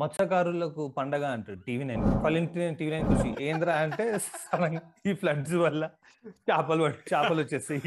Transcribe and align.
మత్స్యకారులకు 0.00 0.82
పండగ 0.96 1.24
అంటాడు 1.34 1.60
టీవీ 1.66 1.84
నైన్. 1.84 2.02
ఇంటి 2.36 2.52
టీవీ 2.80 2.90
నైన్ 2.94 3.06
కృషి 3.08 3.30
ఏంద్రా 3.44 3.74
అంటే 3.84 4.04
సడన్ 4.26 4.78
ఈ 5.08 5.12
ఫ్లడ్స్ 5.20 5.56
వల్ల 5.64 5.82
చేపలు 6.48 6.82
చేపలు 7.10 7.40
వచ్చేస్తాయి. 7.42 7.80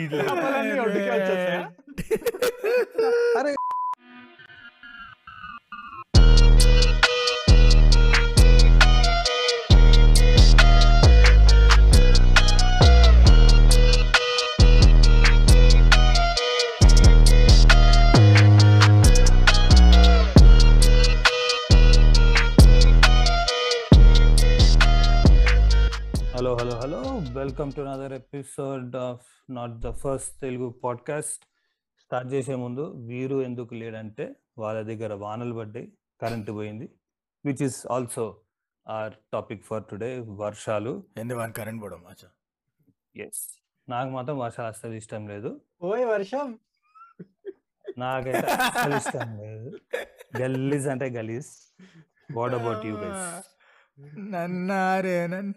Welcome 27.33 27.71
to 27.71 27.81
another 27.81 28.13
episode 28.13 28.95
of 28.95 29.25
not 29.49 29.71
the 29.71 29.91
first 29.91 30.41
Telugu 30.41 30.69
podcast 30.69 31.45
start 31.99 32.33
చేసే 32.33 32.55
ముందు 32.55 32.81
వీరు 32.81 33.43
ఎందుకు 33.43 33.73
లేడంటే 33.73 34.35
వాళ్ళ 34.57 34.81
దగ్గర 34.81 35.13
వానలు 35.13 35.55
పడ్డాయి 35.55 35.93
కరెంటు 36.21 36.51
పోయింది 36.51 36.89
which 37.45 37.61
is 37.61 37.87
also 37.87 38.41
our 38.87 39.13
topic 39.33 39.65
for 39.65 39.83
today 39.91 40.19
వర్షాలు. 40.19 41.03
వన్ 41.33 41.53
కరెంట్ 41.53 41.83
పోవడం 41.83 42.03
ఎస్ 43.15 43.63
నాకు 43.89 44.09
మాత్రం 44.09 44.37
వర్షాలు 44.37 44.67
అస్సలు 44.67 44.93
ఇష్టం 44.93 45.27
లేదు. 45.27 45.61
ఓయ్ 45.81 46.05
వర్షం? 46.05 46.59
నాకైతే 47.97 48.37
అస్సలు 48.37 48.95
ఇష్టం 48.95 49.37
లేదు. 49.37 49.79
గలీజ్ 50.41 50.87
అంటే 50.87 51.09
గలీజ్. 51.09 51.75
వాట్ 52.37 52.53
అబౌట్ 52.53 52.85
యూ 52.85 52.95
గైస్ 52.95 53.47
నన్నారే 54.17 55.27
నన్ 55.27 55.53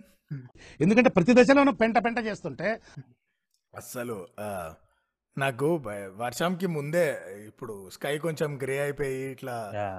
ఎందుకంటే 0.81 1.11
ప్రతి 1.11 1.43
దశలోనూ 1.43 1.73
పెంట 1.73 1.99
పెంట 1.99 2.19
చేస్తుంటే. 2.19 2.81
అస్సలు 3.73 4.27
ఆ, 4.41 4.73
నాకు 5.39 5.79
భయ- 5.79 6.11
వర్షంకి 6.17 6.67
ముందే 6.67 7.05
ఇప్పుడు 7.47 7.91
స్కై 7.91 8.19
కొంచెం 8.19 8.63
గ్రే 8.63 8.79
అయిపోయి 8.79 9.31
ఇట్లా 9.31 9.57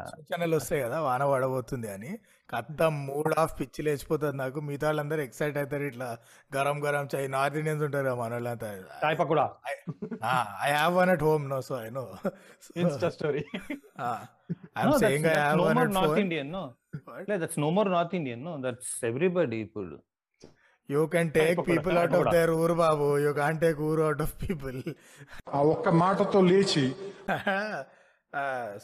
సూచనలు 0.09 0.55
వస్తాయి 0.55 0.81
కదా 0.81 1.01
వాన 1.01 1.31
పడబోతుంది 1.31 1.91
అని. 1.91 2.11
కత్త 2.49 2.83
మూడ్ 2.91 3.39
ఆఫ్ 3.39 3.59
పిచ్చి 3.59 3.83
లేచిపోతుంది 3.83 4.37
నాకు. 4.37 4.59
మిగతా 4.59 4.87
వాళ్ళందరూ 4.87 5.21
ఎక్సైట్ 5.21 5.57
అవుతారు 5.57 5.83
ఇట్లా 5.83 6.17
గరం 6.55 6.85
గరం 6.85 7.07
చాయ్ 7.15 7.31
నార్త్ 7.31 7.57
ఇండియన్స్ 7.57 7.83
ఉంటారు 7.83 8.05
కదా 8.05 8.15
మన 8.15 8.31
వాళ్ళంతా 8.31 8.69
చాయ్ 9.03 9.19
pakoda? 9.19 9.45
I 10.63 10.71
have 10.71 10.95
one 10.95 11.09
at 11.09 11.23
home 11.23 11.49
no 11.49 11.61
so 11.61 11.81
I 11.81 11.89
know. 11.89 12.05
Insta 12.77 13.09
story. 13.09 13.43
I'm 14.77 14.99
saying 14.99 15.25
I 15.25 15.33
have 15.33 15.61
one 15.61 15.77
at 15.77 15.93
north 15.93 16.09
phone 16.09 16.19
Indian 16.19 16.51
no 16.51 16.63
that's 17.29 17.59
no 17.59 17.69
more 17.69 17.91
north 17.91 18.15
Indian 18.15 18.43
no 18.43 18.57
that's 18.65 19.05
everybody 19.05 19.57
ఇప్పుడు. 19.57 19.97
You 20.89 21.01
can 21.13 21.29
take 21.37 21.59
people 21.69 21.97
out 22.01 22.15
of 22.19 22.29
their 22.35 22.51
ఊరు 22.61 22.75
బాబు. 22.83 23.07
You 23.25 23.33
can 23.41 23.59
take 23.65 23.79
ఊరు 23.89 24.03
out 24.07 24.23
of 24.25 24.33
people 24.43 24.79
ఆ 25.55 25.61
ఒక్క 25.73 25.89
మాటతో 26.03 26.41
లేచి. 26.51 26.85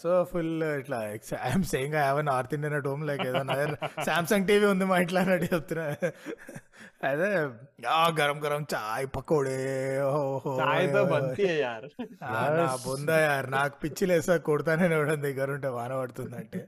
so 0.01 0.09
full 0.31 0.51
ఇట్లా 0.81 0.97
I'm 1.47 1.65
saying 1.71 1.95
I 1.95 2.03
have 2.03 2.19
north 2.29 2.53
Indian 2.57 2.75
at 2.77 2.85
home 2.89 3.01
like 3.07 3.23
ఏదైనా 3.29 3.55
సామ్సంగ్ 4.07 4.45
టీవీ 4.49 4.65
ఉంది 4.73 4.85
మా 4.91 4.97
ఇంట్లో 5.03 5.19
అన్నట్టు 5.23 5.47
చెప్తున్నా. 5.53 5.85
అదే 7.09 7.29
గరం 8.19 8.37
గరం 8.45 8.63
చాయ్ 8.73 9.07
పకోడే 9.15 9.57
బొందా 12.85 13.17
యార్ 13.25 13.47
నాకు 13.57 13.75
పిచ్చి 13.83 14.07
లేసా 14.11 14.37
కొడతానే 14.49 14.87
ఇవ్వడం 14.95 15.19
దగ్గర 15.27 15.49
ఉంటే 15.57 15.71
వాన 15.77 15.91
పడుతుందంటే. 16.01 16.61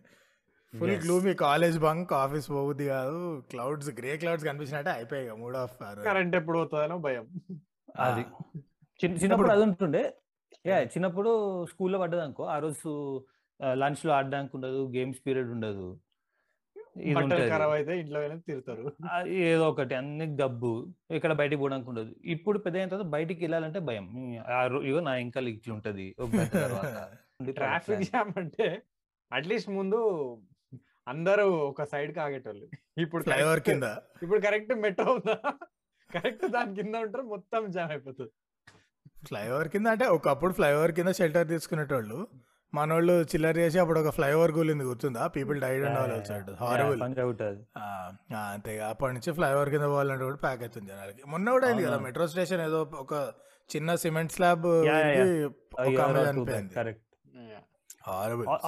Full 0.79 0.91
gloomy 1.03 1.33
college 1.45 1.77
bunk 1.79 2.13
office 2.21 2.47
పోగుద్ది 2.49 2.85
కాదు. 2.85 3.19
క్లౌడ్స్ 3.51 3.89
గ్రే 3.99 4.11
క్లౌడ్స్ 4.17 4.45
కనిపించినట్టే 4.45 4.91
అయిపోయాయి 4.91 5.35
మూడ్ 5.41 5.57
ఆఫ్ 5.63 5.75
కరెంట్ 6.07 6.35
ఎప్పుడు 6.35 6.57
పోతుందనో 6.59 6.97
భయం. 7.07 7.25
అది. 8.07 8.23
చిన్న 8.99 9.15
చిన్నప్పుడు 9.23 9.51
అది 9.55 9.63
ఉంటుండే. 9.63 10.03
యా 10.65 10.77
చిన్నప్పుడు 10.93 11.31
స్కూల్లో 11.65 11.99
పడ్డది 11.99 12.21
అనుకో. 12.21 12.43
ఆ 12.55 12.57
రోజు 12.65 12.89
లంచ్లో 13.81 14.11
ఆడడానికి 14.13 14.53
ఉండదు 14.57 14.79
గేమ్స్ 14.95 15.21
పీరియడ్ 15.27 15.51
ఉండదు. 15.57 15.87
ఖరాబ్ 17.51 17.73
అయితే 17.75 17.93
ఇంట్లో 17.99 18.19
వెళ్ళి 18.19 18.39
తిరుగుతారు 18.39 18.81
ఏదో 19.45 19.63
ఒకటి 19.69 19.93
అన్ని 19.95 20.25
డబ్బు 20.41 20.71
ఇక్కడ 21.11 21.33
బయటికి 21.33 21.59
పోవడానికి 21.59 21.89
ఉండదు. 21.89 22.11
ఇప్పుడు 22.33 22.57
పెద్ద 22.65 22.77
అయిన 22.77 22.89
తర్వాత 22.89 23.07
బయటికి 23.15 23.39
వెళ్ళాలంటే 23.45 23.79
భయం. 23.89 24.07
ఇగో 24.89 24.99
నా 25.07 25.13
ఇంకా 25.25 25.41
ఇట్లా 25.53 25.73
ఉంటది. 25.77 26.07
ఒక 26.19 26.31
ట్రాఫిక్. 27.49 28.03
జామ్ 28.09 28.33
అంటే 28.37 28.67
అట్లీస్ట్ 29.31 29.69
ముందు 29.69 29.99
అందరూ 31.07 31.49
ఒక 31.49 31.83
సైడ్కి 31.83 32.19
ఆగేటోళ్ళు. 32.19 32.67
ఇప్పుడు 32.97 33.23
ఫ్లైఓవర్ 33.23 33.59
correct- 33.59 33.81
కింద. 33.81 33.95
ఇప్పుడు 34.23 34.39
కరెక్ట్ 34.39 34.75
మెట్రో 34.75 35.13
ఉందా? 35.13 35.37
కరెక్ట్ 36.13 36.47
దాని 36.47 36.75
కింద 36.75 36.95
ఉంటారు 36.95 37.23
మొత్తం 37.23 37.71
జామ్ 37.71 37.91
అయిపోతుంది. 37.91 38.31
ఫ్లైఓవర్ 39.27 39.67
కింద 39.67 39.87
అంటే 39.87 40.05
ఒకప్పుడు 40.05 40.53
ఫ్లైఓవర్ 40.53 40.91
కింద 40.91 41.07
షెల్టర్ 41.07 41.47
తీసుకునేటోళ్ళు. 41.47 42.27
మనోళ్ళు 42.73 43.13
చిల్లర 43.13 43.57
చేసి 43.57 43.79
అప్పుడు 43.79 43.99
ఒక 43.99 44.09
ఫ్లైఓవర్ 44.09 44.51
కూలింది 44.51 44.83
గుర్తుందా? 44.83 45.27
People 45.27 45.61
died 45.61 45.85
and 45.85 45.99
all 45.99 46.11
Yeah, 46.11 46.53
horrible 46.53 47.01
అంతే. 48.35 48.79
అప్పటి 48.79 49.13
నుంచి 49.13 49.33
ఫ్లైఓవర్ 49.33 49.69
కింద 49.69 49.83
పోవాలంటే 49.83 50.23
కూడా 50.23 50.35
ప్యాక్ 50.35 50.61
అవుతుంది 50.61 50.87
జనాలకి. 50.87 51.23
మొన్న 51.27 51.51
కూడా 51.51 51.67
అయింది 51.67 51.83
కదా. 51.83 51.97
మెట్రో 51.97 52.27
స్టేషన్ 52.27 52.61
ఏదో 52.61 52.81
ఒక 52.81 53.33
చిన్న 53.75 53.95
సిమెంట్ 53.95 54.31
స్లాబ్ 54.31 54.65
ఒక 54.65 55.33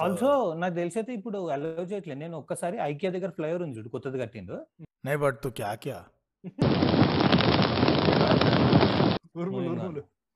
ఆల్సో 0.02 0.28
నాకు 0.60 0.74
తెలిసి 0.74 0.96
అయితే 0.98 1.12
ఇప్పుడు 1.18 1.38
అలౌ 1.54 1.84
చేయట్లేదు. 1.90 2.18
నేను 2.20 2.36
ఒక్కసారి 2.42 2.76
ఐకియా 2.90 3.10
దగ్గర 3.16 3.30
ఫ్లైఓవర్ 3.38 3.62
ఉంది 3.66 3.78
చూడు 3.78 3.90
కొత్తది 3.94 4.18
కట్టిండు. 4.22 4.56
నే 5.06 5.14
బట్ 5.24 5.38
తు 5.44 5.48
క్యా 5.58 5.70
క్యా 5.84 5.98
ఉరుములు. 9.40 9.68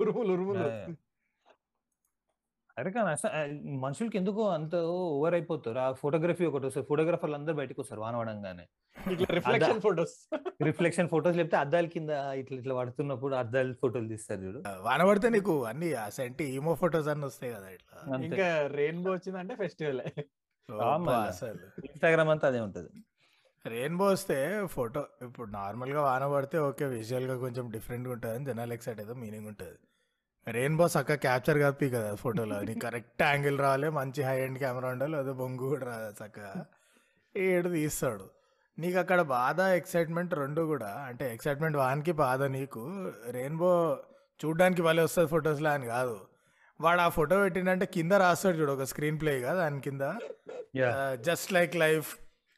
ఉరుములు 0.01 0.33
ఉరుములు. 0.33 0.33
ఉరుములు 0.35 0.67
అరే 2.81 2.91
కానీ 2.97 3.11
మనుషులకి 3.85 4.17
ఎందుకు 4.21 4.43
అంత 4.57 4.75
ఓవర్ 5.17 5.35
అయిపోతారు. 5.39 5.81
ఆ 5.87 5.89
ఫోటోగ్రఫీ 6.03 6.45
ఒకటి 6.51 6.67
వస్తారు 6.69 6.87
ఫోటోగ్రాఫర్లు 6.91 7.37
అందరూ 7.39 7.57
బయటకు 7.61 7.81
వస్తారు 7.83 8.03
వానవడంగానే. 8.05 8.65
ఇట్లా 9.15 9.29
రిఫ్లెక్షన్ 9.39 9.83
ఫోటోస్. 9.87 10.15
రిఫ్లెక్షన్ 10.69 11.11
ఫోటోస్ 11.15 11.37
లేకపోతే 11.41 11.59
అద్దాల 11.65 11.87
కింద 11.97 12.11
ఇట్లా 12.41 12.57
ఇట్లా 12.61 12.75
పడుతున్నప్పుడు 12.81 13.37
అద్దాల 13.43 13.75
ఫోటోలు 13.83 14.09
తీస్తారు 14.15 14.41
చూడు. 14.47 14.61
వాన 14.89 15.03
పడితే 15.11 15.31
నీకు 15.37 15.55
అన్ని 15.73 15.91
సెంటి 16.19 16.47
ఈమో 16.57 16.75
ఫొటోస్ 16.83 17.11
అన్ని 17.15 17.27
వస్తాయి 17.31 17.53
కదా 17.57 17.71
ఇట్లా. 17.77 17.99
ఇంకా 18.31 18.49
రెయిన్బో 18.79 19.13
వచ్చిందంటే 19.17 19.57
ఫెస్టివల్. 19.63 20.03
ఇన్స్టాగ్రామ్ 21.91 22.33
అంతా 22.35 22.49
అదే 22.53 22.61
ఉంటది. 22.67 22.91
రెయిన్బో 23.65 24.05
వస్తే 24.15 24.37
ఫోటో 24.75 25.01
ఇప్పుడు 25.27 25.49
నార్మల్గా 25.57 26.03
వాన 26.07 26.27
పడితే 26.35 26.59
ఓకే 26.69 26.85
విజువల్గా 26.95 27.35
కొంచెం 27.43 27.65
డిఫరెంట్గా 27.75 28.13
ఉంటుంది 28.17 28.35
అని 28.37 28.47
జనాలు 28.51 28.73
ఎక్సైట్ 28.77 29.01
అయితే 29.03 29.15
మీనింగ్ 29.23 29.49
ఉంటుంది. 29.53 29.79
రెయిన్బో 30.57 30.87
చక్కగా 30.87 31.17
క్యాప్చర్ 31.25 31.59
కాపి 31.59 31.87
కదా 31.91 32.11
ఫోటోలో. 32.15 32.61
నీ 32.69 32.75
కరెక్ట్ 32.85 33.23
యాంగిల్ 33.23 33.59
రావాలి 33.59 33.89
మంచి 33.99 34.21
హై 34.23 34.37
ఎండ్ 34.41 34.59
కెమెరా 34.59 34.89
ఉండాలి 34.89 35.17
అదే 35.17 35.33
బొంగు 35.41 35.67
కూడా 35.69 35.87
రాదు 35.87 36.13
చక్కగా 36.21 36.53
ఏడు 37.37 37.69
తీస్తాడు. 37.69 38.27
నీకు 38.79 38.99
అక్కడ 38.99 39.21
బాధ 39.37 39.61
ఎక్సైట్మెంట్ 39.61 40.35
రెండు 40.35 40.63
కూడా. 40.73 40.91
అంటే 41.09 41.25
ఎక్సైట్మెంట్ 41.35 41.77
వానికి 41.77 42.13
బాధ 42.13 42.43
నీకు. 42.57 42.83
రెయిన్బో 43.31 43.71
చూడ్డానికి 44.41 44.83
భలే 44.83 45.03
వస్తుంది 45.03 45.29
ఫొటోస్లో 45.29 45.71
అని 45.71 45.87
కాదు. 45.87 46.17
వాడు 46.81 47.01
ఆ 47.01 47.09
ఫోటో 47.09 47.37
పెట్టిండంటే 47.39 47.87
కింద 47.95 48.13
రాస్తాడు 48.13 48.57
చూడు 48.57 48.73
ఒక 48.73 48.85
స్క్రీన్ 48.93 49.21
ప్లే 49.21 49.33
కదా 49.41 49.55
దాని 49.55 49.81
కింద. 49.81 50.05
జస్ట్ 51.29 51.53
లైక్ 51.53 51.77
లైఫ్ 51.77 52.11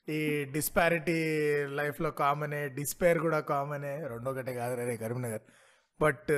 ఈ 0.09 0.21
డిస్పారిటీ 0.53 1.19
లైఫ్లో 1.81 2.11
కామనే 2.11 2.69
డిస్పేర్ 2.69 3.19
కూడా 3.19 3.41
కామనే 3.51 3.93
రెండో 4.13 4.31
ఒకటే 4.31 4.55
కాదు 4.55 4.75
రే 4.75 4.97
కరీంనగర్. 4.97 5.45
బట్ 6.01 6.33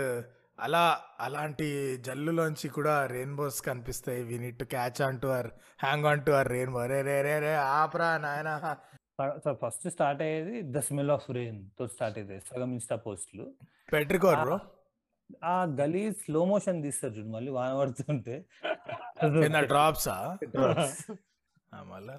అలా 0.59 1.01
అలాంటి 1.21 1.97
జల్లులోంచి 1.97 2.69
కూడా 2.69 3.07
రెయిన్బోస్ 3.07 3.63
కనిపిస్తాయి. 3.63 4.23
We 4.23 4.39
need 4.39 4.59
to 4.59 4.65
catch 4.65 5.03
on 5.03 5.21
to 5.21 5.27
our 5.27 5.47
hang 5.83 6.07
on 6.07 6.27
to 6.27 6.31
our 6.31 6.49
rainbow 6.49 6.87
రే 6.87 7.03
రే 7.03 7.23
రే 7.23 7.39
రే 7.39 7.55
ఆప్రా 7.55 8.19
నాయన. 8.19 8.77
ఫస్ట్ 9.65 9.89
స్టార్ట్ 9.89 10.23
అయ్యేది 10.23 10.63
ద 10.63 10.79
స్మెల్ 10.79 11.11
ఆఫ్ 11.11 11.31
రెయిన్తో 11.31 11.87
స్టార్ట్ 11.87 12.19
అయ్యేది 12.19 12.41
సగం 12.41 12.73
ఇన్స్టా 12.73 12.97
పోస్టులు. 12.97 13.55
Petrichor 13.93 14.41
bro. 14.41 14.59
ఆ 15.45 15.65
గలీ 15.65 16.13
స్లో 16.13 16.45
మోషన్ 16.45 16.83
తీస్తారు 16.83 17.13
చూడు 17.13 17.29
మళ్ళీ 17.29 17.51
వాన 17.51 17.79
పడుతుంటే. 17.79 18.45
డ్రాప్సా 19.61 20.39
మళ్ళా. 21.75 22.19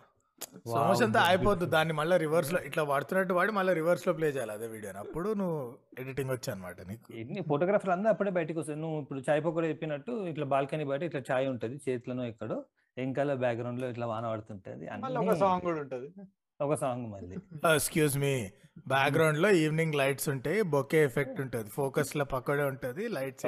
సమోస 0.74 1.02
అంతా 1.06 1.22
అయిపోద్దు. 1.30 1.66
దాన్ని 1.74 1.94
మళ్ళీ 2.00 2.16
రివర్స్లో 2.24 2.60
ఇట్లా 2.70 2.84
వాడుతున్నట్టు 2.92 3.34
వాడి 3.38 3.52
మళ్ళీ 3.58 3.74
రివర్స్లో 3.80 4.12
ప్లే 4.20 4.28
చేయాలి 4.36 4.54
అదే 4.58 4.68
వీడియోని 4.74 5.00
అప్పుడు 5.04 5.30
నువ్వు 5.42 5.60
ఎడిటింగ్ 6.02 6.32
వచ్చా 6.36 6.52
అనమాట 6.54 6.82
నీకు. 6.92 7.08
ఎన్ని 7.22 7.42
ఫోటోగ్రాఫర్లు 7.50 7.94
అందరూ 7.96 8.12
అప్పుడే 8.16 8.32
బయటకు 8.38 8.60
వస్తారు. 8.60 8.80
నువ్వు 8.86 8.98
ఇప్పుడు 9.02 9.22
చాయ్ 9.30 9.42
పకోడా 9.46 9.68
చెప్పినట్టు 9.74 10.14
ఇట్లా 10.32 10.46
బాల్కనీ 10.54 10.86
బయట 10.92 11.04
ఇట్లా 11.10 11.22
చాయ్ 11.32 11.48
ఉంటది. 11.54 11.78
చేతిలోనో 11.88 12.26
ఎక్కడో 12.32 12.58
వెనకాల 12.98 13.34
బ్యాక్గ్రౌండ్లో 13.44 13.90
ఇట్లా 13.94 14.08
వాన 14.14 14.26
పడుతుంటది. 14.34 14.86
ఒక 15.24 15.36
సాంగ్ 15.44 15.64
కూడా 15.70 15.80
ఉంటది. 15.86 16.10
ఒక 16.60 16.76
సాంగ్ 16.84 17.06
మళ్ళీ. 17.14 17.38
ఎక్స్క్యూజ్ 17.76 18.16
మీ 18.26 18.34
బ్యాక్గ్రౌండ్లో 18.94 19.50
ఈవినింగ్ 19.64 19.96
లైట్స్ 20.02 20.30
ఉంటాయి 20.36 20.62
బొకే 20.76 21.02
ఎఫెక్ట్ 21.04 21.40
ఉంటుంది. 21.46 21.70
ఫోకస్లో 21.80 22.26
పక్కడే 22.36 22.66
ఉంటది. 22.72 23.06
లైట్స్. 23.18 23.46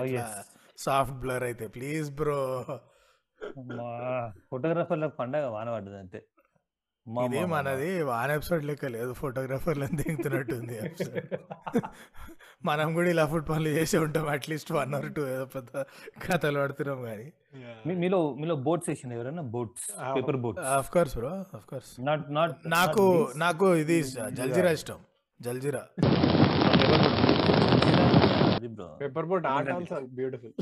సాఫ్ట్ 0.85 1.17
బ్లర్ 1.23 1.43
అయితే. 1.43 1.67
ప్లీజ్ 1.75 2.09
బ్రో 2.21 2.39
ఫోటోగ్రాఫర్లకు 4.49 5.15
పండగ 5.19 5.45
వాన 5.55 5.69
పడ్డది 5.75 5.97
అంతే 6.03 6.19
ఇది 7.25 7.41
మనది 7.51 7.89
వాన్ 8.09 8.31
ఎపిసోడ్ 8.35 8.63
లెక్క 8.69 8.85
లేదు 8.95 9.11
ఫోటోగ్రాఫర్లను 9.19 9.97
దిగుతున్నట్టుంది 10.01 10.75
episode. 10.85 11.27
మనం 12.69 12.87
కూడా 12.97 13.09
ఇలా 13.13 13.25
ఫుడ్ 13.31 13.45
పనులు 13.49 13.71
చేసి 13.77 13.95
ఉంటాం 14.05 14.25
అట్లీస్ట్ 14.35 14.71
వన్ 14.77 14.93
అవర్ 14.97 15.11
టూ 15.17 15.23
ఏదో 15.33 15.45
పెద్ద 15.55 15.83
కథలు 16.25 16.57
పడుతున్నాం 16.63 16.99
కానీ. 17.09 17.27
మీలో 18.01 18.19
మీలో 18.41 18.55
బోట్స్ 18.67 18.89
వేసిన 18.91 19.11
ఎవరైనా? 19.17 19.43
Boats 19.55 19.85
paper 20.17 20.39
boats 20.45 20.65
of 20.77 20.89
course 20.95 21.15
bro 21.19 21.31
of 21.59 21.67
course 21.71 21.91
not 22.09 22.25
not 22.39 22.55
నాకు 22.77 23.05
నాకు 23.45 23.67
ఇది 23.83 23.99
జల్జీరా 24.39 24.71
ఇష్టం 24.79 24.99
jaljeera. 25.39 25.83
Paper 29.01 29.27
boat 29.31 29.45
art 29.53 29.71
also 29.75 29.99
beautiful 30.19 30.53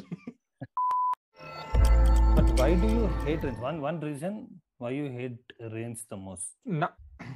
but 2.38 2.52
why 2.62 2.70
do 2.84 2.90
you 2.98 3.04
hate 3.26 3.46
one 3.68 3.80
one 3.88 4.00
reason 4.10 4.38
why 4.82 4.96
you 4.96 5.08
hate 5.10 5.54
rains 5.74 6.00
the 6.12 6.14
most 6.14 6.80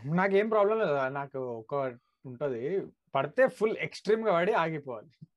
నాకేం 0.06 0.50
problem 0.50 0.80
లేదు 0.80 1.08
నాకు 1.08 1.40
ఒక 1.40 1.76
ఉంటది. 2.26 2.88
పడితే 3.16 3.48
ఫుల్ 3.48 3.78
ఎక్స్ట్రీమ్గా 3.78 4.34
పడి 4.34 4.54
ఆగిపోవాలి. 4.54 5.28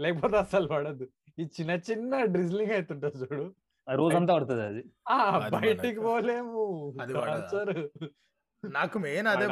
లేకపోతే 0.00 0.36
అసలు 0.36 0.66
పడద్దు 0.68 1.08
ఈ 1.38 1.42
చిన్న 1.42 1.70
చిన్న 1.70 2.24
డ్రిజ్లింగ్ 2.24 2.72
అవుతుంటది 2.72 3.18
చూడు. 3.18 3.54
ఆ 3.88 3.94
రోజంతా 3.94 4.34
పడుతుంది 4.34 4.62
అది. 4.62 4.84
బయటికి 5.50 6.00
పోలేము. 6.00 6.94
నాకు 8.64 8.98
మెయిన్ 8.98 9.26
అదే? 9.26 9.46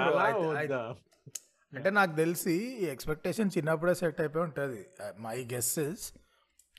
అంటే 1.77 1.91
నాకు 1.91 2.17
తెలిసి 2.17 2.53
ఈ 2.53 2.85
ఎక్స్పెక్టేషన్ 2.85 3.51
చిన్నప్పుడే 3.56 3.94
సెట్ 3.94 4.21
అయిపోయి 4.21 4.44
ఉంటుంది. 4.44 4.87
మై 5.19 5.49
గెస్సెస్ 5.53 6.12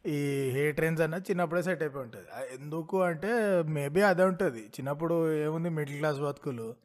ఈ 0.07 0.50
హేట్ 0.54 0.80
రేంజ్ 0.80 1.01
అన్న 1.01 1.16
చిన్నప్పుడే 1.16 1.62
సెట్ 1.63 1.81
అయిపోయి 1.84 2.04
ఉంటుంది. 2.04 2.28
ఎందుకు 2.62 3.01
అంటే 3.01 3.31
మేబీ 3.62 4.01
అదే 4.01 4.24
ఉంటుంది. 4.24 4.62
చిన్నప్పుడు 4.62 5.16
ఏముంది 5.34 5.69
మిడిల్ 5.69 5.98
క్లాస్ 5.98 6.19
బతుకులు? 6.19 6.75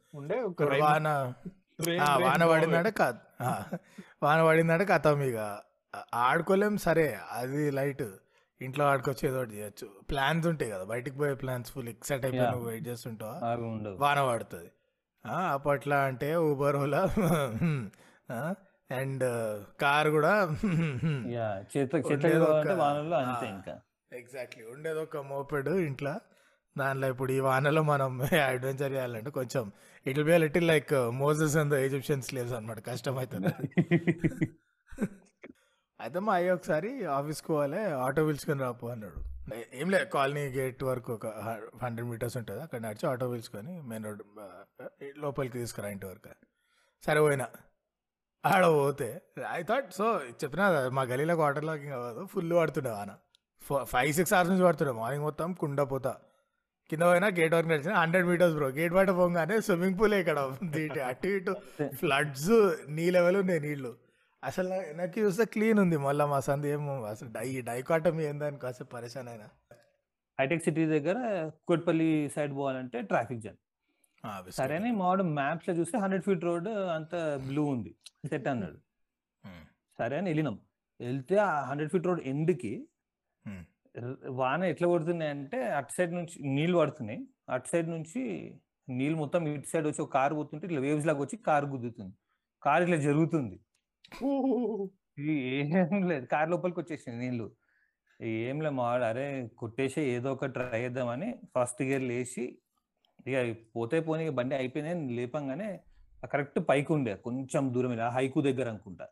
వాన 0.82 1.08
వాన. 2.24 2.44
పడిందంటే 2.50 2.90
కథ 2.90 3.14
వాన 4.22 4.44
పడిందంటే 4.44 4.84
కథం 4.84 5.22
ఇక. 5.22 5.60
ఆడుకోలేం 6.14 6.76
సరే 6.76 7.18
అది 7.32 7.70
లైట్. 7.70 8.06
ఇంట్లో 8.60 8.84
ఆడుకోవచ్చు 8.84 9.28
ఏదో 9.28 9.38
ఒకటి 9.38 9.56
చేయొచ్చు. 9.56 9.86
ప్లాన్స్ 10.10 10.46
ఉంటాయి 10.46 10.70
కదా 10.70 10.84
బయటికి 10.84 11.16
పోయే 11.16 11.34
ప్లాన్స్ 11.34 11.72
ఫుల్ 11.72 11.88
ఎక్సైట్ 11.88 12.24
అయిపోయి. 12.24 12.50
నువ్వు 12.50 12.68
వెయిట్ 12.68 12.88
చేస్తుంటావా? 12.88 13.36
వాన 14.00 14.26
పడుతుంది. 14.28 14.70
అప్పట్లో 15.52 15.96
అంటే 16.04 16.36
ఊబర్ 16.36 16.76
ఓలా 16.76 17.02
అండ్ 18.94 19.24
కార్ 19.82 20.08
కూడా 20.08 20.32
వానల్లో 22.82 23.16
అంతే. 23.24 23.46
ఇంకా. 23.56 23.74
ఎగ్జాక్ట్లీ 24.12 24.64
ఉండేది 24.74 25.00
ఒక 25.06 25.16
మోపెడ్ 25.32 25.70
ఇంట్లో. 25.88 26.14
దానిలో 26.76 27.06
ఇప్పుడు 27.08 27.32
ఈ 27.32 27.40
వానలో 27.40 27.82
మనం 27.82 28.12
అడ్వెంచర్ 28.48 28.92
చేయాలంటే 28.92 29.30
కొంచెం 29.30 29.64
it 30.06 30.20
be 30.20 30.38
little 30.44 30.66
like 30.68 30.92
Moses 31.22 31.56
and 31.56 31.74
Egyptian 31.74 32.24
slaves 32.28 32.54
అనమాట 32.58 32.80
కష్టం 32.88 33.18
అవుతుంది 33.18 33.52
అయితే 36.00 36.18
మా 36.26 36.32
అయ్య 36.34 36.54
ఒకసారి 36.56 36.90
ఆఫీస్కి 37.18 37.48
పోవాలి 37.48 37.80
ఆటో 38.04 38.22
పిలుచుకొని 38.26 38.60
రాపో 38.60 38.86
అన్నాడు. 38.86 39.20
ఏం 39.72 39.88
లేదు 39.90 40.06
కాలనీ 40.14 40.42
గేట్ 40.56 40.82
వరకు 40.84 41.10
ఒక 41.14 41.26
హండ్రెడ్ 41.82 42.08
మీటర్స్ 42.10 42.36
ఉంటుంది 42.36 42.60
అక్కడ 42.60 42.80
నడిచి 42.80 43.06
ఆటో 43.06 43.26
పిలుచుకొని 43.32 43.74
మెయిన్ 43.82 44.04
రోడ్ 44.04 44.22
లోపలికి 45.16 45.54
తీసుకురా 45.58 45.88
ఇంటి 45.88 46.06
వరకు. 46.06 46.32
సరే 47.02 47.20
పోయినా. 47.20 47.46
ఆడ 48.46 48.66
పోతే. 48.66 49.22
ఐ 49.52 49.62
థాట్ 49.62 49.94
సో 49.94 50.20
చెప్పినా 50.26 50.70
కదా, 50.70 50.88
మా 50.88 51.02
గలీలో 51.02 51.36
వాటర్ 51.36 51.64
లాకింగ్ 51.64 51.92
అవ్వదు 51.92 52.26
ఫుల్ 52.26 52.54
పడుతుండే 52.54 52.90
వాన. 52.90 53.14
ఫైవ్ 53.84 54.12
సిక్స్ 54.12 54.32
అవర్స్ 54.32 54.50
నుంచి 54.50 54.64
పడుతుండే 54.64 54.92
మార్నింగ్ 54.92 55.24
మొత్తం 55.24 55.52
కుండ 55.52 55.82
పోతా. 55.82 56.16
కింద 56.90 57.02
పోయినా 57.02 57.26
గేట్ 57.26 57.54
వరకు 57.54 57.68
నడిచిన 57.68 57.94
హండ్రెడ్ 57.94 58.26
మీటర్స్ 58.26 58.54
బ్రో 58.54 58.68
గేట్ 58.68 58.94
బయట 58.94 59.08
పోగానే 59.08 59.60
స్విమ్మింగ్ 59.60 60.00
పూల్ 60.00 60.14
ఇక్కడ. 60.14 60.38
ఉంది 60.38 60.82
ఇటు 60.82 60.98
అటు 60.98 61.26
ఇటు. 61.26 61.56
ఫ్లడ్స్ 61.94 62.74
నీ 62.88 63.10
లెవెల్ 63.10 63.36
ఉన్నాయి 63.36 63.60
నీళ్ళు. 63.60 63.96
అసలు 64.44 64.68
నా- 64.68 64.78
వెనక్కి 64.78 65.20
చూస్తే 65.20 65.44
క్లీన్ 65.44 65.78
ఉంది. 65.78 65.96
మళ్ళీ 65.96 66.24
మా 66.24 66.40
సంది 66.40 66.70
ఏమో 66.70 67.02
అసలు 67.02 67.28
డై 67.28 67.60
డైకాటమీ 67.60 68.24
ఏందని 68.24 68.58
కాసేపు 68.58 68.88
పరేషాన్ 68.90 69.28
అయినా. 69.28 69.76
హైటెక్ 70.40 70.64
సిటీ 70.64 70.86
దగ్గర 70.86 71.50
కోట్పల్లి 71.68 72.30
సైడ్ 72.36 72.54
పోవాలంటే 72.54 73.02
ట్రాఫిక్ 73.02 73.40
జామ్. 73.40 73.56
సరే 74.50 74.76
అని 74.76 74.92
మావాడు 74.92 75.22
మ్యాప్స్లో 75.22 75.74
చూస్తే 75.74 75.98
హండ్రెడ్ 75.98 76.24
ఫీట్ 76.24 76.44
రోడ్ 76.44 76.68
అంత 76.68 77.14
బ్లూ 77.48 77.64
ఉంది. 77.64 77.94
సెట్ 78.28 78.48
అన్నాడు. 78.48 78.78
సరే 79.98 80.16
అని 80.16 80.28
వెళ్ళినాం. 80.28 80.58
వెళ్తే 81.00 81.36
ఆ 81.36 81.64
హండ్రెడ్ 81.64 81.90
ఫీట్ 81.90 82.06
రోడ్ 82.06 82.22
ఎండ్కి. 82.26 82.88
వాన 84.28 84.64
ఎట్లా 84.64 84.88
పడుతున్నాయి 84.88 85.30
అంటే 85.30 85.70
అటు 85.70 85.92
సైడ్ 85.92 86.14
నుంచి 86.14 86.54
నీళ్ళు 86.54 86.78
పడుతున్నాయి. 86.78 87.28
అటు 87.48 87.68
సైడ్ 87.68 87.90
నుంచి 87.90 88.22
నీళ్ళు 88.88 89.18
మొత్తం 89.18 89.48
ఇటు 89.48 89.68
సైడ్ 89.68 89.86
వచ్చి 89.86 90.02
ఒక 90.02 90.12
కారు 90.12 90.34
పోతుంటే 90.34 90.66
ఇట్లా 90.66 90.80
వేవ్స్ 90.80 91.06
లాగా 91.06 91.18
వచ్చి 91.18 91.36
కారు 91.36 91.66
గుద్దుతుంది. 91.66 92.14
కారు 92.62 92.82
ఇట్లా 92.82 92.96
జరుగుతుంది. 92.96 93.60
ఏం 95.20 96.08
లేదు. 96.08 96.26
కారు 96.26 96.50
లోపలికి 96.50 96.80
వచ్చేసింది 96.80 97.18
నీళ్ళు. 97.18 97.52
ఏం 98.20 98.60
లేదు 98.60 98.74
మావాడు 98.74 99.04
అరే 99.04 99.50
కొట్టేసి 99.58 100.02
ఏదో 100.02 100.32
ఒక 100.32 100.46
ట్రై 100.46 100.80
చేద్దామని 100.82 101.34
ఫస్ట్ 101.56 101.82
గేర్ 101.82 102.02
లేచి 102.02 102.58
ఇక 103.26 103.36
పోతే 103.76 104.00
పోనీ 104.00 104.24
ఇక 104.24 104.32
బండి 104.32 104.54
అయిపోయింది 104.54 105.14
లేపంగానే 105.14 105.80
కరెక్ట్ 106.32 106.58
పైకి 106.68 106.92
ఉండే 106.92 107.14
కొంచెం 107.14 107.74
దూరం 107.74 108.00
ఆ 108.00 108.08
హైకు 108.08 108.40
దగ్గర 108.40 108.68
అనుకుంటా. 108.68 109.06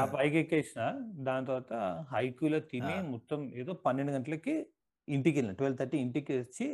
ఆ 0.00 0.04
పైకి 0.04 0.38
ఎక్కేసిన 0.38 0.82
దాని 1.26 1.46
తర్వాత 1.46 1.72
హైకులో 2.12 2.60
తిని. 2.60 2.94
మొత్తం 3.10 3.54
ఏదో 3.54 3.72
పన్నెండు 3.86 4.12
గంటలకి 4.12 4.66
ఇంటికి 5.08 5.38
వెళ్ళిన 5.38 5.54
ట్వెల్వ్ 5.56 5.78
థర్టీ 5.78 5.98
ఇంటికి 5.98 6.32
వచ్చి 6.38 6.66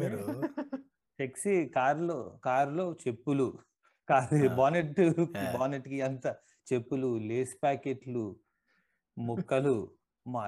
మీరు 0.00 0.22
టెక్సీ 1.18 1.64
కారులో 1.68 2.38
కారులో 2.44 2.96
చెప్పులు 3.08 3.58
కారు. 4.08 4.48
బానెట్. 4.56 5.00
బానెట్కి 5.58 6.00
అంత 6.00 6.26
చెప్పులు 6.72 7.18
లేస్ 7.18 7.54
ప్యాకెట్లు 7.62 8.36
ముక్కలు 9.18 9.76
మా 10.26 10.44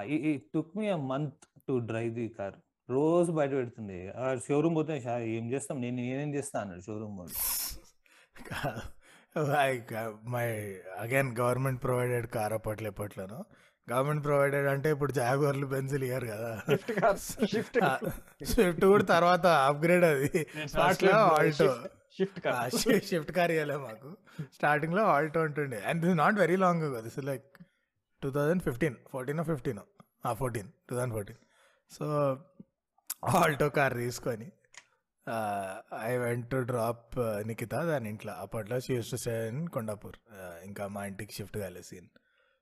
took 0.53 0.77
me 0.77 0.93
month 0.93 1.45
to 1.67 1.79
drive 1.79 2.13
the 2.13 2.27
car 2.27 2.57
రోజు 2.89 3.31
బయట 3.31 3.51
పెడుతుంది 3.51 4.11
ఆ 4.11 4.35
షోరూమ్ 4.35 4.75
పోతే 4.75 5.01
"షా- 5.01 5.21
ఏం 5.21 5.51
చేస్తాం? 5.51 5.81
నేను 5.81 5.95
నేనేం 5.95 6.35
చేస్తా 6.35 6.59
అన్నాడు 6.59 6.81
షోరూమ్ 6.81 7.19
వాడు. 7.19 7.59
My 10.29 10.73
again 10.99 11.37
government 11.39 11.83
provided 11.83 12.27
car 12.27 12.53
అప్పట్లో 12.53 12.87
ఎప్పట్లోనో 12.87 13.45
గవర్నమెంట్ 13.91 14.23
ప్రొవైడెడ్ 14.23 14.67
అంటే 14.67 14.91
ఇప్పుడు 14.91 15.11
జాగువర్లు 15.11 15.65
బెంజిల్ 15.65 16.03
ఇయ్యారు 16.03 16.27
కదా. 16.27 16.61
Shift 16.69 16.97
car, 16.97 17.17
shift 17.41 17.79
car. 17.79 18.09
Swift 18.45 18.85
కూడా 18.85 19.03
తర్వాత 19.03 19.45
అప్గ్రేడ్ 19.45 20.03
అది. 20.03 20.25
It's 20.25 20.81
ఫస్ట్ 20.81 21.03
not 21.03 21.15
లో 21.15 21.27
shift, 21.27 21.39
Alto 21.39 21.65
shift- 21.65 22.27
shift 22.27 22.43
car. 22.43 22.99
Shift 23.01 23.31
car 23.31 23.51
ఇవ్వలే 23.51 23.77
మాకు. 23.77 24.17
స్టార్టింగ్లో 24.53 25.03
ఆల్టో 25.03 25.41
ఉంటుండే. 25.41 25.83
And 25.85 26.05
this 26.05 26.17
not 26.17 26.39
very 26.39 26.55
long 26.55 27.01
this 27.01 27.19
like 27.19 27.43
two 28.23 28.31
thousand 28.31 28.63
fifteen 28.63 28.95
fourteen 29.11 29.43
fifteen 29.43 29.79
fourteen 30.33 30.67
two 30.89 30.95
thousand 30.95 31.13
fourteen 31.13 31.37
so 31.91 32.37
Alto 33.23 33.67
car 33.77 33.95
తీసుకొని 34.05 34.47
I 36.07 36.11
went 36.23 36.47
to 36.53 36.59
drop 36.69 37.15
Nikhita 37.49 37.75
దాని 37.89 38.07
ఇంట్లో. 38.13 38.33
అప్పట్లో 38.43 38.77
she's 38.85 39.11
to 39.13 39.19
seven 39.27 39.59
Kondapur 39.75 40.17
Uh, 40.37 40.55
ఇంకా 40.67 40.83
మా 40.95 41.01
ఇంటికి 41.09 41.33
షిఫ్ట్ 41.37 41.57
కాలేదు 41.63 41.87
scene 41.89 42.09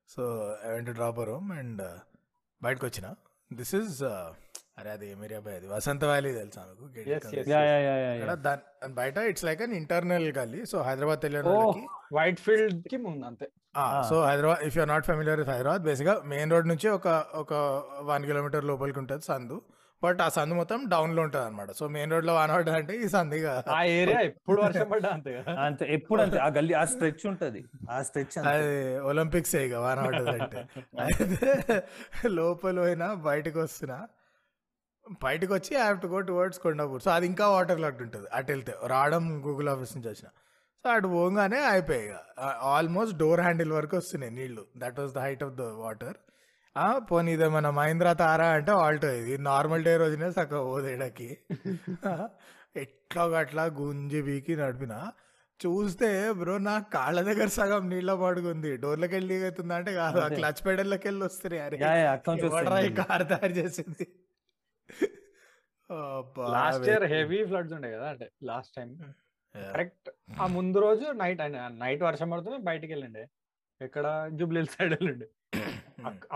so 0.10 0.24
I 0.66 0.70
went 0.74 0.88
to 0.90 0.96
drop 1.00 1.20
room 1.30 1.50
and 1.60 1.82
బయటకు 2.62 2.86
వచ్చిన. 2.90 3.08
దిస్ 3.52 3.74
ఇస్ 3.80 3.98
అరే 4.80 4.90
అది 4.96 5.06
ఏం 5.12 5.20
ఏరియా 5.26 5.40
అది 5.60 5.68
వసంత 5.74 6.04
వ్యాలీ 6.10 6.32
తెలుసా 6.40 6.64
దాన్ 8.48 8.62
బయట 9.00 9.18
it's 9.30 9.46
like 9.48 9.62
an 9.66 9.76
internal 9.82 10.28
galli 10.40 10.62
so 10.72 10.78
Hyderabad 10.88 11.22
తెలియని 11.26 11.50
వాళ్ళకి 11.54 11.86
వైట్ 12.18 12.42
ఫీల్డ్కి 12.46 12.98
ముందు 13.06 13.26
అంతే. 13.30 13.48
So 14.10 14.16
Hyderabad 14.30 14.62
if 14.68 14.76
you're 14.78 14.92
not 14.94 15.08
familiar 15.12 15.40
with 15.44 15.52
Hyderabad 15.56 15.84
బేసిక్గా 15.90 16.16
మెయిన్ 16.34 16.52
రోడ్ 16.56 16.70
నుంచి 16.74 16.90
ఒక 16.98 17.08
ఒక 17.42 17.54
వన్ 18.12 18.26
కిలోమీటర్ 18.32 18.66
లోపలికి 18.72 19.00
ఉంటుంది 19.04 19.26
సందు. 19.32 19.58
బట్ 20.04 20.20
ఆ 20.26 20.28
సందు 20.36 20.56
మొత్తం 20.60 20.80
డౌన్లో 20.94 21.22
ఉంటుంది 21.28 21.46
అనమాట 21.50 21.72
సో 21.80 21.86
మెయిన్ 21.96 22.12
రోడ్లో 22.14 22.34
వన్ 22.40 22.52
అవుట్ 22.56 22.70
అంటే 22.80 22.96
ఈ 23.04 23.08
సందిగా 23.16 23.54
ఆ 23.78 23.80
ఏరియా 24.00 24.20
ఎప్పుడు 24.30 24.60
వర్షం 24.66 24.88
పడ్డా 24.92 25.10
అంతే 25.18 25.32
అంతే 25.68 25.86
ఎప్పుడు 25.96 26.20
అంతే. 26.26 26.38
ఆ 26.46 26.48
గల్లీ 26.58 26.74
ఆ 26.82 26.84
స్ట్రెచ్ 26.94 27.24
ఉంటది. 27.32 27.62
ఆ 27.96 27.98
స్ట్రెచ్ 28.10 28.36
అది 28.52 28.76
ఒలింపిక్స్ 29.12 29.56
ఇక 29.64 29.80
వన్ 29.88 30.02
అవుట్ 30.04 30.30
అంటే. 30.36 30.62
అయితే 31.06 31.50
లోపల 32.40 32.78
పోయినా 32.86 33.08
బయటకు 33.30 33.60
వస్తున్నా 33.66 34.00
బయటకు 35.24 35.52
వచ్చి 35.58 35.74
I 35.80 35.84
have 35.88 36.00
to 36.04 36.08
go 36.14 36.20
towards 36.30 36.60
Kondapur. 36.64 37.02
So 37.06 37.12
అది 37.18 37.26
ఇంకా 37.32 37.46
వాటర్ 37.56 37.80
లాక్డ్ 37.86 38.04
ఉంటుంది. 38.06 38.28
అటు 38.38 38.50
వెళ్తే 38.54 38.74
రావడం 38.94 39.26
గూగుల్ 39.46 39.70
ఆఫీస్ 39.74 39.94
నుంచి 39.98 40.10
వచ్చిన. 40.14 40.30
సో 40.86 40.88
అటు 40.96 41.08
పోగానే 41.14 41.60
అయిపోయాయి 41.74 42.08
ఇక 42.08 42.16
ఆల్మోస్ట్ 42.76 43.16
డోర్ 43.22 43.42
హ్యాండిల్ 43.46 43.72
వరకు 43.80 43.96
వస్తున్నాయి 44.02 44.34
నీళ్ళు. 44.40 44.64
That 44.84 44.98
was 45.02 45.14
the 45.18 45.22
height 45.28 45.44
of 45.48 45.54
the 45.62 45.66
water 45.84 46.18
పోనీ 47.10 47.32
ఇదేమన్నా 47.34 47.70
మహీంద్రా 47.72 48.12
తారా 48.16 48.48
అంటే 48.56 48.72
ఆల్టో 48.82 49.10
ఇది. 49.20 49.36
నార్మల్ 49.48 49.86
డే 49.88 49.94
రోజునే 49.98 50.30
సగం 50.32 50.64
పోదేడకి 50.68 51.30
ఎట్లా 52.76 53.24
గట్లా 53.34 53.64
గుంజి 53.78 54.20
బీకి 54.22 54.54
నడిపిన. 54.56 54.94
చూస్తే 55.60 56.10
బ్రో 56.40 56.56
నా 56.66 56.74
కాళ్ళ 56.94 57.20
దగ్గర 57.22 57.48
సగం 57.56 57.84
నీళ్ళ 57.90 58.12
పడుకుంది. 58.16 58.72
డోర్లకి 58.78 59.16
వెళ్ళి 59.16 59.36
అవుతుంది 59.44 59.74
అంటే 59.74 59.92
కాదు. 59.94 60.20
ఆ. 60.20 60.28
క్లచ్ 60.36 60.62
పెడల్లోకి 60.66 61.08
వెళ్ళి 61.08 61.24
వస్తున్నాయి. 61.26 61.62
అరే 61.64 61.78
కార్ 63.00 63.26
తయారు 63.32 63.56
చేసింది? 63.60 64.06
లాస్ట్ 66.56 66.88
ఇయర్ 66.90 67.06
హెవీ 67.14 67.40
ఫ్లడ్స్ 67.46 67.74
ఉండే 67.74 67.90
కదా 67.92 68.08
అంటే 68.14 68.28
లాస్ట్ 68.44 68.74
టైం. 68.76 68.90
కరెక్ట్. 69.56 70.10
ఆ 70.42 70.48
ముందు 70.56 70.78
రోజు 70.80 71.06
నైట్ 71.22 71.42
నైట్ 71.78 72.04
వర్షం 72.04 72.30
పడుతుంది 72.30 72.58
బయటికి 72.64 72.92
వెళ్ళండి. 72.94 73.24
ఎక్కడ 73.82 74.06
జూబ్లీ 74.40 74.62
సైడ్ 74.76 74.94
వెళ్ళండి. 74.94 75.28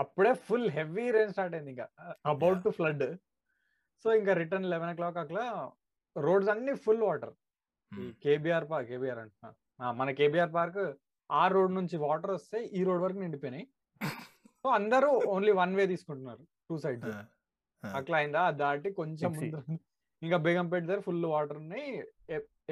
అప్పుడే 0.02 0.32
ఫుల్ 0.46 0.68
హెవీ 0.78 1.04
రెయిన్ 1.16 1.32
స్టార్ట్ 1.34 1.54
అయింది 1.56 1.70
ఇంకా. 1.74 1.86
About 2.32 2.60
to 2.64 2.70
flood. 2.78 3.04
సో 4.04 4.08
ఇంకా 4.20 4.32
రిటర్న్ 4.42 4.66
లెవెన్ 4.72 4.90
ఓ 4.92 4.96
క్లాక్ 5.00 5.18
అట్లా 5.24 5.44
రోడ్స్ 6.16 6.50
అన్ని 6.54 6.72
ఫుల్ 6.84 7.02
వాటర్. 7.08 7.34
ఈ 7.92 8.04
కేబిఆర్ 8.24 8.66
పార్క్ 8.72 8.88
కేబిఆర్ 8.92 9.20
అంటున్నా 9.24 9.92
మన 10.00 10.10
కేబిఆర్ 10.20 10.52
పార్క్ 10.56 10.82
ఆ 11.30 11.44
రోడ్ 11.54 11.72
నుంచి 11.78 11.96
వాటర్ 12.06 12.32
వస్తే 12.38 12.58
ఈ 12.78 12.82
రోడ్ 12.88 13.02
వరకు 13.04 13.20
నిండిపోయినాయి. 13.24 13.66
సో 14.62 14.68
అందరూ 14.78 15.10
ఓన్లీ 15.34 15.52
వన్ 15.60 15.72
వే 15.78 15.84
తీసుకుంటున్నారు 15.92 16.42
టూ 16.68 16.74
సైడ్స్. 16.84 17.14
అట్లా 17.82 18.16
అయిందా? 18.20 18.42
దాటి 18.62 18.88
కొంచెం 19.00 19.32
ఇంకా 20.22 20.36
బేగంపేట 20.46 20.82
దగ్గర 20.88 21.02
ఫుల్ 21.06 21.24
వాటర్ 21.34 21.58
ఉన్నాయి. 21.62 21.86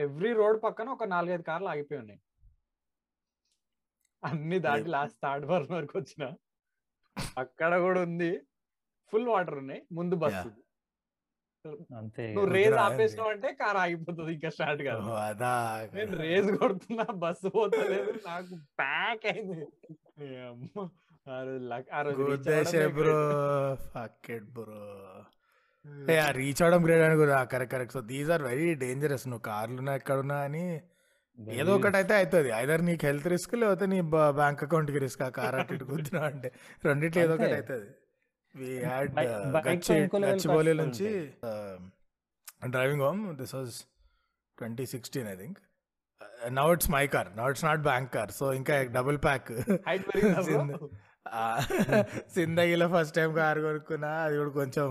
ఎవ్రీ 0.05 0.31
రోడ్ 0.41 0.59
పక్కన 0.67 0.89
ఒక 0.97 1.07
నాలుగైదు 1.15 1.45
కార్లు 1.49 1.69
ఆగిపోయి 1.73 2.01
ఉన్నాయి. 2.03 2.21
అన్ని 4.23 4.59
దాటి 4.67 4.89
లాస్ట్ 4.97 5.19
థర్డ్ 5.25 5.47
వర్ 5.51 5.67
వరకు 5.77 5.95
వచ్చిన. 6.01 6.25
అక్కడ 7.39 7.79
కూడా 7.79 8.03
ఉంది. 8.03 8.41
ఫుల్ 9.13 9.29
వాటర్ 9.29 9.55
ఉన్నాయి. 9.55 9.83
ముందు 9.93 10.15
బస్సు 10.15 10.51
అంతే. 11.97 12.35
నువ్వు 12.35 12.53
రేజ్? 12.53 12.75
ఆపేసినావు 12.75 13.29
అంటే 13.29 13.53
కార్ 13.53 13.77
ఆగిపోతుంది 13.77 14.33
ఇంకా 14.33 14.49
స్టార్ట్ 14.49 14.83
కాదు. 14.83 15.01
నేను 15.97 16.17
రేజ్ 16.17 16.57
కొడుతున్నా 16.57 17.05
బస్సు 17.13 17.49
పోతలేదు 17.49 18.11
నాకు 18.11 18.55
ప్యాక్ 18.79 19.27
అయింది. 19.27 19.67
ఏ 20.25 20.39
అమ్మ. 20.39 20.89
ఆ 21.31 21.43
రోజు 21.43 21.65
లక్- 21.65 21.95
ఆ 21.95 22.03
రోజు 22.03 22.17
reach 22.17 22.33
గుద్దేశే 22.33 22.83
అవ్వడమే 22.83 23.03
బ్రో. 23.03 23.73
great. 23.73 23.85
ఫకెట్ 23.85 24.45
బ్రో 24.45 25.25
ఏ 26.11 26.17
ఆ 26.17 26.31
రీచ్ 26.31 26.63
అవడం 26.63 26.85
గ్రేట్ 26.85 27.03
అని 27.03 27.17
కూడా 27.17 27.45
correct 27.45 27.75
correct 27.75 27.95
so 27.95 28.01
these 28.01 28.31
are 28.31 28.43
very 28.43 28.75
dangerous 28.75 29.29
నువ్వు 29.29 29.43
కార్లున్నా 29.43 29.95
ఎక్కడున్నా 29.95 30.37
అని 30.37 30.83
ఏదో 31.61 31.71
ఒకటి 31.79 31.97
అయితే 32.01 32.15
అవుతుంది 32.21 32.51
ఐదర్ 32.63 32.83
నీకు 32.89 33.05
హెల్త్ 33.09 33.29
రిస్క్ 33.35 33.55
లేకపోతే 33.63 33.87
నీ 33.93 33.99
బ్యాంక్ 34.41 34.63
అకౌంట్కి 34.67 35.01
రిస్క్ 35.07 35.23
ఆ 35.27 35.31
కార్ 35.39 35.57
అటు 35.61 35.85
గుద్దినా 35.93 36.23
అంటే. 36.31 36.49
రెండిట్లో 36.89 37.23
ఏదో 37.27 37.35
ఒకటి. 37.39 37.57
అవుతుంది 37.61 37.89
level 39.17 40.23
గచ్చిబౌలి 40.29 40.73
నుంచి 40.83 41.09
driving 42.75 43.03
home 43.07 43.21
this 43.41 43.55
was 43.59 43.75
twenty 44.59 44.85
sixteen 44.93 45.29
I 45.33 45.35
think 45.43 45.59
now 46.59 46.67
it's 46.75 46.91
my 46.97 47.05
car 47.15 47.29
now 47.39 47.47
it's 47.53 47.65
not 47.69 47.83
bank 47.89 48.11
car 48.17 48.33
so 48.39 48.47
ఇంకా 48.61 48.75
డబుల్ 48.99 49.19
ప్యాక్ 49.27 49.51
సిందగిలో 52.37 52.89
ఫస్ట్ 52.95 53.15
టైం 53.19 53.31
కార్ 53.41 53.61
కొనుక్కున్నా 53.67 54.13
అది 54.27 54.37
కూడా 54.41 54.53
కొంచెం 54.61 54.87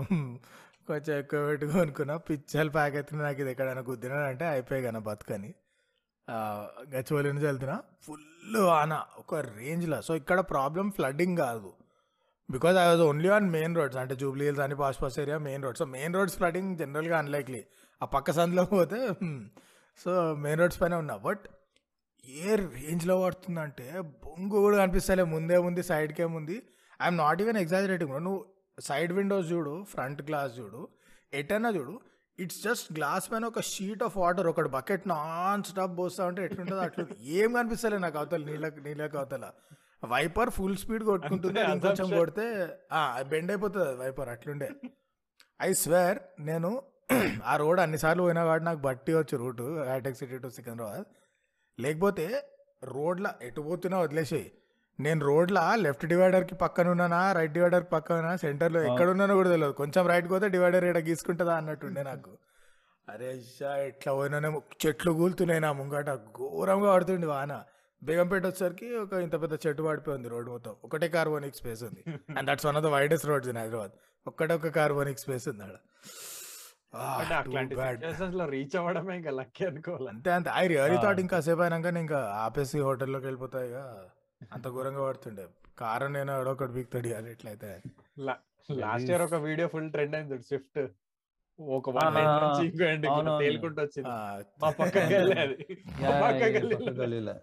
కొంచెం 0.90 1.12
ఎక్కువ 1.22 1.40
పెట్టి 1.48 1.66
కొనుక్కున్నా. 1.78 2.14
పిచ్చలు 2.28 2.70
ప్యాక్ 2.76 2.94
అయితే 3.00 3.22
నాకు 3.26 3.40
ఇది 3.44 3.50
ఎక్కడైనా 3.54 3.82
గుద్దినా 3.90 4.20
అంటే 4.30 4.46
అయిపోయి 4.54 4.82
కదా 4.86 5.00
బతుకని. 5.08 5.50
గచ్చివల్లి 6.92 7.28
నుంచి 7.32 7.46
వెళ్తున్నా. 7.46 7.76
ఫుల్ 8.06 8.56
వాన 8.68 8.94
ఒక 9.18 9.34
రేంజ్లో. 9.58 9.98
సో 10.08 10.12
ఇక్కడ 10.20 10.40
ప్రాబ్లం 10.52 10.86
ఫ్లడ్డింగ్ 10.96 11.36
కాదు. 11.36 11.70
Because 12.48 12.76
I 12.82 12.84
was 12.90 13.02
only 13.08 13.28
on 13.36 13.46
main 13.50 13.74
roads 13.78 13.98
అంటే 14.02 14.14
జూబ్లీ 14.20 14.44
హిల్స్ 14.48 14.62
అని 14.66 14.76
pass 14.82 14.98
pass 15.02 15.16
area 15.24 15.38
main 15.48 15.64
road 15.64 15.78
so 15.80 15.86
main 15.96 16.14
roads 16.18 16.36
flooding 16.36 16.70
జనరల్గా 16.78 17.16
అన్లైక్లీ 17.18 17.62
ఆ 18.02 18.06
పక్క 18.14 18.30
సందులో 18.38 18.64
పోతే 18.74 19.00
సో 20.04 20.10
మెయిన్ 20.44 20.60
రోడ్స్ 20.60 20.80
పైన 20.80 20.94
ఉన్నా. 20.94 21.16
బట్ 21.26 21.44
ఏ 22.44 22.54
రేంజ్లో 22.54 23.14
పడుతుందంటే 23.22 23.86
బొంగు 24.24 24.56
కూడా 24.64 24.76
కనిపిస్తలే. 24.76 25.22
ముందే 25.34 25.56
ఉంది 25.68 25.82
సైడ్కే 25.82 26.26
ఉంది 26.38 26.56
ఐఎమ్ 27.02 27.16
నాట్ 27.16 27.42
ఈవెన్ 27.42 27.58
ఎగ్జాజరేటింగ్ 27.64 28.12
నువ్వు 28.26 28.40
సైడ్ 28.88 29.12
విండోస్ 29.12 29.48
చూడు 29.52 29.74
ఫ్రంట్ 29.92 30.22
గ్లాస్ 30.28 30.52
చూడు 30.58 30.80
ఎటైనా 31.34 31.70
చూడు. 31.78 31.94
ఇట్స్ 32.42 32.60
జస్ట్ 32.66 32.88
గ్లాస్ 32.98 33.26
పైన 33.32 33.44
ఒక 33.44 33.60
షీట్ 33.72 34.02
ఆఫ్ 34.02 34.16
వాటర్ 34.16 34.46
ఒకటి 34.46 34.70
బకెట్ 34.76 35.08
నాన్ 35.08 35.62
స్టాప్ 35.70 35.98
పోస్తా 35.98 36.26
ఉంటే 36.26 36.44
ఎట్లుంటుందో 36.44 36.82
అట్లా 36.88 37.04
ఏం 37.38 37.50
కనిపిస్తలే 37.54 37.98
నాకు 37.98 38.18
అవతల 38.18 38.42
నీళ్ళకి 38.50 38.80
నీళ్ళకి 38.80 39.16
అవతల. 39.16 39.46
వైపర్ 40.12 40.50
ఫుల్ 40.50 40.76
స్పీడ్ 40.76 41.04
కొట్టుకుంటుంది 41.04 41.60
ఇంకొంచెం. 41.72 42.06
కొడితే 42.18 42.46
బెండ్ 43.32 43.50
అయిపోతుంది 43.52 43.84
అది 43.88 43.98
వైపర్ 43.98 44.28
అట్లుండే. 44.28 44.68
ఐ 45.60 45.72
స్వేర్ 45.84 46.18
నేను 46.40 46.70
ఆ 47.50 47.56
రోడ్ 47.56 47.80
అన్నిసార్లు 47.80 48.22
పోయినా 48.22 48.42
కాబట్టి 48.44 48.64
నాకు 48.64 48.78
బట్టి 48.78 49.12
వచ్చు 49.14 49.36
రూటు 49.36 49.64
హైటెక్ 49.88 50.16
సిటీ 50.16 50.38
టు 50.38 50.48
సికింద్రాబాద్ 50.48 51.06
లేకపోతే 51.78 52.26
రోడ్ల 52.84 53.26
ఎటు 53.42 53.60
పోతున్నా 53.60 53.98
వదిలేసేయి. 53.98 54.48
నేను 55.04 55.20
రోడ్ల 55.30 55.58
లెఫ్ట్ 55.84 56.04
డివైడర్కి 56.12 56.54
పక్కన 56.62 56.86
ఉన్నానా 56.94 57.20
రైట్ 57.38 57.52
డివైడర్కి 57.56 57.90
పక్కన 57.96 58.16
ఉన్నా 58.22 58.34
సెంటర్లో 58.44 58.80
ఎక్కడ 58.88 59.08
ఉన్నానో 59.14 59.34
కూడా 59.40 59.50
తెలియదు 59.54 59.74
కొంచెం 59.82 60.02
రైట్ 60.12 60.28
పోతే 60.32 60.48
డివైడర్ 60.54 60.86
ఇక్కడ 60.88 61.02
గీసుకుంటుందా 61.08 61.54
అన్నట్టుండే 61.60 62.02
నాకు. 62.10 62.32
అరే 63.08 63.30
షా 63.54 63.70
ఎట్లా 63.88 64.10
పోయినానేమో 64.18 64.58
చెట్లు 64.82 65.12
కూలుతున్నాయి 65.20 65.60
నా 65.66 65.70
ముంగట. 65.80 66.10
ఘోరంగా 66.38 66.88
పడుతుంది 66.94 67.28
వాన. 67.34 67.52
బేగంపేట 68.02 68.44
వచ్చేసరికి 68.50 68.88
ఒక 69.04 69.12
ఇంత 69.24 69.36
పెద్ద 69.42 69.54
చెట్టు 69.64 69.82
పడిపోయింది 69.86 70.28
రోడ్ 70.34 70.48
మొత్తం. 70.54 70.74
ఒకటే 70.86 71.08
కార్బోనిక్ 71.16 71.56
స్పేస్ 71.60 71.82
ఉంది. 71.88 72.02
And 72.36 72.46
that's 72.50 72.66
one 72.68 72.76
of 72.80 72.84
the 72.86 72.90
widest 72.96 73.26
roads 73.30 73.50
in 73.52 73.58
Hyderabad 73.62 73.94
ఒక్కటే 74.26 74.54
ఒక 74.60 74.70
కార్బోనిక్ 74.78 75.20
స్పేస్ 75.24 75.48
ఉంది 75.52 75.66
లో 78.38 78.44
రీచ్ 78.54 78.76
అవ్వడమే 78.78 79.14
ఇంకా 79.18 79.32
లక్కీ 79.40 79.64
అనుకోవాలి? 79.70 80.08
అంతే 80.14 80.30
అంతే. 80.36 80.50
ఐ 80.60 80.64
రియలీ 80.72 80.96
థాట్ 81.04 81.20
ఇంకా 81.24 81.38
సేపు 81.48 81.62
అయినాక 81.66 81.92
ఇంకా 82.04 82.20
ఆపేసి 82.44 82.78
హోటల్లోకి 82.86 83.26
వెళ్ళిపోతాయి 83.28 83.68
ఇక. 83.70 83.78
అంత 84.40 84.66
ఘోరంగా 84.74 85.02
పడుతుండే 85.08 85.44
కారు 85.80 86.06
నేను 86.16 86.30
ఎవడొకటి 86.36 86.72
బీక్తాడు 86.76 87.08
ఇవాళ 87.10 87.26
ఎట్లయితే 87.34 87.70
లాస్ట్ 88.68 89.10
ఇయర్ 89.10 89.24
ఒక 89.28 89.38
వీడియో 89.48 89.66
ఫుల్ 89.74 89.90
ట్రెండ్ 89.94 90.16
అయింది 90.16 90.38
స్విఫ్ట్ 90.48 90.80
ఒక 91.58 91.90
వన్ 91.96 92.14
నుంచి 92.14 92.62
ఇంకో 92.68 92.84
ఎండ్. 92.92 93.06
తేలుకుంటూ 93.42 93.80
వచ్చింది. 93.82 94.10
మా 94.62 94.68
పక్క 94.80 94.98
గల్లీలో. 97.00 97.34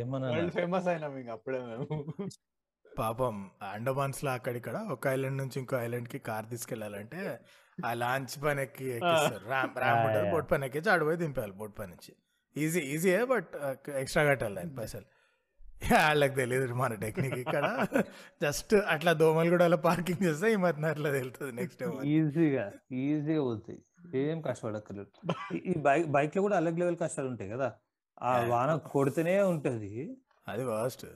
ఏమన్నా 0.00 0.28
వరల్డ్ 0.32 0.54
ఫేమస్ 0.58 0.88
అయినాం 0.92 1.12
ఇంకా 1.22 1.32
అప్పుడే 1.38 1.60
మేము. 1.70 1.86
పాపం 2.84 3.34
అండమాన్స్లో 3.72 4.30
అక్కడిక్కడ 4.38 4.76
ఒక 4.94 5.06
ఐలాండ్ 5.14 5.38
నుంచి 5.42 5.56
ఇంకో 5.60 5.76
ఐలాండ్కి 5.86 6.18
కార్ 6.28 6.46
తీసుకెళ్ళాలంటే 6.52 7.20
ఆ 7.78 7.90
లాంచ్ 8.02 8.34
పైన 8.44 8.58
ఎక్కి 8.66 8.88
ర్యాంప్ 9.50 9.78
ర్యాంప్ 9.82 10.02
ఉంటుంది. 10.06 10.26
బోట్ 10.34 10.48
పైన 10.52 10.68
ఎక్కించి 10.68 10.90
ఆడిపోయి 10.94 11.18
దింపాలి 11.22 11.54
బోట్ 11.60 11.74
పైన 11.78 11.90
నుంచి. 11.94 12.12
ఈజీ 12.56 12.80
ఈజీయే 12.94 13.22
బట్ 13.34 13.52
ఎక్స్ట్రా 14.02 14.24
కట్టాలి 14.30 14.56
దాని 14.60 14.74
పైసలు. 14.80 15.08
వాళ్ళకి 15.84 16.34
తెలియదు 16.34 16.74
మన 16.74 16.94
టెక్నిక్ 16.94 17.38
ఇక్కడ. 17.38 17.86
జస్ట్ 18.42 18.74
అట్లా 18.74 19.12
దోమలు 19.12 19.50
కూడా 19.50 19.64
అలా 19.64 19.76
పార్కింగ్ 19.76 20.24
చేస్తే 20.24 20.52
ఈ 20.52 20.56
మధ్య 20.56 20.86
అట్లా 20.86 21.10
తెలుస్తుంది 21.10 21.52
నెక్స్ట్ 21.52 22.04
ఈజీగా 22.04 22.72
ఈజీగా 22.92 23.40
పోతాయి. 23.40 23.82
ఏం 24.14 24.40
కష్టపడక్కర్లేదు. 24.40 25.32
ఈ- 25.56 25.78
బైక్ 25.78 26.08
బైక్లో 26.08 26.42
కూడా 26.42 26.56
అలగ్ 26.56 26.78
లెవెల్ 26.78 26.96
కష్టాలు 26.96 27.28
ఉంటాయి 27.28 27.50
కదా. 27.50 27.74
ఆ. 28.22 28.44
వాన 28.44 28.76
కొడితేనే 28.76 29.40
ఉంటది. 29.40 30.16
అది 30.48 30.64
ఫస్ట్ 30.64 31.06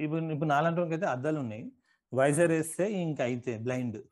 ఇప్పుడు 0.00 0.20
ఇప్పుడు 0.20 0.48
నాలంటి 0.48 0.80
అయితే 0.80 1.06
అద్దాలు 1.06 1.40
ఉన్నాయి. 1.40 1.72
వైజర్ 2.14 2.50
వేస్తే 2.50 2.92
ఇంక 2.92 3.20
అయితే 3.20 3.58
బ్లైండ్ 3.58 4.02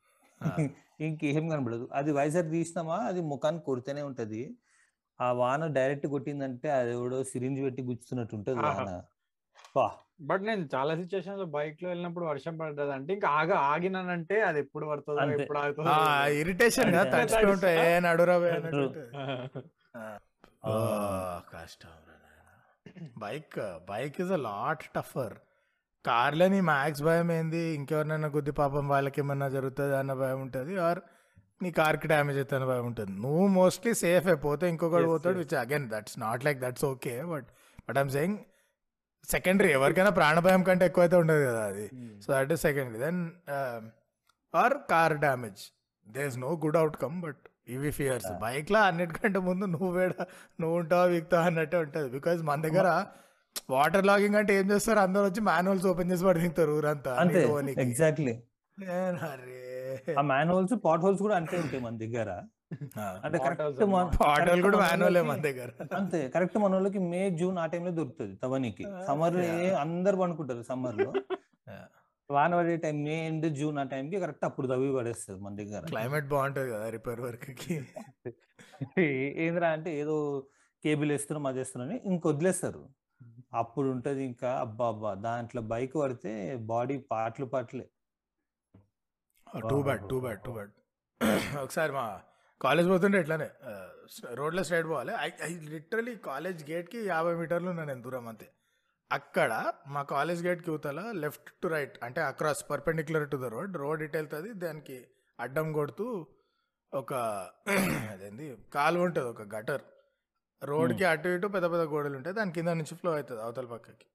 ఇంకేం 1.01 1.49
కనబడదు. 1.49 1.89
అది 1.93 2.11
వైజర్ 2.11 2.51
తీసినామా 2.51 2.95
అది 2.95 3.21
ముఖాన్ని 3.21 3.61
కొడితేనే 3.61 4.01
ఉంటది. 4.01 4.57
ఆ 5.21 5.31
వాన 5.31 5.67
డైరెక్ట్ 5.67 6.07
కొట్టిందంటే 6.07 6.71
అది 6.71 6.91
ఎవడో 6.91 7.23
సిరింజ్ 7.23 7.61
పెట్టి 7.61 7.81
గుచ్చుతున్నట్టు 7.81 8.35
ఉంటది. 8.35 8.55
వాన. 8.55 9.03
బట్ 10.29 10.43
నేను 10.49 10.63
చాలా 10.75 10.93
సిచ్యువేషన్లో 11.01 11.45
బైక్లో 11.55 11.87
వెళ్ళినప్పుడు 11.89 12.25
వర్షం 12.25 12.53
పడ్డది 12.57 12.93
అంటే 12.97 13.11
ఇంకా 13.13 13.29
ఆగా 13.39 13.57
ఆగినానంటే 13.71 14.37
అది 14.41 14.59
ఎప్పుడు 14.63 14.85
పడుతుందో. 14.91 15.25
ఎప్పుడు 15.39 15.59
ఆగుతుందో 15.63 15.95
ఇరిటేషన్ 16.41 16.91
కష్టం 21.53 21.95
bike 23.23 23.57
bike 23.91 24.17
is 24.21 24.31
a 24.31 24.41
lot 24.49 24.83
tougher. 24.95 25.35
కార్లని 26.05 26.59
max 26.71 27.03
భయం 27.07 27.29
ఏంది? 27.31 27.61
ఇంకెవరినైనా 27.77 28.29
కొద్ది 28.35 28.51
పాపం 28.59 28.83
వాళ్ళకి 28.93 29.21
ఏమన్నా 29.21 29.47
జరుగుతుంది 29.55 29.95
అన్న 30.01 30.13
భయం 30.21 30.39
ఉంటుంది? 30.45 30.73
ఆర్ 30.87 30.99
నీ 31.63 31.69
కార్కి 31.79 32.07
డ్యామేజ్ 32.07 32.37
అవుతుంది 32.37 32.57
అన్న 32.59 32.67
భయం 32.71 32.85
ఉంటుంది? 32.91 33.13
నువ్వు 33.21 33.45
మోస్ట్లీ 33.61 33.91
సేఫ్. 34.03 34.27
అయిపోతే 34.33 34.65
ఇంకొకటి 34.73 35.07
పోతాడు. 35.13 35.37
Which 35.43 35.55
again 35.63 35.87
that's 35.93 36.15
not 36.25 36.45
like 36.47 36.59
that's 36.65 36.85
okay 36.85 37.15
but 37.33 37.47
but 37.87 37.97
I'm 38.03 38.11
saying 38.17 38.37
secondary 39.27 39.69
ఎవరికైనా 39.77 40.11
ప్రాణ 40.19 40.39
భయం 40.45 40.61
కంటే 40.67 40.83
ఎక్కువ 40.89 41.03
అయితే 41.05 41.17
ఉండదు 41.23 41.43
కదా 41.49 41.61
అది. 41.71 41.85
So 42.23 42.27
that 42.35 42.51
is 42.55 42.63
secondary 42.67 42.99
then 43.05 43.19
are 44.53 44.75
car 44.93 45.15
damage 45.25 45.61
they 46.07 46.23
is 46.31 46.37
no 46.45 46.51
good 46.65 46.79
outcome 46.81 47.15
but 47.25 47.41
ఇవి 47.75 47.89
ఫియర్స్ 47.99 48.27
బైక్లో 48.43 48.79
అన్నిటికంటే 48.89 49.39
ముందు 49.47 49.65
నువ్వు 49.75 49.89
వేడ 49.97 50.13
నువ్వు 50.61 50.75
ఉంటావు 50.81 51.07
వీక్తావు 51.13 51.45
అన్నట్టే 51.49 51.77
ఉంటుంది. 51.85 52.09
బికాజ్ 52.17 52.41
మన 52.49 52.61
దగ్గర 52.67 52.89
వాటర్ 53.73 54.05
లాగింగ్ 54.09 54.37
అంటే 54.41 54.51
ఏం 54.59 54.65
చేస్తారు? 54.71 54.99
అందరూ 55.05 55.23
వచ్చి 55.29 55.41
మాన్యువల్స్ 55.49 55.85
ఓపెన్ 55.91 56.09
చేసి 56.11 56.23
పడి 56.27 56.39
దిగుతారు 56.43 56.71
ఊరంతా. 56.77 57.11
ఎగ్జాక్ట్లీ 57.85 58.35
ఆ 60.19 60.23
మ్యాన్హోల్స్ 60.33 60.75
పాట్ 60.85 61.03
హోల్స్ 61.05 61.21
కూడా 61.25 61.35
అంతే 61.41 61.55
ఉంటాయి 61.63 61.81
మన 61.87 61.97
దగ్గర. 62.03 62.29
అంటే 63.25 63.37
కరెక్ట్. 63.43 63.61
ఆటోలు 64.31 64.61
కూడా 64.65 64.77
మాన్యువలే 64.83 65.21
మన 65.29 65.37
దగ్గర. 65.47 65.69
అంతే 65.99 66.19
కరెక్ట్ 66.35 66.57
మన 66.63 66.71
వాళ్ళకి 66.77 66.99
మే 67.11 67.21
జూన్ 67.39 67.57
ఆ 67.63 67.65
టైంలో 67.73 67.91
దొరుకుతుంది 67.99 68.35
తవనికి. 68.43 68.85
సమ్మర్ 69.07 69.37
అందరు 69.83 70.17
పనుకుంటారు 70.23 70.63
సమ్మర్లో. 70.71 71.09
వాన 72.29 72.51
పడే 72.59 72.75
టైం 72.83 72.97
మే 73.07 73.15
ఎండ్ 73.27 73.47
జూన్ 73.59 73.77
ఆ 73.81 73.83
టైంకి 73.91 74.17
కరెక్ట్ 74.23 74.45
అప్పుడు 74.47 74.67
తవ్వి 74.71 74.89
పడేస్తుంది 74.97 75.39
మన 75.45 75.55
దగ్గర. 75.61 75.83
క్లైమేట్ 75.93 76.27
బాగుంటది 76.33 76.69
కదా 76.73 76.87
రిపేర్ 76.95 77.21
వర్క్కి. 77.25 77.75
ఏందిరా 79.45 79.69
అంటే 79.77 79.91
ఏదో 80.01 80.15
కేబుల్ 80.83 81.11
వేస్తున్నాం 81.15 81.45
అది 81.51 81.59
వేస్తున్నాం 81.61 81.87
అని 81.89 81.97
ఇంక 82.11 82.23
వదిలేస్తారు. 82.33 82.83
అప్పుడు 83.61 83.87
ఉంటది 83.95 84.21
ఇంకా 84.29 84.49
అబ్బా 84.63 84.87
అబ్బా 84.93 85.11
దాంట్లో 85.27 85.61
బైక్ 85.73 85.95
పడితే 86.01 86.33
బాడీ 86.71 86.97
పాటలు 87.11 87.47
పాటలే. 87.53 87.87
Too 89.71 89.77
bad 89.87 90.03
too 90.11 90.17
bad 90.25 90.41
too 90.47 90.53
bad 90.57 90.73
ఒకసారి 91.63 91.91
మా 91.99 92.05
కాలేజ్ 92.61 92.87
పోతుంటే 92.91 93.17
ఎట్లానే 93.23 93.47
రోడ్లో 94.39 94.61
స్ట్రైట్ 94.67 94.87
పోవాలి. 94.91 95.13
ఐ 95.47 95.49
లిటరలీ 95.73 96.13
కాలేజ్ 96.29 96.61
గేట్కి 96.69 96.99
యాభై 97.13 97.33
మీటర్లు 97.41 97.69
ఉన్నాను 97.73 97.89
నేను 97.91 98.03
దూరం 98.05 98.25
అంతే. 98.31 98.47
అక్కడ 99.11 99.51
మా 99.95 100.01
కాలేజ్ 100.13 100.41
గేట్కి 100.45 100.69
యువతల 100.71 101.01
లెఫ్ట్ 101.23 101.49
టు 101.63 101.67
రైట్ 101.73 101.95
అంటే 102.05 102.21
across 102.29 102.63
perpendicular 102.71 103.25
to 103.33 103.37
the 103.43 103.49
road 103.55 103.75
road 103.83 104.01
ఇటు 104.05 104.17
వెళ్తుంది 104.19 104.49
దానికి 104.63 104.97
అడ్డం 105.39 105.67
కొడుతూ 105.79 106.07
ఒక 106.93 107.13
అదేంది 108.13 108.45
కాలువ 108.75 109.07
ఉంటుంది 109.07 109.29
ఒక 109.33 109.43
గటర్. 109.55 109.83
రోడ్కి 110.61 111.05
అటు 111.11 111.29
ఇటు 111.35 111.47
పెద్ద 111.55 111.65
పెద్ద 111.73 111.83
గోడలు 111.93 112.15
ఉంటాయి 112.19 112.35
దాని 112.39 112.53
కింద 112.57 112.69
నుంచి 112.79 112.95
ఫ్లో 112.99 113.11
అవుతుంది 113.17 113.41
అవతల 113.45 113.67
పక్కకి. 113.73 114.07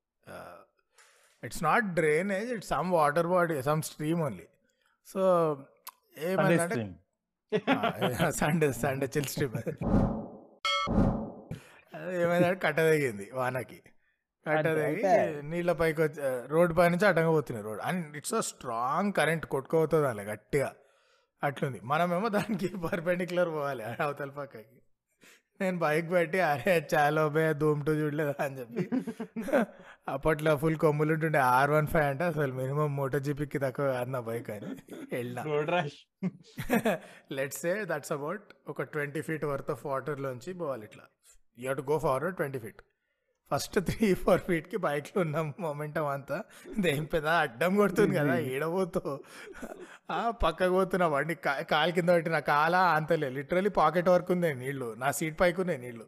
It's 1.42 1.62
not 1.68 1.87
drainage 1.99 2.50
it's 2.56 2.70
some 2.75 2.90
water 2.99 3.28
body 3.34 3.56
some 3.70 3.82
stream 3.90 4.22
only 4.28 4.49
so 5.08 5.22
stream. 6.66 6.90
Sunday 8.30 8.73
Sunday 8.73 9.06
chill 9.06 9.25
stream 9.25 9.56
ఏమైందంటే 12.23 12.61
కట్ట 12.66 12.78
తెగింది 12.80 13.30
వానకి. 13.35 13.82
కట్ట 14.47 14.66
తెగి. 14.66 15.02
నీళ్ళ 15.42 15.73
పైకి 15.73 16.02
వచ్చి 16.02 16.21
రోడ్ 16.47 16.76
పై 16.78 16.88
నుంచి 16.88 17.06
అడ్డంగా 17.06 17.30
పోతున్నాయి 17.30 17.66
road 17.66 17.80
and 17.80 18.16
it's 18.16 18.35
a 18.35 18.40
strong 18.40 19.12
current 19.12 19.47
కొట్టుకోపోతుంది 19.47 20.09
అలా 20.09 20.23
గట్టిగా. 20.23 20.75
అట్లుంది. 21.42 21.80
మనమేమో 21.85 22.28
దానికి 22.28 22.68
పర్పెండిక్యులర్ 22.87 23.49
పోవాలి 23.49 23.85
అవతల 23.85 24.30
పక్కకి. 24.30 24.82
నేను 25.62 25.78
బైక్ 25.78 26.11
పెట్టి 26.11 26.40
అరే 26.40 26.88
చాలా 26.95 27.28
బే 27.28 27.52
ధూమ్ 27.52 27.87
టూ 27.87 27.92
చూడలేదా? 27.92 28.35
అని 28.40 28.59
చెప్పి. 28.59 28.88
అప్పట్లో 30.09 30.57
ఫుల్ 30.57 30.76
కొమ్ములు 30.76 31.12
ఉంటుండే 31.12 31.38
ఆర్ 31.38 31.71
వన్ 31.71 31.87
ఫైవ్ 31.87 32.04
అంటే 32.04 32.25
అసలు 32.25 32.52
మినిమం 32.52 32.97
మోటో 32.97 33.19
జీపీకి 33.19 33.59
తక్కువ 33.59 33.92
కాదు 33.92 34.11
నా 34.11 34.21
బైక్ 34.21 34.50
అని 34.50 34.66
వెళ్ళినా. 35.12 35.42
లెట్స్ 37.33 37.61
సే 37.61 37.85
దట్స్ 37.85 38.12
అబౌట్ 38.12 38.42
ఒక 38.69 38.83
ట్వంటీ 38.83 39.23
ఫీట్ 39.23 39.45
వర్త్ 39.45 39.71
ఆఫ్ 39.71 39.87
వాటర్లోంచి 39.87 40.52
పోవాలి 40.52 40.85
ఇట్లా. 40.85 41.04
You 41.59 41.73
to 41.73 41.83
go 41.83 41.99
forward 41.99 42.37
twenty 42.37 42.59
feet 42.59 42.83
first 43.52 43.76
three 43.87 44.09
four 44.21 44.40
ఫీట్కి 44.40 44.78
బైక్లో 44.85 45.18
ఉన్న 45.23 45.37
మొమెంటం 45.61 46.06
అంతా 46.09 46.38
దేని 46.80 47.06
పెద్ద 47.09 47.28
అడ్డం 47.42 47.73
కొడుతుంది 47.76 48.14
కదా 48.18 48.37
ఈడబోతూ 48.50 49.02
ఆ 50.12 50.23
పక్కకు 50.42 50.75
పోతున్నా 50.75 51.09
బండి 51.09 51.35
కా- 51.44 51.61
కాలు 51.71 51.92
కింద 51.92 52.11
పెట్టి 52.11 52.30
నా 52.30 52.40
కాల 52.50 52.76
అంతలే 52.94 53.30
లిటరలీ 53.37 53.73
పాకెట్ 53.78 54.09
వరకు 54.09 54.32
ఉంది 54.32 54.50
నీళ్ళు 54.56 54.88
నా 54.99 55.11
సీట్ 55.18 55.38
పైకి 55.40 55.61
ఉన్నాయి 55.61 55.80
నీళ్ళు 55.80 56.06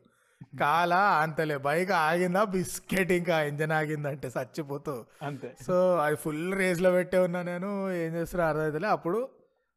కాల 0.61 0.95
అంతలే 1.21 1.57
బైక్ 1.65 1.93
ఆగిందా 2.01 2.43
బిస్కెట్ 2.51 3.13
ఇంకా 3.13 3.37
ఇంజన్ 3.43 3.73
ఆగిందంటే 3.73 4.29
చచ్చిపోతూ. 4.35 4.95
అంతే. 5.23 5.49
సో 5.67 5.77
అది 6.01 6.17
ఫుల్ 6.17 6.45
రేస్లో 6.55 6.91
పెట్టే 6.93 7.19
ఉన్నా 7.19 7.41
నేను. 7.43 7.71
ఏం 7.97 8.13
చేస్తారో 8.15 8.45
అర్థమైతలే 8.45 8.89
అప్పుడు 8.89 9.19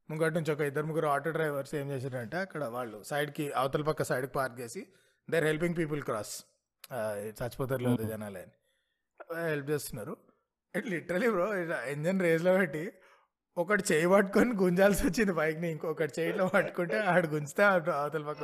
ముంగటి 0.09 0.35
నుంచి 0.35 0.51
ఒక 0.51 0.61
ఇద్దరు 0.61 0.85
ముగ్గురు 0.85 1.07
ఆటో 1.07 1.31
డ్రైవర్స్ 1.31 1.73
ఏం 1.75 1.87
చేశారంటే 1.91 2.37
అక్కడ 2.37 2.63
వాళ్ళు 2.73 2.97
సైడ్కి 3.03 3.45
అవతల 3.53 3.83
పక్క 3.83 4.03
సైడ్కి 4.03 4.33
పార్క్ 4.33 4.57
చేసి 4.61 4.81
they 5.29 5.37
are 5.37 5.45
helping 5.45 5.77
people 5.77 6.01
cross 6.01 6.35
చచ్చిపోతారు 7.37 7.81
లేదు 7.85 8.03
జనాలు 8.07 8.39
అని. 8.39 8.53
హెల్ప్ 9.45 9.69
చేస్తున్నారు? 9.69 10.13
ఇట్ 10.73 10.87
లిటరలీ 10.87 11.29
బ్రో 11.29 11.45
ఇంజన్ 11.91 12.19
రేస్లో 12.21 12.53
పెట్టి 12.57 12.83
ఒకటి 13.57 13.83
చేయి 13.89 14.07
పట్టుకొని 14.07 14.51
గుంజాల్సి 14.55 15.01
వచ్చింది 15.05 15.33
బైక్ని 15.33 15.67
ఇంకొకటి 15.71 16.13
చేయిలో 16.17 16.45
పట్టుకుంటే 16.47 16.97
ఆడు 17.07 17.27
గుంజితే 17.27 17.63
అవతల 17.63 18.23
పక్క 18.23 18.41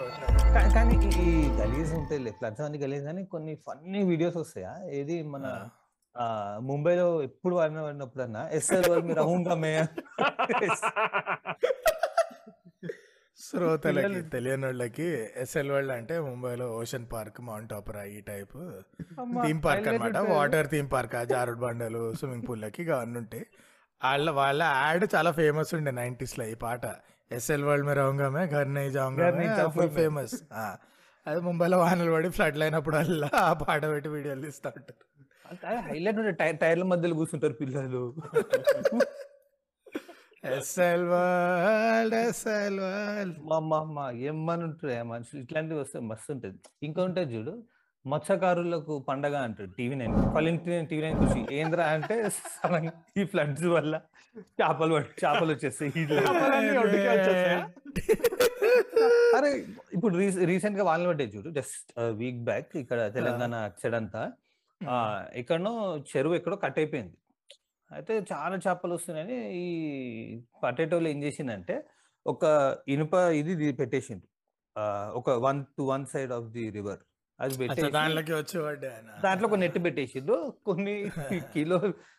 కానీ 0.74 0.96
ఈ- 1.20 1.52
గలీజ్ 1.60 1.92
ఉంటాయి 1.94 2.32
ఫ్లడ్స్ 2.32 2.62
అన్ని 2.62 2.80
గలీజ్ 2.80 3.08
అని 3.08 3.24
కొన్ని 3.26 3.56
ఫన్నీ 3.68 4.04
వీడియోస్ 4.04 4.38
వస్తాయా? 4.38 4.74
ఏది 4.92 5.18
మన 5.30 5.46
ముంబైలో 6.62 7.06
ఎప్పుడు 7.24 7.56
వాడిన 7.56 7.80
వాడినప్పుడన్నా 7.82 8.42
ఎస్ఆర్ 8.52 8.88
వాళ్ళు 8.90 9.06
మీరు 9.06 9.22
అవుంగా 9.22 9.56
మే 9.56 9.72
శ్రోతలకి 13.38 14.20
తెలియని 14.34 14.66
వాళ్ళకి 14.66 15.06
ఎస్ఎల్ 15.44 15.72
వరల్డ్ 15.72 15.94
అంటే 15.96 16.16
ముంబైలో 16.20 16.66
ఓషన్ 16.80 17.06
పార్క్ 17.14 17.40
మౌంట్ 17.48 17.72
ఆపరా 17.78 18.04
ఈ 18.16 18.20
టైప్ 18.30 18.54
థీమ్ 19.46 19.62
పార్క్ 19.66 19.88
అనమాట 19.92 20.18
వాటర్ 20.34 20.68
థీమ్ 20.74 20.90
పార్క్ 20.94 21.16
ఆ 21.22 21.24
జారుడు 21.34 21.62
బండలు 21.66 22.02
స్విమ్మింగ్ 22.20 22.46
పూల్లకి 22.50 22.82
ఇక 22.84 22.92
అన్నీ 23.04 23.18
ఉంటాయి. 23.20 23.46
వాళ్ళ 24.02 24.30
వాళ్ళ 24.40 24.62
యాడ్ 24.84 25.06
చాలా 25.16 25.32
ఫేమస్ 25.32 25.72
ఉండే 25.78 25.92
నైంటీస్లో 26.02 26.46
ఈ 26.54 26.56
పాట. 26.66 26.86
ఎస్ఎల్ 27.32 27.66
వరల్డ్ 27.68 27.88
మీరు 27.88 28.02
అవగామే 28.06 28.44
ఘర్నే 28.56 28.84
జాంగామే 28.98 29.46
ఫుల్ 29.78 29.94
ఫేమస్ 30.00 30.36
అది 31.26 31.42
ముంబైలో 31.42 31.78
వానలు 31.78 32.12
పడి 32.16 32.30
ఫ్లడ్ 32.38 32.58
అయినప్పుడు 32.66 32.98
అల్లా 33.02 33.30
ఆ 33.42 33.54
పాట 33.64 33.84
పెట్టి 33.86 34.10
వీడియోలు 34.10 34.48
ఇస్తూ 34.48 34.70
ఉంటారు. 34.78 35.00
హైలైట్ 35.88 36.20
టైర్ల 36.64 36.84
మధ్యలో 36.84 37.16
కూర్చుంటారు 37.16 37.56
పిల్లలు. 37.62 38.04
ఎస్ఎల్ 40.44 41.06
వరల్డ్ 41.10 42.16
ఎస్ఎల్ 42.22 42.80
వరల్డ్ 42.82 43.38
మా 43.50 43.58
మా 43.68 43.80
మా 43.96 44.06
ఏమని 44.30 44.64
ఉంటారు 44.68 45.06
మనుషులు 45.12 45.40
ఇట్లాంటివి 45.44 45.80
వస్తే 45.80 46.00
మస్తు 46.10 46.30
ఉంటుంది. 46.34 46.58
ఇంకా 46.82 47.00
ఉంటుంది 47.08 47.32
చూడు 47.36 47.54
మత్స్యకారులకు 48.06 48.94
పండగ 49.08 49.36
అంటాడు 49.46 49.72
టీవీ 49.78 49.96
నైన్. 50.00 50.16
ఫలింటి 50.34 50.64
టీవీ 50.90 51.02
నైన్ 51.06 51.20
చూసి 51.22 51.42
ఏంద్రా 51.58 51.86
అంటే 51.94 52.16
ఈ 53.16 53.26
ఫ్లడ్స్ 53.32 53.68
వల్ల 53.76 53.94
చేపలు 54.60 54.94
చేపలు 55.22 55.52
వచ్చేస్తాయి? 55.54 55.92
అరే 59.38 59.50
ఇప్పుడు 59.96 60.14
రీసెంట్గా 60.50 60.84
వాళ్ళని 60.88 61.10
పట్టే 61.10 61.26
చూడు 61.34 61.50
జస్ట్ 61.58 61.90
వీక్ 62.20 62.40
బ్యాక్ 62.46 62.72
ఇక్కడ 62.78 63.00
తెలంగాణ 63.16 63.54
ఆ, 64.82 64.96
ఎక్కడనో 65.34 65.74
చెరువు 66.10 66.36
ఎక్కడో 66.38 66.56
కట్ 66.64 66.78
అయిపోయింది. 66.80 67.16
అయితే 67.96 68.14
చాలా 68.32 68.56
చేపలు 68.66 68.94
వస్తున్నాయని 68.98 69.38
ఈ 69.64 69.66
పట్టేటోళ్ళు 70.64 71.10
ఏం 71.14 71.20
చేసిందంటే 71.24 71.76
ఒక 72.26 72.46
ఇనుప 72.96 73.14
ఇది 73.40 73.72
పెట్టేసిండు 73.82 74.26
ఒక 75.20 75.30
one 75.46 75.60
two 75.78 75.84
one 75.92 76.06
side 76.14 76.32
of 76.38 76.48
the 76.56 76.64
river. 76.78 77.02
అది 77.40 77.54
పెట్టేసి. 77.60 77.92
దాంట్లో 79.26 79.48
ఒక 79.50 79.58
నెట్ 79.64 79.78
పెట్టేసిండు 79.88 80.36
కొన్ని 80.68 80.96
కిలో 81.54 81.78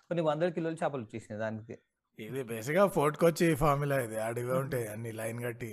కొన్ని 0.08 0.22
వందల 0.28 0.48
కిలోలు 0.56 0.76
చేపలు 0.82 1.02
వచ్చేసినాయి 1.04 1.40
దానికి. 1.44 1.74
ఇది 2.18 2.42
బేసిక్గా 2.50 2.84
ఫోర్ట్ 2.96 3.16
కొచ్చి 3.22 3.46
ఫార్ములా 3.62 3.96
ఇది. 4.06 4.16
అడివే 4.28 4.56
ఉంటాయి 4.64 4.86
అన్ని 4.94 5.12
లైన్ 5.20 5.40
కట్టి. 5.46 5.70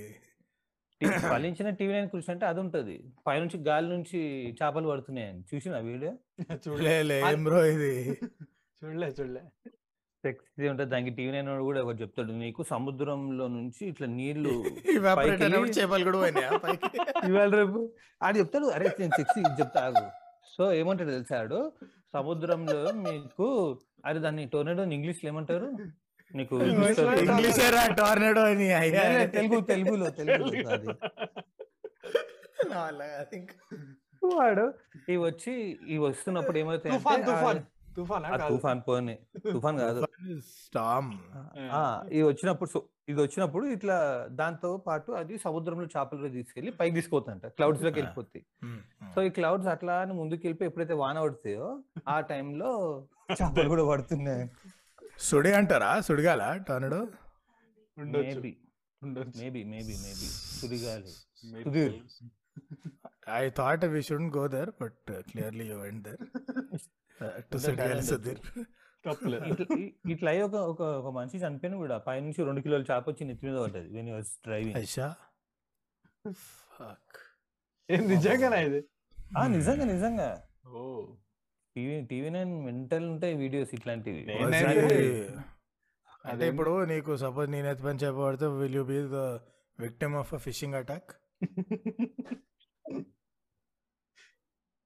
ఫలించిన 1.31 1.69
టీవీ 1.77 1.93
నైన్ 1.93 2.09
కృషి 2.13 2.29
అంటే 2.33 2.45
అది 2.51 2.59
ఉంటది. 2.63 2.95
పైనుంచి 3.27 3.57
గాలి 3.69 3.89
నుంచి 3.95 4.19
చేపలు 4.59 4.87
పడుతున్నాయని. 4.91 5.41
చూసిన 5.51 5.77
వీడియో? 5.89 6.13
చూడలే 6.65 7.17
ఏం 7.31 7.43
బ్రో 7.49 7.61
ఇది? 7.75 7.93
చూడలే 8.81 9.09
చూడలే. 9.19 9.43
సెక్సీ 10.25 10.65
ఉంటుంది. 10.71 10.89
దానికి 10.91 11.11
టీవీ 11.17 11.31
నైన్ 11.35 11.49
వాడు 11.51 11.63
కూడా 11.69 11.79
ఒకటి 11.83 11.99
చెప్తాడు? 12.03 12.31
నీకు 12.41 12.61
సముద్రంలో 12.71 13.45
నుంచి 13.57 13.81
ఇట్లా 13.91 14.07
నీళ్ళు 14.19 14.53
చేపలు 15.77 16.03
కూడా 16.09 16.19
ఇవాళ 17.29 17.49
రేపు 17.59 17.79
ఆడు 18.25 18.35
చెప్తాడు. 18.41 18.67
అరే 18.75 18.85
నేను 19.01 19.15
సెక్సీ 19.19 19.39
ఇది 19.39 19.55
చెప్తా 19.61 19.81
ఆగు. 19.87 20.05
సో 20.53 20.63
ఏమంటాడు 20.79 21.11
తెలుసా 21.17 21.39
ఆడు? 21.39 21.59
సముద్రంలో 22.15 22.79
మీకు 23.07 23.47
అరే 24.05 24.19
దాన్ని 24.25 24.45
టోర్నడో 24.53 24.85
ఇంగ్లీష్లో 24.97 25.27
ఏమంటారు? 25.31 25.67
నీకు 26.31 26.55
ఇంగ్లీష్ 26.71 26.99
టోర్నడో 27.99 28.43
అని? 28.51 28.67
తెలుగు 29.37 29.59
తెలుగులో 29.71 30.09
తెలుగులో 30.19 30.69
అది. 30.77 30.87
వాడు 34.35 34.65
ఈ 35.13 35.15
వచ్చి 35.27 35.53
ఈ 35.93 35.95
వస్తున్నప్పుడు 36.07 36.57
ఏమవుతాయి 36.57 36.93
తుఫాన్? 37.95 38.81
పోని. 38.87 39.15
తుఫాన్ 39.53 39.77
కాదు. 39.83 39.99
స్టామ్. 40.63 41.11
ఇది 42.15 42.23
వచ్చినప్పుడు 42.29 42.69
సో 42.73 42.79
ఇది 43.09 43.19
వచ్చినప్పుడు 43.21 43.65
ఇట్లా 43.75 43.97
దాంతో 44.41 44.69
పాటు 44.87 45.11
అది 45.21 45.35
సముద్రంలో 45.45 45.87
చేపలు 45.95 46.29
తీసుకెళ్ళి 46.37 46.71
పైకి 46.79 46.93
తీసుకుపోతుంట 46.97 47.45
క్లౌడ్స్లోకి 47.57 47.97
వెళ్ళిపోతాయి. 47.99 48.43
సో 49.15 49.21
ఈ 49.27 49.31
క్లౌడ్స్ 49.37 49.69
అట్లా 49.73 49.95
అని 50.03 50.13
ముందుకు 50.13 50.41
వెళ్ళిపోయి 50.45 50.69
ఎప్పుడైతే 50.71 50.97
వాన 51.03 51.17
పడుతాయో 51.25 51.67
ఆ 52.07 52.17
టైంలో 52.31 52.71
చేపలు 53.39 53.69
కూడా 53.73 53.85
పడుతున్నాయి. 53.91 54.45
సుడి 55.19 55.51
అంటారా? 55.59 55.91
సుడిగాల 56.07 56.43
టోర్నడో 56.67 57.01
ఉండొచ్చు. 57.97 58.39
Maybe 58.41 58.51
maybe 59.35 59.61
maybe 59.73 59.93
maybe 60.05 60.27
Sudigali. 60.59 61.11
Sudheer. 61.63 61.95
I 63.39 63.43
thought 63.59 63.85
we 63.93 64.01
shouldn't 64.07 64.33
go 64.37 64.43
there 64.55 64.71
but 64.81 65.11
clearly 65.29 65.65
you 65.71 65.77
went 65.85 66.01
there 66.07 66.23
ఇట్లా 70.13 70.29
అయ్యి 70.31 70.43
ఒక 70.43 70.55
ఒక 70.71 70.81
ఒక 70.99 71.09
మనిషి 71.15 71.37
చనిపోయిన 71.43 71.75
కూడా 71.75 71.95
పైనుంచి 72.07 72.41
రెండు 72.43 72.61
కిలోల 72.61 72.83
చేప 72.89 73.05
వచ్చి 73.09 73.23
నెత్తి 73.25 73.45
మీద 73.47 73.57
పడ్డది 73.63 73.89
when 73.95 74.09
you're 74.09 74.31
driving 74.43 74.77
Aisha? 74.81 75.07
Fuck. 76.71 77.17
ఏం 77.89 78.03
నిజంగానా 78.07 78.59
ఇది? 78.67 78.81
ఆ 79.37 79.43
నిజంగా 79.55 79.85
నిజంగా. 79.85 80.29
ఓ. 80.71 80.81
టీవీ 81.75 81.95
టీవీ 82.11 82.29
నైన్ 82.29 82.53
మెంటల్ 82.65 83.07
ఉంటాయి 83.11 83.35
వీడియోస్ 83.35 83.73
ఇట్లాంటివి. 83.73 84.21
అంటే 86.25 86.45
ఇప్పుడు 86.51 86.73
నీకు 86.91 87.11
సపోజ్ 87.17 87.49
నేను 87.49 87.67
ఎత్తి 87.67 87.83
పని 87.83 88.03
చెప్పబడితే 88.05 88.47
will 88.59 88.77
you 88.79 88.83
be 88.83 88.99
the 89.13 89.21
victim 89.79 90.15
of 90.15 90.33
a 90.33 90.41
phishing 90.45 90.77
attack 90.81 91.11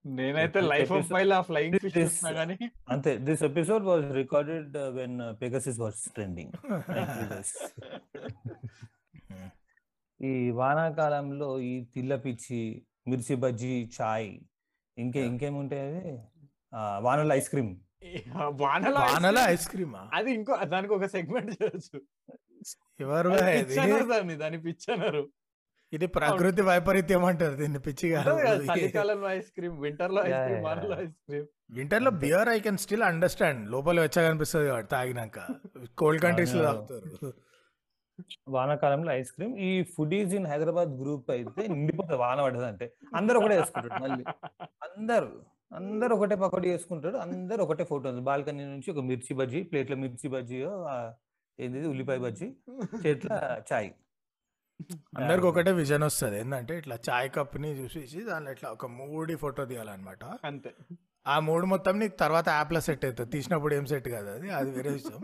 నేనైతే 0.06 0.60
This 0.60 0.70
లైఫ్ 0.70 0.92
ఆఫ్ 0.92 1.00
episode- 1.00 1.18
ఫైల్ 1.18 1.34
ఆ 1.34 1.42
ఫ్లయింగ్ 1.42 1.80
ఫిష్ 1.80 1.98
చూస్తున్నా 1.98 2.32
కానీ 2.32 2.58
అంతే 2.90 3.18
this 3.18 3.44
episode 3.44 3.84
was 3.84 4.14
recorded 4.14 4.78
when 4.78 5.42
Pegasus 5.42 5.80
was 5.80 5.96
trending 6.14 6.52
ఈ 10.20 10.50
వానాకాలంలో 10.52 11.60
ఈ 11.60 11.86
తిల్ల 11.96 12.16
పిచ్చి 12.16 12.60
మిర్చి 13.08 13.36
బజ్జీ 13.36 13.90
చాయ్ 14.02 14.30
ఇంకే 14.98 15.26
ఇంకేముంటాయి 15.26 15.82
అవి? 15.82 16.14
ఆ, 16.74 17.00
వానల 17.00 17.32
ఐస్ 17.34 17.50
క్రీమ్. 17.50 17.74
వానల 18.54 18.94
వానల 19.00 19.38
ఐస్ 19.48 19.70
క్రీమా? 19.70 20.10
అది 20.14 20.34
ఇంకో 20.34 20.58
దానికి 20.64 20.94
ఒక 20.94 21.06
సెగ్మెంట్ 21.06 21.52
చేయొచ్చు. 21.52 21.98
ఎవరు 23.00 23.30
అది 23.30 23.76
దాన్ని 24.06 24.36
దాన్ని 24.36 24.62
పిచ్చి 24.62 24.94
అన్నారు 24.94 25.24
ఇది 25.96 26.08
ప్రకృతి 26.16 26.62
వైపరీత్యం 26.70 27.24
అంటారు 27.30 27.56
దీన్ని 27.62 27.80
పిచ్చిగా. 27.88 28.22
చలికాలంలో 28.70 29.28
ఐస్ 29.38 29.50
క్రీమ్ 29.58 29.78
వింటర్లో 29.86 30.22
ఐస్ 30.30 30.40
క్రీమ్ 30.46 30.66
వానలో. 30.68 30.96
Ice 31.04 31.16
cream. 31.28 31.48
వింటర్లో 31.78 32.12
beer 32.24 32.50
I 32.56 32.60
can 32.66 32.80
still 32.84 33.06
understand 33.10 33.62
లోపల 33.74 34.00
వెచ్చగా 34.06 34.30
అనిపిస్తుంది 34.32 34.68
కాబట్టి 34.72 34.90
తాగినాక. 34.96 35.40
కోల్డ్ 36.02 36.22
కంట్రీస్లో. 36.26 36.64
తాగుతారు. 36.70 37.32
వానాకాలంలో 38.56 39.12
ఐస్ 39.20 39.32
క్రీమ్. 39.38 39.56
ఈ 39.68 39.72
ఫుడీస్ 39.96 40.34
ఇన్ 40.40 40.48
హైదరాబాద్ 40.52 40.92
గ్రూప్ 41.02 41.30
అయితే 41.36 41.64
నిండిపోతుంది 41.74 42.20
వాన 42.24 42.40
పడ్డది 42.46 42.68
అంటే 42.72 42.86
అందరు 43.20 43.40
ఒకటే 43.42 43.58
వేసుకుంటారు 43.60 44.02
మళ్ళీ. 44.06 44.24
అందరు 44.88 45.30
అందరు 45.80 46.14
ఒకటే 46.16 46.36
పకోడీ 46.44 46.68
వేసుకుంటారు 46.74 47.18
అందరు 47.26 47.62
ఒకటే 47.66 47.84
ఫోటో 47.92 48.12
బాల్కనీ 48.30 48.64
నుంచి 48.74 48.90
ఒక 48.94 49.04
మిర్చి 49.10 49.34
బజ్జీ 49.40 49.62
ప్లేట్లో 49.70 49.98
మిర్చి 50.04 50.28
బజ్జీ 50.36 50.60
ఏంది 51.60 51.88
ఉల్లిపాయ 51.94 52.20
బజ్జీ 52.26 52.48
చేతిలో 53.04 53.38
చాయ్. 53.70 53.90
అందరికి 55.18 55.48
ఒకటే 55.48 55.72
విజన్ 55.72 56.04
వస్తుంది. 56.04 56.40
ఏంటంటే 56.40 56.78
ఇట్లా 56.78 56.98
చాయ్ 57.10 57.30
కప్ని 57.36 57.84
చూసేసి 57.84 58.22
దానిలో 58.22 58.52
ఇట్లా 58.52 58.70
ఒక 58.70 58.86
మూడి 58.86 59.36
ఫోటో 59.36 59.66
తీయాలన్నమాట. 59.66 60.26
అంతే. 60.44 60.74
ఆ 61.28 61.40
మూడు 61.40 61.66
మొత్తం 61.66 62.00
నీకు 62.00 62.18
తర్వాత 62.18 62.50
యాప్లో 62.50 62.82
సెట్ 62.82 63.06
అవుతుంది 63.06 63.30
తీసినప్పుడు 63.30 63.76
ఏం 63.76 63.86
సెట్ 63.86 64.10
కాదు 64.10 64.30
అది. 64.30 64.50
అది 64.50 64.72
వేరే 64.72 64.90
విషయం. 64.90 65.20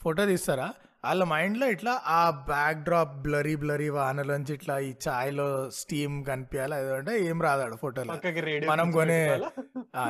ఫోటో 0.00 0.24
తీస్తారా? 0.30 0.66
వాళ్ళ 1.04 1.22
మైండ్లో 1.30 1.66
ఇట్లా 1.74 1.92
ఆ 2.14 2.20
బ్యాక్ 2.48 2.78
డ్రాప్ 2.86 3.14
బ్లరీ 3.24 3.54
బ్లరీ 3.62 3.88
వానలోంచి 3.96 4.52
ఇట్లా 4.58 4.74
ఈ 4.86 4.90
ఛాయ్లో 5.04 5.46
స్టీమ్ 5.78 6.14
కనిపించాలి 6.28 6.74
అది 6.78 6.90
అంటే 6.98 7.14
ఏం 7.28 7.38
రాదాడు 7.46 7.76
ఫోటోలో? 7.82 8.14
మనం 8.72 8.88
కొనే 8.96 9.18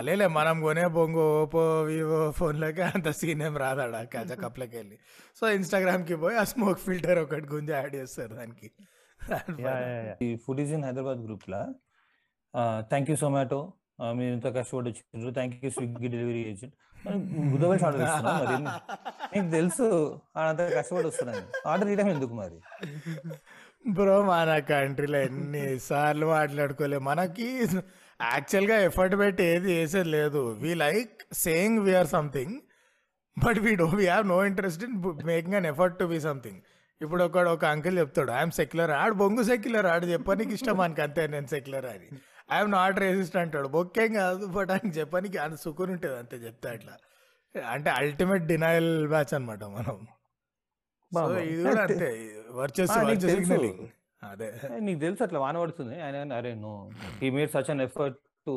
లేలే 0.09 0.27
మనం 0.39 0.57
కొనే 0.67 0.85
బొంగు 0.97 1.25
ఓపో 1.41 1.65
వివో 1.89 2.21
ఫోన్లోకి 2.39 2.83
అంత 2.91 3.09
సీన్ 3.21 3.43
ఏం 3.49 3.57
రాదాడు? 3.65 3.97
ఆ 4.03 4.05
క్యాచ 4.15 4.31
కప్లకి 4.45 4.77
వెళ్ళి 4.81 4.99
సో 5.41 5.45
ఇన్స్టాగ్రామ్కి 5.59 6.17
పోయి 6.25 6.39
ఆ 6.43 6.47
స్మోక్ 6.53 6.83
ఫిల్టర్ 6.87 7.21
ఒకటి 7.25 7.49
గుంజి 7.55 7.75
యాడ్ 7.79 7.95
చేస్తారు 8.01 8.35
దానికి. 8.41 8.71
ఈ 10.25 10.31
ఫుడీస్ 10.47 10.73
ఇన్ 10.79 10.87
హైదరాబాద్ 10.89 11.23
గ్రూప్ 11.27 11.47
లా? 11.55 11.63
థ్యాంక్ 12.91 13.11
యూ 13.11 13.17
జొమాటో 13.23 13.61
మీరు 14.19 14.33
ఇంత 14.39 14.49
కష్టపడి 14.57 14.89
వచ్చిండ్రు. 14.91 15.33
Thank 15.39 15.57
you 15.65 15.71
Swiggy 15.77 16.09
delivery 16.15 16.43
agent 16.53 16.75
బుధవారి 17.53 17.83
order 17.87 18.03
ఇస్తున్నాం 18.07 18.37
మరి 18.43 18.57
నీకు 19.33 19.51
తెలుసు 19.57 19.87
అంత 20.43 20.61
కష్టపడి 20.77 21.07
వస్తున్నాను 21.11 21.43
ఆర్డర్ 21.71 21.89
ఇవ్వడం 21.89 22.11
ఎందుకు 22.15 22.35
మరి? 22.35 22.59
బ్రో 23.97 24.17
మన 24.31 24.51
కంట్రీలో 24.71 25.19
ఎన్నిసార్లు 25.29 26.27
మాట్లాడుకోలే. 26.27 26.99
మనకి 27.09 27.49
యాక్చువల్గా 28.21 28.77
ఎఫర్ట్ 28.89 29.17
పెట్టి 29.19 29.43
ఏది 29.53 29.69
చేసేది 29.73 30.09
లేదు. 30.09 30.43
We 30.63 30.75
like 30.85 31.15
saying 31.45 31.81
we are 31.87 32.11
something 32.17 32.55
but 33.37 33.59
we 33.59 33.75
do 33.75 33.87
we 34.01 34.07
have 34.07 34.27
no 34.29 34.39
interest 34.45 34.85
in 34.85 34.97
making 35.25 35.55
an 35.55 35.67
effort 35.67 35.99
to 35.99 36.05
be 36.05 36.21
something 36.21 36.61
ఇప్పుడు 37.01 37.23
ఒక 37.25 37.37
ఒక 37.55 37.65
అంకుల్ 37.65 37.99
చెప్తాడు 37.99 38.33
ఐఎమ్ 38.33 38.53
సెక్యులర్ 38.53 38.93
ఆడు 39.01 39.15
బొంగు 39.15 39.43
సెక్యులర్ 39.43 39.87
ఆడు 39.87 40.07
చెప్పడానికి 40.07 40.53
ఇష్టం 40.53 40.77
మనకి 40.77 41.03
అంతే 41.03 41.27
నేను 41.27 41.47
సెక్యులర్ 41.47 41.87
అని. 41.87 42.09
ఐఎమ్ 42.49 42.71
నాట్ 42.79 42.99
రెసిస్ట్ 43.05 43.37
అంటాడు. 43.43 43.69
బొక్కేం 43.77 44.11
కాదు 44.21 44.45
బట్ 44.57 44.71
ఆయనకి 44.75 44.95
చెప్పడానికి 45.01 45.39
అంత 45.45 45.57
సుకూన్ 45.65 45.93
ఉంటుంది 45.95 46.17
అంతే 46.23 46.37
చెప్తే 46.47 46.69
అట్లా 46.77 46.95
అంటే 47.75 47.91
అల్టిమేట్ 48.01 48.45
డినయల్ 48.53 48.93
బ్యాచ్ 49.13 49.33
అనమాట 49.39 49.65
మనం. 49.77 49.99
ఇది 51.51 51.63
కూడా 51.67 51.83
అంతే. 51.89 52.09
వర్చెస్. 52.61 52.93
సిగ్నలింగ్ 53.25 53.85
అదే. 54.23 54.49
నీకు 54.87 55.01
తెలుసు 55.05 55.23
అట్లా 55.27 55.39
వాన 55.45 55.57
పడుతుంది. 55.63 55.97
ఆయన 56.05 56.33
అరే 56.41 56.53
no 56.67 56.75
he 57.23 57.31
made 57.37 57.51
such 57.57 57.71
an 57.75 57.83
effort 57.87 58.19
to. 58.49 58.55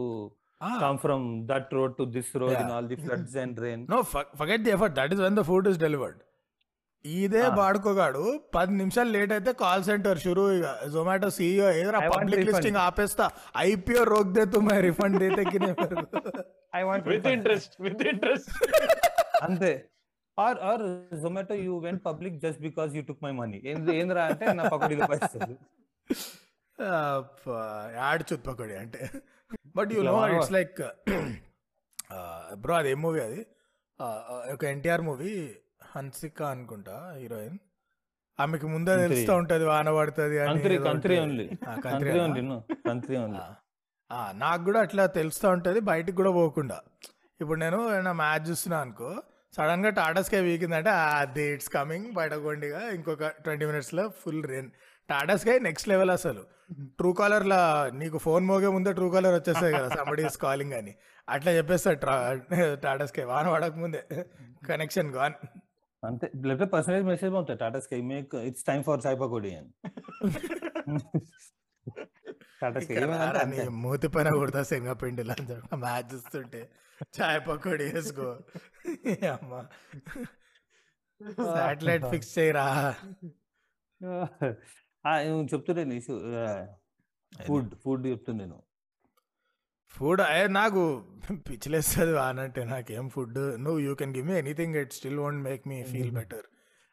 Come 0.83 0.97
from 1.05 1.25
that 1.49 1.73
road 1.77 1.93
to 1.99 2.03
this 2.15 2.31
road 2.43 2.57
in. 2.61 2.71
All 2.77 2.87
the 2.93 2.97
floods 3.03 3.35
and 3.43 3.57
rain 3.65 3.83
no 3.93 3.99
forget 4.41 4.63
the 4.67 4.73
effort 4.77 4.95
that 4.99 5.13
is 5.15 5.21
when 5.27 5.37
the 5.39 5.43
food 5.51 5.67
is 5.71 5.79
delivered 5.85 6.19
ఇదే. 7.15 7.41
బాడుకోగాడు. 7.59 8.23
పది 8.55 8.71
నిమిషాలు 8.81 9.09
late 9.15 9.31
అయితే 9.35 9.51
call 9.63 9.83
centre 9.89 10.19
షురు 10.23 10.45
ఇక. 10.57 10.67
Zomato 10.93 11.29
CEO 11.37 11.67
want 11.89 12.07
public. 12.15 12.45
Listing 12.49 12.79
ఆపేస్తా. 12.85 13.25
IPO 13.69 14.03
రోక్ 14.13 14.31
దే 14.37 14.45
తుమ్మే 14.55 14.77
రిఫండ్ 14.87 15.17
దేతే 15.23 15.43
కినే 15.51 15.71
I 16.79 16.81
want 16.89 17.05
with 17.13 17.27
interest 17.35 17.75
with 17.85 18.03
interest 18.13 18.49
అంతే. 19.47 19.71
Or 20.37 20.59
or 20.69 20.85
Zomato 21.21 21.55
you 21.67 21.75
went 21.85 22.01
public 22.09 22.35
just 22.45 22.61
because 22.67 22.91
you 22.97 23.03
took 23.09 23.23
my 23.25 23.31
money 23.39 23.59
ఏంద్రా 23.99 24.23
అంటే 24.31 24.45
నా 24.59 24.63
పక్కడిలో 24.73 25.07
పైసలు. 25.13 25.53
యాడ్ 28.01 28.23
చుత్పకొడి 28.31 28.75
అంటే. 28.83 29.01
But 29.77 29.91
you 29.95 30.01
know? 30.09 30.13
It's 30.35 30.53
like 30.57 30.81
bro 32.63 32.75
అది 32.81 32.89
ఏం 32.95 32.99
మూవీ 33.05 33.21
అది 33.27 33.41
ఒక 34.55 34.63
ఎన్టీఆర్ 34.73 35.03
మూవీ 35.07 35.31
హన్సిక 35.95 36.43
అనుకుంటా 36.43 37.13
హీరోయిన్. 37.17 37.57
ఆమెకి 38.39 38.65
ముందే. 38.65 38.97
తెలుస్తూ 38.97 39.35
ఉంటది 39.35 39.65
వాన 39.65 39.91
పడుతుంది 39.91 40.39
నాకు 44.33 44.63
కూడా 44.63 44.79
అట్లా 44.79 45.05
తెలుస్తూ 45.05 45.49
ఉంటుంది 45.49 45.79
బయటికి 45.79 46.17
కూడా 46.17 46.31
పోకుండా. 46.31 46.81
ఇప్పుడు 47.41 47.59
నేను 47.59 47.89
ఏమైనా 47.89 48.13
మ్యాచ్ 48.13 48.49
చూస్తున్నా 48.49 48.79
అనుకో 48.79 49.21
సడన్గా 49.53 49.89
టాటా 49.89 50.21
స్కై 50.21 50.41
వీకిందంటే 50.41 50.89
అది 50.89 51.53
ఇట్స్ 51.53 51.69
కమింగ్ 51.69 52.13
బయట 52.13 52.33
కొండిగా 52.33 52.89
ఇంకొక 52.89 53.27
ట్వంటీ 53.27 53.65
మినిట్స్లో 53.65 54.09
full 54.09 54.43
rain 54.43 54.69
Tata 55.09 55.35
Sky 55.35 55.59
next 55.59 55.89
level 55.89 56.09
అసలు. 56.09 56.45
ట్రూ 56.99 57.13
కాలర్ 57.13 57.45
లా 57.45 57.89
నీకు 57.93 58.17
ఫోన్ 58.17 58.45
మోగే 58.45 58.67
ముందే 58.67 58.93
ట్రూ 58.93 59.09
కాలర్ 59.09 59.33
వచ్చేస్తుంది 59.33 59.73
కదా 59.73 59.89
సంబడి 59.89 60.27
కాలింగ్ 60.41 60.73
అని. 60.73 60.95
అట్లా 61.29 61.51
చెప్పేస్తాడు 61.51 61.99
టాటా 62.75 63.05
స్కై 63.05 63.23
వాన 63.23 63.51
పడక 63.51 63.75
ముందే. 63.75 64.03
కనెక్షన్ 64.69 65.11
గాన్ 65.11 65.33
అంతే. 66.05 66.31
లేకపోతే 66.45 66.69
personalise 66.69 67.05
message 67.05 67.33
పంపుతాయి 67.33 67.59
Tata 67.59 67.79
Sky 67.79 68.01
make 68.01 68.35
it's 68.35 68.63
time 68.63 68.83
for 68.83 69.01
chai 69.05 69.19
pakodi 69.19 69.55
అని 69.55 69.71
టాటా 72.61 72.79
స్కై. 72.79 73.67
మూతి 73.67 74.07
పైన 74.07 74.29
కొడతా 74.29 74.63
శనగపిండిలా 74.63 75.35
మ్యాచ్ 75.75 76.13
చూస్తుంటే. 76.13 76.69
చాయ్ 77.21 77.41
పకోడీ 77.47 77.83
వేసుకో 77.83 78.29
అమ్మా. 79.31 79.67
సాటిలైట్ 81.53 82.05
ఫిక్స్ 82.05 82.39
చేయరా? 82.39 82.95
చెప్తుండే 85.53 85.95
ఇష్యూ 85.95 86.19
ఫుడ్ 87.47 87.75
ఫుడ్ 87.75 88.07
చెప్తుండే 88.07 88.45
నేను 88.45 88.66
ఫుడ్ 89.93 90.21
అయ్యే 90.21 90.47
నాకు 90.47 90.81
పిచ్చిలేస్తుంది 91.47 92.19
అనంటే 92.19 92.63
నాకేం 92.63 93.09
ఫుడ్ 93.09 93.37
నువ్వు 93.37 93.79
you 93.79 93.93
can 93.95 94.13
give 94.15 94.27
me 94.27 94.37
anything 94.37 94.75
it 94.75 94.93
still 94.93 95.19
won't 95.19 95.43
make 95.43 95.67
me 95.67 95.83
feel 95.83 96.11
better 96.11 96.45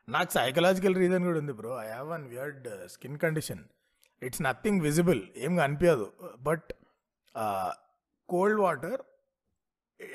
నాకు 0.08 0.32
సైకలాజికల్ 0.32 0.94
రీజన్ 0.94 1.24
కూడా 1.24 1.38
ఉంది 1.38 1.52
bro 1.52 1.82
I 1.82 1.86
have 1.86 2.08
one 2.08 2.24
weird 2.28 2.68
skin 2.88 3.18
condition 3.18 3.62
it's 4.22 4.42
nothing 4.42 4.82
visible 4.82 5.22
ఏం 5.36 5.56
కనిపించదు 5.56 6.12
but 6.40 6.72
cold 8.28 8.60
water 8.60 9.00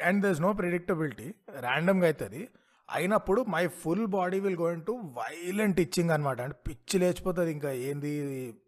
and 0.03 0.25
there 0.25 0.41
no 0.41 0.53
predictability 0.53 1.27
ర్యాండమ్గా 1.59 2.07
అవుతుంది 2.07 2.49
అయినప్పుడు 2.89 3.41
my 3.41 3.67
full 3.67 4.07
body 4.07 4.39
will 4.39 4.55
going 4.55 4.85
to 4.85 4.91
violent 4.91 5.79
itching 5.79 6.11
అనమాట 6.11 6.41
అంటే 6.41 6.57
పిచ్చి 6.67 6.99
లేచిపోతుంది 6.99 7.51
ఇంకా 7.51 7.71
ఏంది 7.71 8.11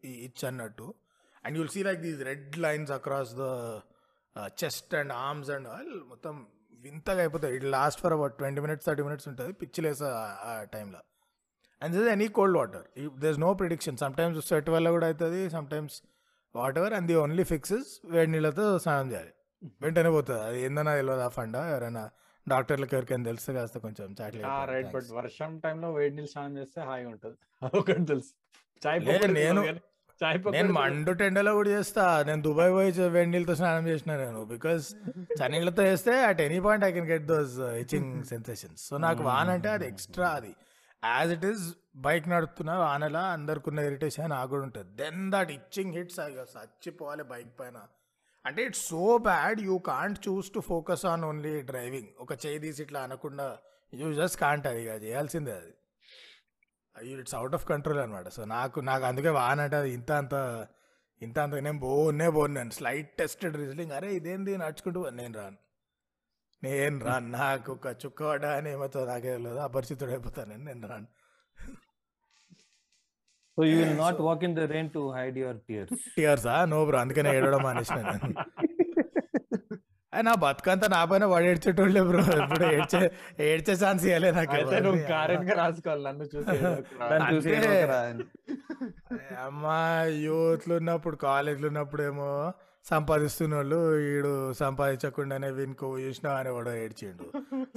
ఇచ్ 0.06 0.46
అన్నట్టు. 0.46 0.96
And 1.46 1.58
you'll 1.58 1.70
see 1.70 1.84
like 1.84 2.02
these 2.02 2.22
red 2.24 2.58
lines 2.58 2.92
across 2.92 3.36
the 3.36 3.48
chest 4.40 4.96
and 4.96 5.14
arms 5.14 5.50
and 5.50 5.68
మొత్తం 6.10 6.48
వింతగా 6.80 7.20
అయిపోతుంది 7.20 7.56
it 7.56 7.64
last 7.64 8.02
for 8.02 8.14
about 8.14 8.38
twenty 8.38 8.62
minutes 8.62 8.86
thirty 8.86 9.04
minutes 9.04 9.28
ఉంటుంది. 9.28 9.54
పిచ్చి 9.54 9.82
లేసా 9.82 10.38
ఆ 10.44 10.64
టైంలో 10.64 11.00
and 11.84 11.96
this 11.96 12.08
any 12.08 12.28
cold 12.28 12.58
water 12.58 13.10
does 13.20 13.40
no 13.40 13.54
prediction 13.54 13.98
sometimes 14.14 14.48
sweat 14.48 14.70
వల్ల 14.70 14.90
కూడా 14.90 15.06
అవుతుంది 15.06 15.50
sometimes 15.70 16.02
whatever 16.78 16.94
and 16.94 17.08
the 17.08 17.16
only 17.16 17.44
fixes 17.44 18.02
వేడి 18.06 18.32
నీళ్ళతో 18.32 18.80
స్నానం 18.80 19.12
చేయాలి. 19.12 19.30
వెంటనే 19.82 20.10
పోతుంది. 20.10 20.42
అది 20.42 20.62
ఏందన్నా 20.62 20.96
తెలియదు 20.96 21.20
ఆ 21.20 21.28
ఫండా? 21.28 21.70
ఎవరైనా 21.70 22.10
డాక్టర్లకు 22.50 22.96
ఎవరికైనా 22.96 23.24
తెలిస్తే 23.24 23.54
కాస్త 23.54 23.78
కొంచెం 23.78 24.16
చాక్లెట్ 24.22 25.12
వర్షం 25.12 25.60
టైంలో 25.60 25.94
వేడి 25.94 26.16
నీళ్ళు 26.16 26.32
స్నానం 26.32 26.58
చేస్తే 26.58 26.82
హాయిగా 26.82 27.10
ఉంటుంది. 27.10 27.38
అదొకటి 27.66 28.06
తెలుసు. 28.06 29.28
నేను- 29.28 29.78
నేను 30.52 30.74
మండు 30.74 31.12
టెండలో 31.12 31.54
కూడా 31.54 31.70
చేస్తా. 31.70 32.24
నేను 32.24 32.42
దుబాయ్ 32.42 32.72
పోయి 32.72 32.90
చ- 32.90 33.00
వేడి 33.00 33.32
నీళ్ళతో 33.32 33.56
స్నానం 33.56 33.88
చేసిన 33.88 34.16
నేను. 34.16 34.46
బికాస్ 34.46 34.96
చన్నీళ్ళతో 35.20 35.84
వేస్తే 35.84 36.26
at 36.26 36.42
any 36.42 36.60
point 36.60 36.86
I 36.86 36.92
can 36.92 37.06
get 37.06 37.24
those 37.24 37.60
itching 37.60 38.24
sensations 38.24 38.88
so 38.88 38.98
నాకు 38.98 39.24
వాన్ 39.24 39.50
అంటే 39.50 39.70
అది 39.70 39.88
ఎక్స్ట్రా 39.88 40.28
అది. 40.28 40.56
యాజ్ 41.06 41.32
ఇట్ 41.32 41.46
ఈస్ 41.46 41.74
బైక్ 41.96 42.30
నడుపుతున్నా 42.30 42.80
వానలా 42.80 43.22
అందరికున్న 43.22 43.80
ఇరిటేషన్ 43.80 44.30
నాకు 44.30 44.50
కూడా 44.50 44.64
ఉంటుంది. 44.64 45.04
దెన్ 45.04 45.32
దట్ 45.32 45.52
ఇచ్చింగ్ 45.52 45.94
హిట్స్ 45.94 46.20
చచ్చిపోవాలి 46.20 47.24
బైక్ 47.24 47.60
పైన. 47.60 47.80
అంటే 48.46 48.64
it's 48.64 48.88
so 48.88 49.18
bad 49.18 49.62
you 49.62 49.78
can't 49.78 50.20
choose 50.28 50.52
to 50.54 50.60
focus 50.60 51.06
on 51.06 51.24
only 51.24 51.62
driving 51.62 52.08
ఒక 52.20 52.34
చేయి 52.46 52.60
తీసి 52.60 52.82
ఇట్లా 52.82 53.00
అనకుండా 53.00 53.58
యూ 53.94 54.14
జస్ట్ 54.14 54.42
కాంట్ 54.42 54.68
అది 54.68 54.84
చేయాల్సిందే 54.84 55.52
అది. 55.52 55.74
ఇట్స్ 56.96 57.36
అవుట్ 57.36 57.56
ఆఫ్ 57.56 57.66
కంట్రోల్ 57.66 58.00
అనమాట 58.00 58.28
సో 58.28 58.42
నాకు 58.56 58.80
నాకు 58.90 59.06
అందుకే 59.06 59.32
వాన 59.40 59.60
అంటే 59.62 59.78
అది 59.78 59.92
ఇంత 59.94 60.12
అంత 60.12 60.36
ఇంత 61.22 61.38
అంత 61.40 61.56
నేను 61.68 61.80
బోనే 61.80 62.30
పోను 62.30 62.54
నేను 62.54 62.72
స్లైట్ 62.72 63.10
టెస్టెడ్ 63.18 63.56
రీజనింగ్ 63.58 63.92
అరే 63.92 64.10
ఇదేంది? 64.16 64.58
నడుచుకుంటూ 64.58 65.10
నేను 65.20 65.34
రాను. 65.40 65.58
నేను 66.64 66.98
రాను. 67.06 67.28
నాకు 67.38 67.70
ఒక 67.72 67.88
చుక్క 68.02 68.20
పడ్డా 68.24 68.50
అని 68.58 68.70
ఏమవుతుందో 68.72 69.06
నాకే 69.06 69.32
తెలియదు 69.34 69.60
అపరిచితుడు 69.60 70.12
అయిపోతాను 70.12 70.58
నేను 70.70 70.88
రాను. 70.88 71.08
So 73.58 73.64
you 73.64 73.76
will 73.80 73.98
not 73.98 74.22
walk 74.22 74.44
in 74.44 74.56
the 74.56 74.66
rain 74.74 74.92
to 74.92 75.02
hide 75.18 75.38
your 75.38 75.60
tears 75.68 75.96
టీయర్సా 76.18 76.56
no 76.74 76.80
bro 76.86 77.00
అందుకనే 77.00 77.32
ఏడవడం 77.38 77.64
మానేసిన 77.64 77.98
నేను. 78.02 78.28
అయ్య, 78.28 78.71
నా 80.14 80.34
బతుకంతా 80.36 80.88
నా 80.94 81.02
పైన 81.06 81.26
వాడు 81.32 81.46
ఏడ్చేటోళ్ళే 81.52 82.02
బ్రో. 82.02 82.24
ఇప్పుడు 82.44 82.66
ఏడ్చే 82.78 83.00
ఏడ్చే 83.50 83.74
ఛాన్స్ 83.84 84.04
ఇవ్వలే 84.06 84.32
నాకు. 84.32 84.56
అమ్మా 89.46 89.78
యూత్లో 90.26 90.76
ఉన్నప్పుడు 90.82 91.16
కాలేజ్లో 91.28 91.68
ఉన్నప్పుడు 91.68 92.04
ఏమో 92.10 92.28
సంపాదిస్తున్న 92.86 93.56
వాళ్ళు 93.56 93.80
వీడు 94.04 94.30
సంపాదించకుండానే 94.60 95.50
వీనికి 95.58 95.88
చూసినా 96.06 96.30
అని 96.40 96.50
వాడు 96.50 96.72
ఏడ్చిండు. 96.84 97.26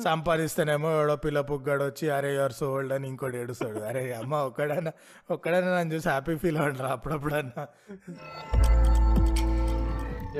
సంపాదిస్తేనేమో 0.05 0.91
ఎవడో 0.99 1.17
పిల్ల 1.25 1.41
పుగ్గాడు 1.51 1.85
వచ్చి 1.85 2.07
అరే 2.11 2.31
ఇయర్స్ 2.37 2.63
ఓల్డ్ 2.71 2.95
అని 2.97 3.07
ఇంకోటి 3.09 3.39
ఏడుస్తాడు. 3.43 3.83
అరే 3.91 4.03
అమ్మ 4.21 4.35
ఒక్కడైనా 4.51 4.93
ఒక్కడైనా 5.31 5.71
నన్ను 5.77 5.95
చూసి 5.95 6.09
హ్యాపీ 6.09 6.37
ఫీల్ 6.45 6.59
అవ్వండి 6.63 6.91
అప్పుడప్పుడన్నా. 6.97 7.65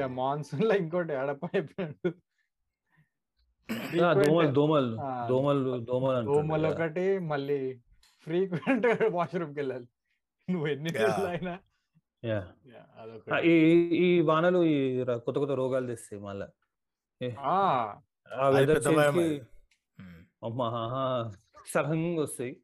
మాన్సూన్లో 0.03 0.77
ఇంకోటి 0.77 1.13
ఎడప 1.13 1.45
అయిపోయాడు 1.45 2.15
ఆ, 4.03 4.13
దోమలు 4.13 4.53
దోమలు 4.53 4.97
దోమలు 5.29 5.81
దోమలు 5.81 6.25
దోమలు. 6.25 6.69
ఒకటి 6.69 7.19
మళ్ళీ 7.19 7.81
ఫ్రీక్వెంట్గా 8.23 8.99
వాష్రూమ్కి 9.13 9.61
వెళ్ళాలి. 9.61 9.89
నువ్వు 10.51 10.69
ఎన్ని 10.69 10.91
అయినా. 11.27 11.59
ఈ 13.39 13.53
ఈ- 13.97 14.21
వానలు 14.21 14.65
ఈ 14.65 15.05
కొత్త 15.05 15.39
కొత్త 15.39 15.53
రోగాలు 15.53 15.87
తెస్తాయి 15.87 16.23
మళ్ళా. 16.23 16.49
సడన్గా 21.75 22.23
వస్తాయి. 22.23 22.61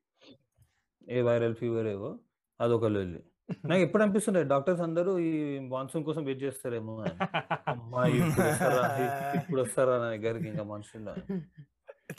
ఏ 1.09 1.21
వైరల్ 1.23 1.55
ఫీవర్ 1.55 1.87
ఏవో 1.87 2.19
అదొక 2.61 2.85
లొల్లి. 2.85 3.23
నాకు 3.71 3.83
ఎప్పుడు 3.87 4.03
అనిపిస్తుండే 4.05 4.41
డాక్టర్స్ 4.53 4.83
అందరూ 4.87 5.13
ఈ 5.29 5.31
మాన్సూన్ 5.73 6.05
కోసం 6.09 6.23
వెయిట్ 6.29 6.43
చేస్తారేమో 6.47 6.95
ఇప్పుడు 8.19 8.47
వస్తారా? 8.49 8.83
ఇప్పుడు 9.41 9.61
వస్తారా 9.65 9.95
నా 10.03 10.09
దగ్గరికి 10.15 10.47
ఇంకా 10.53 10.65
మనుషులు. 10.73 11.15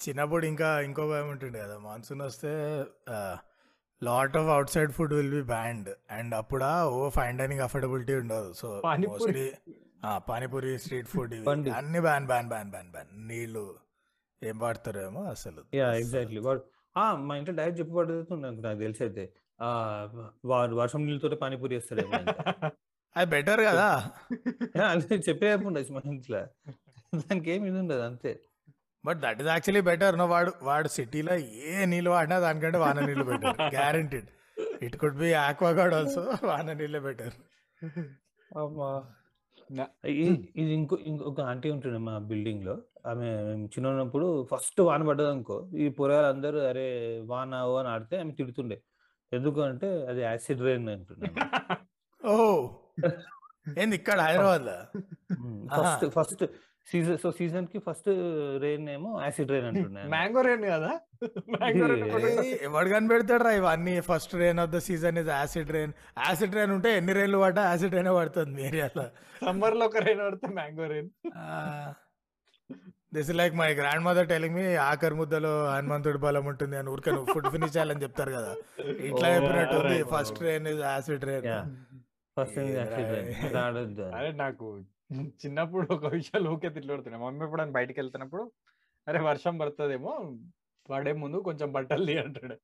చిన్నప్పుడు 0.04 0.46
ఇంకా 0.52 0.70
ఇంకో 0.88 1.06
భయం 1.12 1.30
ఉంటుండే 1.34 1.60
కదా 1.66 1.78
మాన్సూన్ 1.88 2.24
వస్తే 2.30 2.52
lot 4.02 4.36
of 4.42 4.50
outside 4.76 4.92
food 4.98 5.14
will 5.18 5.34
be 5.38 5.44
banned 5.54 5.90
and 6.18 6.34
అప్పుడు 6.42 6.72
ఓ 6.98 7.02
ఫైన్ 7.20 7.40
డైనింగ్ 7.42 7.64
అఫోర్డబిలిటీ 7.68 8.16
ఉండదు. 8.24 8.50
So 8.62 8.68
panipuri. 8.88 9.24
Mostly 9.24 9.48
panipuri 10.30 10.72
street 10.86 11.10
food. 11.14 11.36
అన్ని 11.80 12.02
ban 12.08 12.28
ban 12.32 12.50
ban 12.54 12.70
ban 12.76 12.92
ban 12.96 13.12
నీళ్ళు 13.32 13.66
ఏం 14.42 14.58
వాడతారేమో 14.66 15.24
అసలు. 15.36 15.64
యా 15.80 15.88
ఎగ్జాక్ట్లీ 16.04 16.42
మా 17.28 17.34
ఇంట్లో 17.40 17.54
డైరెక్ట్ 17.60 17.80
చెప్పి 17.82 17.94
పడుతుంది 17.98 18.42
నాకు 18.46 18.62
నాకు 18.68 18.80
తెలిసి 18.86 19.02
అయితే. 19.08 19.24
ఆ, 19.62 19.70
వాడు 20.46 20.76
వర్షం 20.76 21.06
నీళ్ళతో 21.06 21.36
పానీపూరి 21.36 21.76
ఇంకా. 21.76 22.22
అది 23.16 23.30
బెటర్ 23.30 23.62
కదా. 23.62 23.88
చెప్పే 25.30 25.56
ఉండొచ్చు 25.56 25.94
మా 25.94 26.02
ఇంట్లో. 26.06 26.42
దానికి 27.18 27.52
ఏమి 27.52 27.68
ఇది 27.70 27.80
ఉండదు 27.80 28.00
అంతే. 28.00 28.32
But 29.06 29.20
that 29.20 29.40
is 29.40 29.48
actually 29.48 29.82
better 29.82 30.18
no 30.18 30.26
వాడు 30.26 30.52
వాడు 30.62 30.88
సిటీలో 30.88 31.36
ఏ 31.70 31.86
నీళ్ళు 31.86 32.10
వాడినా 32.10 32.40
దానికంటే 32.40 32.78
వాన 32.78 33.00
నీళ్ళు 33.00 33.24
better 33.24 33.62
guaranteed 33.62 34.30
it 34.84 34.98
could 34.98 35.18
be 35.18 35.34
Aquaguard 35.34 35.96
also 35.96 36.34
వాన 36.44 36.74
నీళ్ళే 36.74 37.00
బెటర్ 37.00 37.34
ఇది 40.06 40.74
ఇంకో 40.74 40.98
ఇంకొక 41.06 41.42
ఆంటీ 41.42 41.70
ఉంటుండే 41.70 41.98
మా 41.98 42.18
బిల్డింగ్లో. 42.18 42.82
ఆమె 43.06 43.28
చిన్న 43.66 43.88
ఉన్నప్పుడు 43.88 44.48
ఫస్ట్ 44.52 44.82
వాన 44.82 45.08
పడ్డది 45.08 45.30
అనుకో 45.30 45.70
ఈ 45.78 45.90
పొరగాలు 45.90 46.26
అందరూ 46.26 46.60
అరే 46.60 46.88
వాన 47.26 47.56
అని 47.80 47.88
ఆడితే 47.88 48.20
ఆమె 48.20 48.32
తిడుతుండే. 48.32 48.78
ఎందుకు 49.32 49.60
అంటే 49.64 49.90
అది 50.10 50.22
యాసిడ్ 50.24 50.62
రెయిన్ 50.62 50.90
అంటుండే 50.90 51.30
ఓ 52.22 52.36
ఏంది 53.78 53.96
ఇక్కడ 53.98 54.20
హైదరాబాద్లో 54.26 54.78
ఫస్ట్ 55.76 56.06
ఫస్ట్ 56.16 56.44
సీజన్ 56.88 57.18
సో 57.24 57.30
సీజన్కి 57.38 57.80
ఫస్ట్ 57.86 58.08
రెయిన్ 58.64 58.88
ఏమో 58.90 59.10
యాసిడ్ 59.24 59.52
రెయిన్ 59.54 59.68
అంటుండే 59.70 60.00
ఆమె. 60.02 60.10
మ్యాంగో 60.14 60.42
రేన్ 60.42 60.64
కదా? 60.68 60.92
మ్యాంగో 61.54 61.88
రేన్ 61.92 62.06
ఏ- 62.44 62.58
ఎవడు 62.68 62.90
కనిపెడతాడు 62.94 63.44
రా 63.44 63.52
ఇవన్నీ? 63.60 63.94
First 64.08 64.34
rain 64.36 64.60
of 64.60 64.72
the 64.72 64.80
season 64.88 65.20
is 65.22 65.30
acid 65.34 65.72
rain 65.72 65.94
acid 66.22 66.56
rain 66.58 66.74
ఉంటే 66.78 66.92
ఎన్ని 66.98 67.14
రెయిన్లు 67.14 67.40
పడ్డా 67.44 67.64
యాసిడ్ 67.70 67.94
రెయిన్ 67.94 68.12
పడుతుంది 68.18 68.54
మీ 68.58 68.64
ఏరియాలో. 68.70 69.06
సమ్మర్లో 69.42 69.86
ఒక 69.86 70.04
రేన్ 70.08 70.24
పడితే 70.26 70.50
mango 70.58 70.88
rain. 70.88 71.12
This 73.14 73.30
like 73.36 73.56
my 73.56 73.74
grandmother 74.04 74.28
telling 74.28 74.56
me 74.56 74.76
ఆఖరి 74.76 75.16
ముద్దలో 75.16 75.52
హనుమంతుడి 75.66 76.18
బలం 76.18 76.46
ఉంటుంది 76.46 76.78
అని. 76.78 76.90
ఊరికే 76.90 77.12
నువ్వు 77.12 77.34
ఫుడ్ 77.34 77.50
ఫినిష్ 77.50 77.76
చేయాలని 77.78 78.04
చెప్తారు 78.04 78.32
కదా. 78.32 78.56
ఇట్లా 79.10 79.28
చెప్పినట్టు 79.36 79.76
ఉంది. 79.76 80.04
First 80.04 80.44
is 80.44 80.80
acid. 80.80 81.26
ఫస్ట్ 82.40 82.58
అని. 82.58 82.78
అరే 84.18 84.32
నాకు 84.32 84.84
చిన్నప్పుడు 85.18 85.94
ఒక 85.94 86.06
విషయాలు 86.06 86.50
ఊకే 86.50 86.70
తిట్లుడుతున్నాయి 86.70 87.24
మమ్మీ 87.26 87.46
ఎప్పుడు 87.46 87.72
బయటికి 87.72 88.00
వెళ్తున్నప్పుడు 88.00 88.52
అరే 89.08 89.20
వర్షం 89.20 89.58
పడుతుందేమో 89.58 90.38
పడే 90.90 91.14
ముందు 91.14 91.38
కొంచెం 91.38 91.72
బట్టలు 91.72 92.06
తీ 92.06 92.18
అంటాడు. 92.18 92.56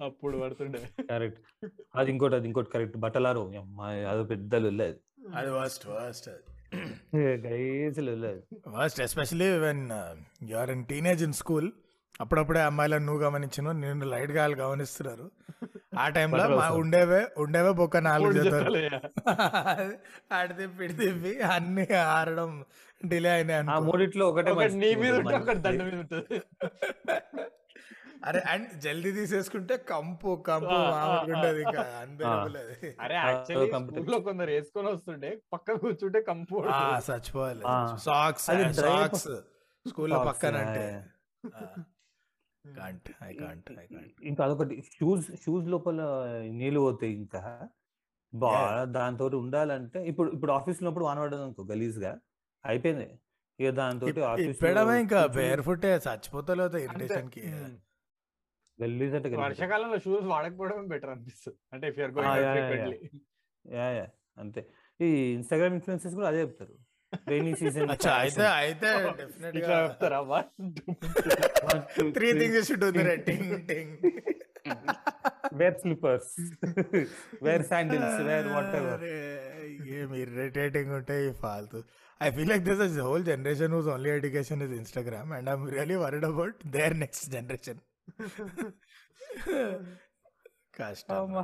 అప్పుడు 0.00 0.38
పడుతుండే. 0.38 0.80
కరెక్ట్. 1.10 1.40
అది 1.96 2.10
ఇంకోటి 2.10 2.34
అది 2.34 2.46
ఇంకోటి 2.46 2.70
కరెక్ట్. 2.70 2.96
బట్టలారు. 2.96 3.40
అది 4.10 4.24
పెద్ద 4.24 4.54
లొల్లేదు 4.54 4.98
అది. 5.34 5.50
Worst 5.50 5.86
worst 5.88 6.28
guys 7.16 7.98
లొల్లేదు 7.98 8.42
worst 8.68 9.00
especially 9.00 9.58
when 9.58 9.84
you 10.50 10.56
are 10.56 10.70
in 10.70 10.84
teenage 10.84 11.22
in 11.22 11.32
school 11.32 11.70
అప్పుడప్పుడే 12.20 12.60
అమ్మాయిలను 12.60 13.06
నువ్వు 13.06 13.22
గమనించిన 13.22 13.72
నేను 13.72 14.06
లైట్గా 14.06 14.42
వాళ్ళు 14.42 14.56
గమనిస్తున్నారు. 14.58 15.30
ఆ 15.98 16.08
టైంలో. 16.08 16.44
ఉండేవే 16.72 17.26
ఉండేవే 17.38 17.70
బొక్క 17.72 17.96
నాలుగు 17.96 18.32
జతలు. 18.32 18.78
జతలు, 18.78 19.00
ఆడి 20.34 20.54
తిప్పి 20.54 20.84
ఇటు 20.84 20.92
తిప్పి 20.92 21.40
అన్ని 21.40 21.94
ఆడడం 21.94 22.64
డిలే 23.06 23.30
అయినాయి. 23.30 23.62
మూడిట్లో 23.80 24.28
ఒకటే 24.28 24.50
ఒకటి 24.50 24.74
నీ 24.74 24.94
మీద 24.94 25.14
ఒకటి 25.14 25.58
దండ 25.58 25.82
మీద 25.82 25.94
ఉంటుంది. 25.94 26.40
అరే 28.22 28.40
అండ్ 28.46 28.68
జల్దీ 28.80 29.10
తీసేసుకుంటే 29.12 29.74
కంపు 29.88 30.30
కంపు 30.46 30.76
ఉండదు 31.34 31.62
అరే 33.00 33.16
యాక్చువల్లీ. 33.16 33.68
స్కూల్లో 33.72 34.18
కొందరు 34.20 34.50
వేసుకొని 34.50 34.88
వస్తుంటే 34.88 35.30
పక్క 35.52 35.76
కూర్చుంటే 35.82 36.20
కంపు 36.22 36.56
ఆ, 36.70 36.80
చచ్చిపోవాలి. 37.08 37.62
సాక్స్ 38.04 38.46
సాక్స్ 38.80 39.28
స్కూల్లో 39.86 40.16
Socks, 40.16 40.28
పక్కన 40.30 40.54
అంటే. 40.64 40.86
ఆ. 41.44 41.60
Can't 42.64 43.08
I 43.22 43.32
can't 43.36 43.68
I 43.74 43.86
can't 43.86 44.22
ఇంకా 44.22 44.40
అదొకటి 44.44 44.76
షూస్ 44.94 45.26
షూస్ 45.42 45.66
లోపల 45.68 45.98
నీళ్ళు 46.52 46.80
పోతాయి 46.80 47.12
ఇంకా. 47.14 47.42
బా 48.32 48.52
దాంతో 48.92 49.26
ఉండాలంటే 49.38 49.98
ఇప్పుడు 50.06 50.28
ఇప్పుడు 50.32 50.52
ఆఫీస్లో 50.52 50.90
వాన 51.00 51.18
పడదు 51.20 51.42
అనుకో 51.42 51.62
గలీజ్గా 51.64 52.12
అయిపోయింది. 52.64 53.08
ఇక 53.58 53.68
దాంతో 53.72 54.06
ఆఫీస్ 54.24 54.58
ఇంకా 55.00 55.20
బేర్ 55.36 55.62
ఫుట్ 55.62 55.86
చచ్చిపోతలేదు 56.06 56.76
ఇరిటేషన్కి. 56.78 57.42
గలీజ్ 58.82 59.14
అంటే 59.18 59.28
గలీజ్ 59.32 59.44
వర్షాకాలంలో 59.46 59.98
షూస్ 60.06 60.26
వాడకపోవడమే 60.32 60.86
బెటర్ 60.94 61.12
అనిపిస్తుంది. 61.14 61.58
అంటే 61.74 61.84
ఇఫ్ 61.92 61.98
గోయింగ్ 62.16 62.96
యా 63.64 63.86
యా 63.98 64.06
అంతే. 64.42 64.60
ఈ 65.00 65.08
ఇన్స్టాగ్రామ్ 65.38 65.74
ఇన్ఫ్లుయెన్సెస్ 65.76 66.14
కూడా 66.18 66.28
అదే 66.32 66.40
చెప్తారు. 66.44 66.74
రైనీ 67.30 67.52
సీజన్ 67.58 67.90
అయితే 68.20 68.44
అయితే 68.60 68.88
డెఫినెట్గా 69.20 69.76
చెప్తారా? 69.84 70.20
త్రీ 72.16 72.28
థింగ్స్ 72.40 72.66
షుడ్ 72.68 72.86
టింగ్ 73.28 73.52
టింగ్ 73.70 73.94
wear 75.60 75.76
slippers 75.82 76.32
wear 77.46 77.64
sandals 77.70 78.18
wear 78.28 78.48
whatever 78.80 79.04
ఏం 79.98 80.10
ఇరిటేటింగ్ 80.22 80.92
ఉంటాయి 80.98 81.26
ఫాల్తు. 81.42 81.78
I 82.20 82.28
feel 82.36 82.50
like 82.52 82.64
this 82.70 82.82
is 82.86 82.96
whole 83.06 83.24
generation 83.32 83.74
whose 83.76 83.88
only 83.94 84.10
education 84.18 84.62
is 84.66 84.74
Instagram 84.80 85.30
and 85.38 85.48
I'm 85.54 85.64
really 85.76 85.98
worried 86.04 86.26
about 86.32 86.58
their 86.76 86.96
next 87.04 87.26
generation 87.36 87.80
కష్టం. 90.78 91.14
అమ్మా. 91.16 91.42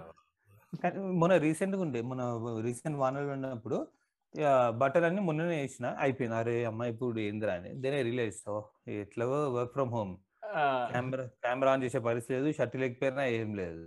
మొన్న 1.20 1.35
రీసెంట్గా 1.37 1.83
ఉండే 1.83 2.01
మన 2.03 2.20
రీసెంట్ 2.61 2.98
వానలు 2.98 3.31
ఉన్నప్పుడు 3.33 3.79
ఇక 4.35 4.44
బట్టలన్నీ 4.81 5.20
మొన్ననే 5.20 5.57
వేసిన 5.57 5.87
అయిపోయింది 5.98 6.37
అరే 6.37 6.55
అమ్మ 6.64 6.83
ఇప్పుడు 6.92 7.20
ఏందిరా 7.20 7.55
అని. 7.55 7.70
దేనే 7.83 7.98
రిలీజ్ 8.03 8.38
ఎట్లా 9.03 9.25
work 9.57 9.72
from 9.72 9.90
home 9.90 10.12
camera 10.92 11.25
camera 11.44 11.72
on 11.72 11.83
చేసే 11.85 12.01
పరిస్థితి 12.07 12.35
లేదు 12.35 12.48
షర్ట్ 12.53 12.77
లేకపోయినా 12.77 13.25
ఏం 13.38 13.51
లేదు. 13.57 13.85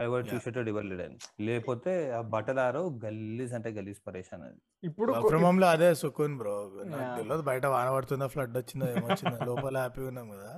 అది 0.00 0.08
కూడా. 0.12 0.24
చూసేటోడు 0.30 0.68
ఇవ్వలేడు 0.72 1.02
అని 1.06 1.16
లేకపోతే 1.46 1.92
ఆ 2.16 2.20
బట్టలు 2.34 2.60
ఆరో 2.64 2.82
గలీజ్ 3.02 3.52
అంటే 3.58 3.70
గలీజ్ 3.78 3.98
పరేషాన్ 4.06 4.42
అది. 4.48 4.58
ఇప్పుడు 4.82 5.10
వర్క్ 5.14 5.26
ఫ్రమ్ 5.30 5.44
హోమ్లో 5.46 5.66
అదే 5.74 5.88
సుకూన్ 6.02 6.34
బ్రో. 6.40 6.54
నాకు. 6.92 7.10
తెలియదు 7.20 7.44
బయట 7.50 7.64
వాన 7.74 7.88
పడుతుందా 7.96 8.28
ఫ్లడ్ 8.34 8.56
వచ్చిందా 8.60 8.88
ఏమొచ్చిందా 8.94 9.38
లోపల 9.50 9.76
హ్యాపీగా 9.82 10.08
ఉన్నాం 10.12 10.28
కదా. 10.34 10.52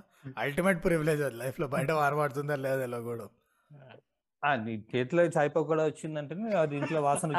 అల్టిమేట్ 0.44 0.80
ప్రివిలేజ్ 0.86 1.22
అది 1.28 1.38
లైఫ్లో. 1.42 1.68
బయట 1.76 1.90
వాన 2.00 2.14
పడుతుందా 2.22 2.56
లేదా 2.64 2.78
తెలియదు 2.84 3.06
కూడా. 3.12 3.28
నీ 4.62 4.72
చేతిలో 4.92 5.22
చాయ్ 5.34 5.50
కూడా 5.68 5.82
వచ్చిందంటే 5.90 6.34
అది 6.62 6.74
ఇంట్లో 6.78 7.00
వాసన 7.02 7.34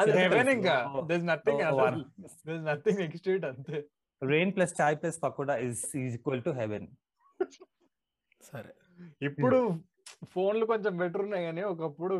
అంతే. 3.50 3.78
Rain 4.22 4.52
plus 4.56 4.72
chai 4.80 4.96
plus 5.00 5.18
pakoda 5.24 5.54
is 5.66 5.82
equal 6.02 6.42
to 6.46 6.52
heaven 6.60 6.86
సరే. 8.40 8.72
ఇప్పుడు 9.28 9.58
ఫోన్లు 10.32 10.64
కొంచెం 10.64 10.98
బెటర్ 10.98 11.22
ఉన్నాయి 11.22 11.44
కానీ 11.44 11.62
ఒకప్పుడు 11.64 12.16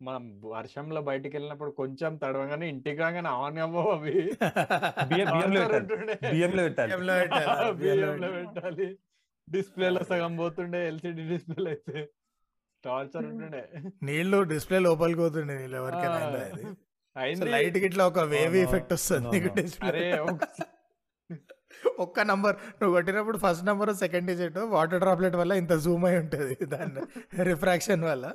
మనం 0.00 0.22
వర్షంలో 0.46 1.00
బయటికి 1.02 1.36
వెళ్ళినప్పుడు 1.36 1.70
కొంచెం 1.72 2.16
తడవగానే 2.16 2.68
ఇంటికి 2.68 3.00
రాగానే 3.00 3.28
ఆన్ 3.38 3.58
అవ్వవు 3.58 3.90
అవి. 3.90 4.14
బియ్యం 5.10 5.28
బియ్యంలో 6.30 6.62
Torture 6.70 7.02
పెట్టాలి. 8.36 8.88
డిస్ప్లేలో 9.48 10.02
సగం 10.04 10.32
పోతుండే 10.36 10.80
ఎల్సిడి 10.88 11.22
డిస్ప్లే 11.28 11.70
అయితే. 11.70 12.00
టార్చర్ 12.84 13.26
ఉంటుండే. 13.26 13.62
నీళ్ళు 14.02 14.38
డిస్ప్లే 14.52 14.78
లోపలికి 14.78 15.20
పోతుండే 15.20 15.54
నీళ్ళు 15.58 15.76
ఎవరికైనా 15.76 16.18
లైట్కి 17.52 17.86
ఇట్లా 17.86 18.06
ఒక 18.06 18.20
వేవ్. 18.30 18.56
ఎఫెక్ట్ 18.56 18.92
వస్తుంది 18.92 19.40
డిస్ప్లే. 19.58 20.04
ఒక్క 22.04 22.20
నంబర్. 22.30 22.56
నువ్వు 22.80 22.92
కొట్టినప్పుడు 22.96 23.38
first 23.38 23.64
number 23.66 23.94
second 23.94 24.26
digit. 24.26 24.58
Water 24.58 25.00
droplet 25.00 25.36
వల్ల 25.36 25.52
ఇంత 25.62 25.72
జూమ్ 25.72 26.04
అయి 26.04 26.18
ఉంటుంది 26.18 26.56
దాన్ని. 26.74 27.02
రిఫ్రాక్షన్ 27.42 28.04
వల్ల. 28.10 28.32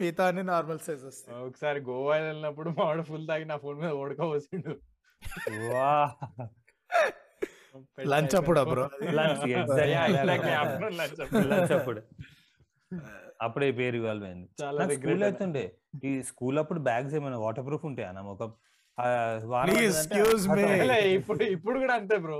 మిగతా 0.00 0.26
అన్ని 0.28 0.42
నార్మల్ 0.42 0.78
సైజ్ 0.78 1.04
వస్తాయి. 1.04 1.38
ఒకసారి 1.46 1.80
గోవా 1.80 2.16
వెళ్ళినప్పుడు 2.16 2.70
మావాడు 2.70 3.02
ఫుల్ 3.02 3.28
తాగి 3.28 3.44
నా 3.44 3.56
ఫోన్ 3.56 3.78
మీద 3.80 3.92
ఓడకపోసిండు. 4.02 4.74
వా 5.72 5.90
లంచ్ 8.12 8.34
అప్పుడా 8.36 8.62
బ్రో? 8.64 8.84
లంచ్ 9.02 9.44
అప్పుడు 11.76 12.02
అప్పుడే. 13.40 13.68
పేరు 13.78 13.98
అయింది 14.06 14.48
చాలా 14.62 14.88
స్కూల్. 14.88 15.22
అవుతుండే 15.22 15.64
ఈ 16.04 16.22
స్కూల్ 16.22 16.58
అప్పుడు 16.58 16.80
బ్యాగ్స్ 16.80 17.14
ఏమైనా 17.14 17.38
వాటర్ 17.38 17.66
ప్రూఫ్ 17.66 17.84
ఉంటాయా 17.84 18.08
అన్న 18.08 18.20
ఒక 18.20 18.42
ఇప్పుడు 21.14 21.42
ఇప్పుడు 21.56 21.78
కూడా 21.78 21.94
అంతే 21.94 22.16
bro. 22.16 22.38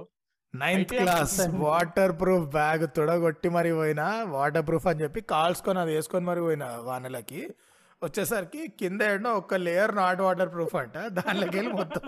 Ninth 0.55 0.95
class 0.95 1.41
waterproof 2.21 2.49
bag 2.51 2.87
తొడగొట్టి 2.97 3.49
మరి 3.49 3.73
పోయినా 3.73 4.23
వాటర్ 4.23 4.67
ప్రూఫ్ 4.67 4.87
అని 4.87 5.03
చెప్పి 5.03 5.21
కాల్చుకొని 5.21 5.79
అది 5.79 5.95
వేసుకొని 5.95 6.27
మరి 6.27 6.41
పోయినా 6.41 6.67
వానలకి. 6.67 7.55
వచ్చేసరికి 8.03 8.69
కింద 8.69 9.03
ఏడో 9.03 9.31
ఒక 9.35 9.55
లేయర్ 9.55 9.97
నాట్ 9.97 10.21
వాటర్ 10.21 10.53
ప్రూఫ్ 10.53 10.75
అంట. 10.75 10.99
దానిలోకి 10.99 11.57
వెళ్ళి 11.57 11.73
మొత్తం 11.73 12.01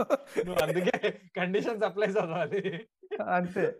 నువ్వు 0.46 0.62
అందుకే 0.62 1.18
కండిషన్స్ 1.36 1.84
అప్లై 1.84 2.06
చదవాలి. 2.06 2.86
అంతే. 3.30 3.74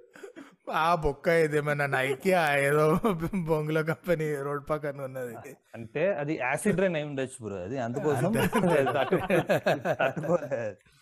ఆ 0.73 0.95
బొక్క 0.95 1.29
ఏదేమైనా 1.29 1.87
నైకి 1.87 2.33
ఆ 2.33 2.57
ఏదో 2.57 3.01
బొంగుల 3.49 3.81
కంపెనీ 3.81 4.35
రోడ్ 4.43 4.71
పక్కన 4.71 5.01
ఉన్నది. 5.01 5.37
అంటే 5.75 6.15
అది 6.15 6.35
యాసిడ్ 6.43 6.81
రైన్ 6.81 6.97
అయి 6.97 7.05
ఉండొచ్చు 7.05 7.47
బ్రో 7.47 7.57
అది. 7.57 7.79
అందుకోసం. 7.79 8.35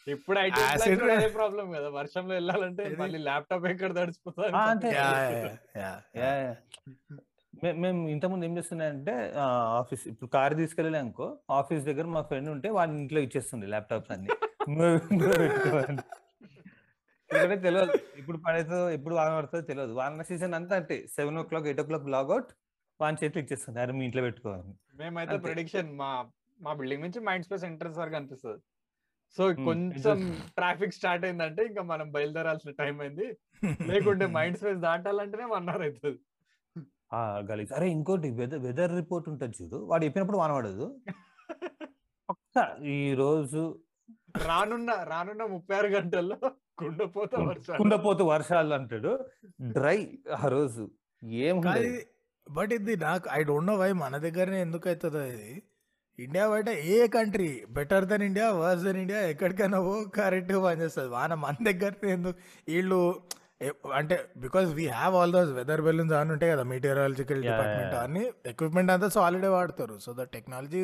ఇప్పుడు. 0.07 0.39
అదే 1.13 1.29
ప్రాబ్లం 1.37 1.67
కదా. 1.73 1.89
వర్షంలో 1.97 2.33
వెళ్ళాలంటే 2.35 2.83
మళ్ళీ 3.01 3.19
ల్యాప్టాప్ 3.21 3.67
ఎక్కడ. 3.67 3.93
మే- 7.55 7.77
మేము 7.83 7.99
ఇంతకుముందు 8.09 8.45
ఏం 8.47 8.55
చేస్తున్నాయంటే 8.57 9.13
ఆఫీస్ 9.77 10.05
ఇప్పుడు 10.09 10.29
కార్ 10.33 10.55
తీసుకెళ్ళలే 10.57 10.99
అనుకో 11.01 11.27
ఆఫీస్ 11.59 11.83
దగ్గర 11.85 12.07
మా 12.15 12.23
ఫ్రెండ్ 12.31 12.49
ఉంటే 12.55 12.69
వాళ్ళ 12.77 12.91
ఇంట్లో 12.99 13.21
ఇచ్చేస్తుండే 13.21 13.67
ల్యాప్టాప్స్ 13.67 14.11
అన్ని. 14.15 14.29
ఎందుకంటే 17.31 17.57
తెలియదు 17.63 17.93
ఇప్పుడు 18.21 18.39
పడేదో 18.45 18.79
ఎప్పుడు 18.91 19.15
వాన 19.15 19.31
పడుతుందో 19.37 19.65
తెలియదు 19.71 19.93
వాన 19.93 20.25
సీజన్ 20.29 20.55
అంతా 20.59 20.75
అంటే 20.81 20.97
seven 21.15 21.39
o'clock 21.49 21.67
eight 21.67 21.81
o'clock 21.89 22.09
logout 22.15 22.51
వాని 23.01 23.19
చేతిలో 23.21 23.41
ఇచ్చేస్తుంది 23.45 23.79
అరే 23.81 23.93
మీ 23.93 24.05
ఇంట్లో 24.05 24.23
పెట్టుకోవాలి 24.23 24.73
మేమైతే. 24.99 25.37
ప్రిడిక్షన్ 25.45 25.91
మా 25.97 26.11
మా 26.61 26.73
బిల్డింగ్ 26.75 27.05
నుంచి 27.07 27.21
మైండ్ 27.23 27.47
స్పేస్ 27.47 27.65
ఎంట్రన్స్ 27.65 27.99
వరకు 27.99 28.17
అనిపిస్తుంది 28.17 28.61
సో. 29.39 29.45
కొంచెం 29.67 30.19
ట్రాఫిక్ 30.57 30.97
స్టార్ట్ 30.97 31.25
అయిందంటే 31.27 31.63
ఇంకా 31.71 31.83
మనం 31.85 32.07
బయలుదేరాల్సిన 32.13 32.73
టైం 32.81 32.97
అయింది. 33.05 33.27
లేకుంటే 33.91 34.27
మైండ్ 34.37 34.59
స్పేస్ 34.61 34.81
దాటాలంటేనే 34.85 35.47
వన్ 35.55 35.69
అవర్ 35.69 35.85
అవుతుంది 35.87 36.21
ఆ 37.13 37.21
గలీజ్. 37.49 37.73
అరే 37.77 37.87
ఇంకోటి 37.97 38.29
వెదర్ 38.39 38.63
వెదర్ 38.67 38.93
రిపోర్ట్ 39.01 39.27
ఉంటుంది 39.33 39.57
చూడు. 39.61 39.79
వాడు 39.91 40.05
చెప్పినప్పుడు 40.07 40.41
వాన 40.43 40.53
పడదు 40.59 40.87
ఒక్క 42.29 42.57
ఈ 42.93 43.01
రోజు 43.15 43.63
రానున్న 44.45 44.91
రానున్న 45.11 45.43
ముప్పై 45.53 45.75
ఆరు 45.79 45.89
గంటల్లో 45.95 46.37
కుండపోత 46.81 47.33
వర్షాలు. 47.49 47.79
కుండపోతు 47.81 48.23
వర్షాలు 48.31 48.73
అంటాడు. 48.79 49.13
డ్రై 49.75 49.99
ఆ 50.39 50.49
రోజు. 50.55 50.85
ఏం 51.45 51.57
కానీ 51.67 51.91
బట్ 52.47 52.73
ఇది 52.79 52.95
నాకు 53.05 53.27
ఐ 53.33 53.41
డోంట్ 53.51 53.71
నో 53.71 53.77
వై 53.77 53.91
మన 54.01 54.15
దగ్గరనే 54.25 54.59
ఎందుకు 54.61 54.89
అవుతుందో 54.91 55.23
ఇది. 55.35 55.53
ఇండియా 56.19 56.45
బయట 56.53 56.69
ఏ 56.95 56.97
country 57.15 57.49
better 57.77 58.05
than 58.11 58.25
India 58.27 58.49
worse 58.63 58.83
than 58.87 58.99
India 59.03 59.21
ఎక్కడికైనా 59.33 59.79
పో 59.87 59.95
కరెక్ట్గా 60.17 60.61
పనిచేస్తుంది. 60.67 61.11
వాన 61.17 61.35
మన 61.45 61.57
దగ్గర 61.69 61.93
ఎందుకు? 62.17 62.37
వీళ్ళు 62.73 62.99
అంటే 63.99 64.17
because 64.45 64.69
we 64.79 64.85
have 64.97 65.15
all 65.21 65.33
those 65.37 65.51
weather 65.59 65.83
balloons 65.87 66.15
అని 66.21 66.33
ఉంటాయి 66.35 66.51
కదా 66.55 66.65
మీటీరియాలజికల్ 66.73 67.41
డిపార్ట్మెంట్. 67.49 67.95
అన్ని 68.05 68.25
ఎక్విప్మెంట్ 68.53 68.93
అంతా 68.95 69.09
సాలిడే 69.17 69.51
వాడతారు. 69.57 69.97
So 70.05 70.13
the 70.21 70.25
technology 70.37 70.83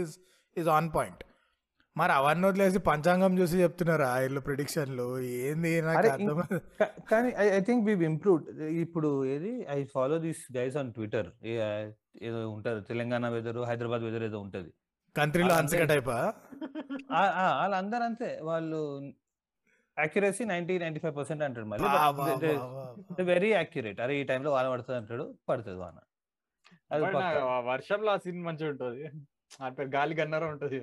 is 0.56 0.70
on 0.78 0.90
point 0.96 1.22
మరి 1.96 2.12
అవన్నీ 2.18 2.44
వదిలేసి 2.48 2.78
పంచాంగం 2.88 3.32
చూసి 3.38 3.56
చెప్తున్నారు 3.62 4.04
ఆ 4.10 4.16
ఇల్లు 4.26 4.40
ప్రిడిక్షన్లు 4.48 5.06
ఏంది 5.46 5.70
కానీ 7.12 7.30
I 7.44 7.46
I 7.56 7.60
think 7.68 7.82
we 7.88 7.94
improved 8.10 8.46
ఇప్పుడు 8.84 9.10
ఏది? 9.34 9.52
I 9.76 9.80
follow 9.94 10.18
this 10.26 10.42
guys 10.58 10.76
on 10.82 10.92
Twitter 10.98 11.28
ఏదో 12.28 12.38
ఉంటారు 12.56 12.80
తెలంగాణ 12.90 13.28
వెదర్ 13.36 13.58
హైదరాబాద్ 13.70 14.04
వెదర్ 14.08 14.26
ఏదో 14.28 14.40
ఉంటది. 14.46 14.70
కంట్రీలో. 15.16 15.54
అన్సిక 15.54 15.84
టైపా 15.84 16.16
ఆ- 17.12 17.32
ఆ, 17.36 17.56
వాళ్ళందరూ 17.58 18.02
అంతే 18.02 18.38
వాళ్ళు 18.42 18.80
accuracy 19.96 20.44
ninety 20.44 20.78
ninety 20.78 21.00
five 21.00 21.16
percent 21.16 21.42
అంటాడు 21.42 21.66
మళ్ళీ 21.66 21.86
వెరీ 23.24 23.50
యాక్యురేట్ 23.50 24.00
అరే 24.00 24.20
ఈ 24.20 24.24
టైంలో 24.24 24.50
వాన 24.52 24.70
పడుతుంది 24.70 24.98
అంటాడు 24.98 25.34
పడుతుంది 25.48 25.78
వాన. 25.78 25.98
వర్షంలో 27.64 28.12
ఆ 28.12 28.16
సీన్ 28.16 28.42
మంచిగా 28.44 28.70
ఉంటది. 28.70 29.02
ఆ 29.62 29.68
పేరు 29.68 29.88
గాలి 29.88 30.14
గన్నారావు 30.14 30.52
ఉంటది. 30.52 30.80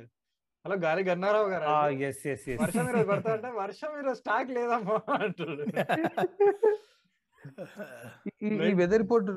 హలో 0.65 0.75
గాలి 0.75 1.03
గన్నారావు 1.03 1.47
గారు 1.47 1.63
ఆ, 1.65 1.87
yes, 1.97 2.17
yes, 2.25 2.39
yes. 2.47 2.57
వర్షం 2.61 2.89
ఈరోజు 2.89 3.07
పడతా 3.07 3.33
అంటే 3.33 3.49
వర్షం 3.55 3.99
ఈరోజు 3.99 4.19
స్టాక్ 4.19 4.49
లేదమ్మా 4.49 4.97
అంటాడు. 5.15 5.63
ఈ- 8.41 8.73
వెదర్ 8.73 9.01
రిపోర్ట్ 9.01 9.29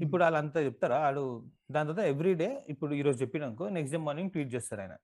ఇప్పుడు 0.00 0.22
వాళ్ళంతా 0.22 0.60
చెప్తారా? 0.60 0.98
ఆడు 0.98 1.24
దాని 1.70 1.86
తర్వాత 1.88 2.04
ఎవ్రీ 2.12 2.32
డే 2.40 2.48
ఇప్పుడు 2.72 2.92
ఈ 3.00 3.02
రోజు 3.06 3.18
చెప్పినాకో 3.22 3.66
నెక్స్ట్ 3.76 3.94
డే 3.96 4.00
మార్నింగ్ 4.06 4.30
ట్వీట్ 4.34 4.50
చేస్తారు 4.54 4.80
ఆయన. 4.84 4.94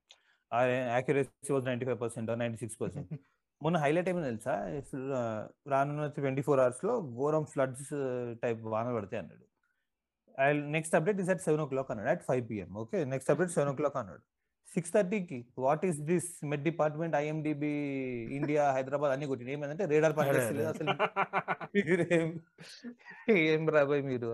Accuracy 0.95 1.51
was 1.55 1.67
ninety 1.69 1.85
five 1.89 1.99
percent 2.03 2.31
ninety 2.41 2.59
six 2.63 2.77
percent 2.81 3.11
మొన్న 3.61 3.77
హైలైట్ 3.83 4.07
ఏమైంది 4.11 4.29
తెలుసా? 4.31 4.53
రానున్న 5.73 6.05
ట్వంటీ 6.17 6.43
ఫోర్ 6.47 6.59
అవర్స్లో 6.63 6.93
ఘోరం 7.17 7.43
ఫ్లడ్స్ 7.53 7.91
టైప్ 8.43 8.61
వాన 8.73 8.87
పడతాయి 8.97 9.19
అన్నాడు. 9.23 9.45
Next 10.75 10.95
update 10.97 11.19
is 11.23 11.31
at 11.33 11.43
seven 11.47 11.61
o'clock 11.73 11.89
అన్నాడు 11.93 12.09
at 12.13 12.23
five 12.29 12.43
PM 12.49 12.69
okay 12.83 12.99
next 13.13 13.31
update 13.33 13.53
seven 13.57 13.71
o'clock 13.79 13.97
అన్నాడు. 14.01 14.23
సిక్స్ 14.75 14.93
థర్టీకి 14.93 15.37
what 15.57 15.85
is 15.85 15.99
this? 16.01 16.29
Met 16.43 16.63
department 16.63 17.15
IMDB 17.15 17.71
India 18.31 18.63
Hyderabad 18.71 19.11
అన్ని 19.11 19.27
కొట్టింది 19.27 19.51
ఏమైందంటే 19.51 19.85
రేడార్ 19.85 20.17
పనిచేస్తలేదు 20.17 20.69
అసలు. 20.69 20.93
ఏం 23.45 23.69
రాబోయ్ 23.69 24.01
మీరు. 24.01 24.29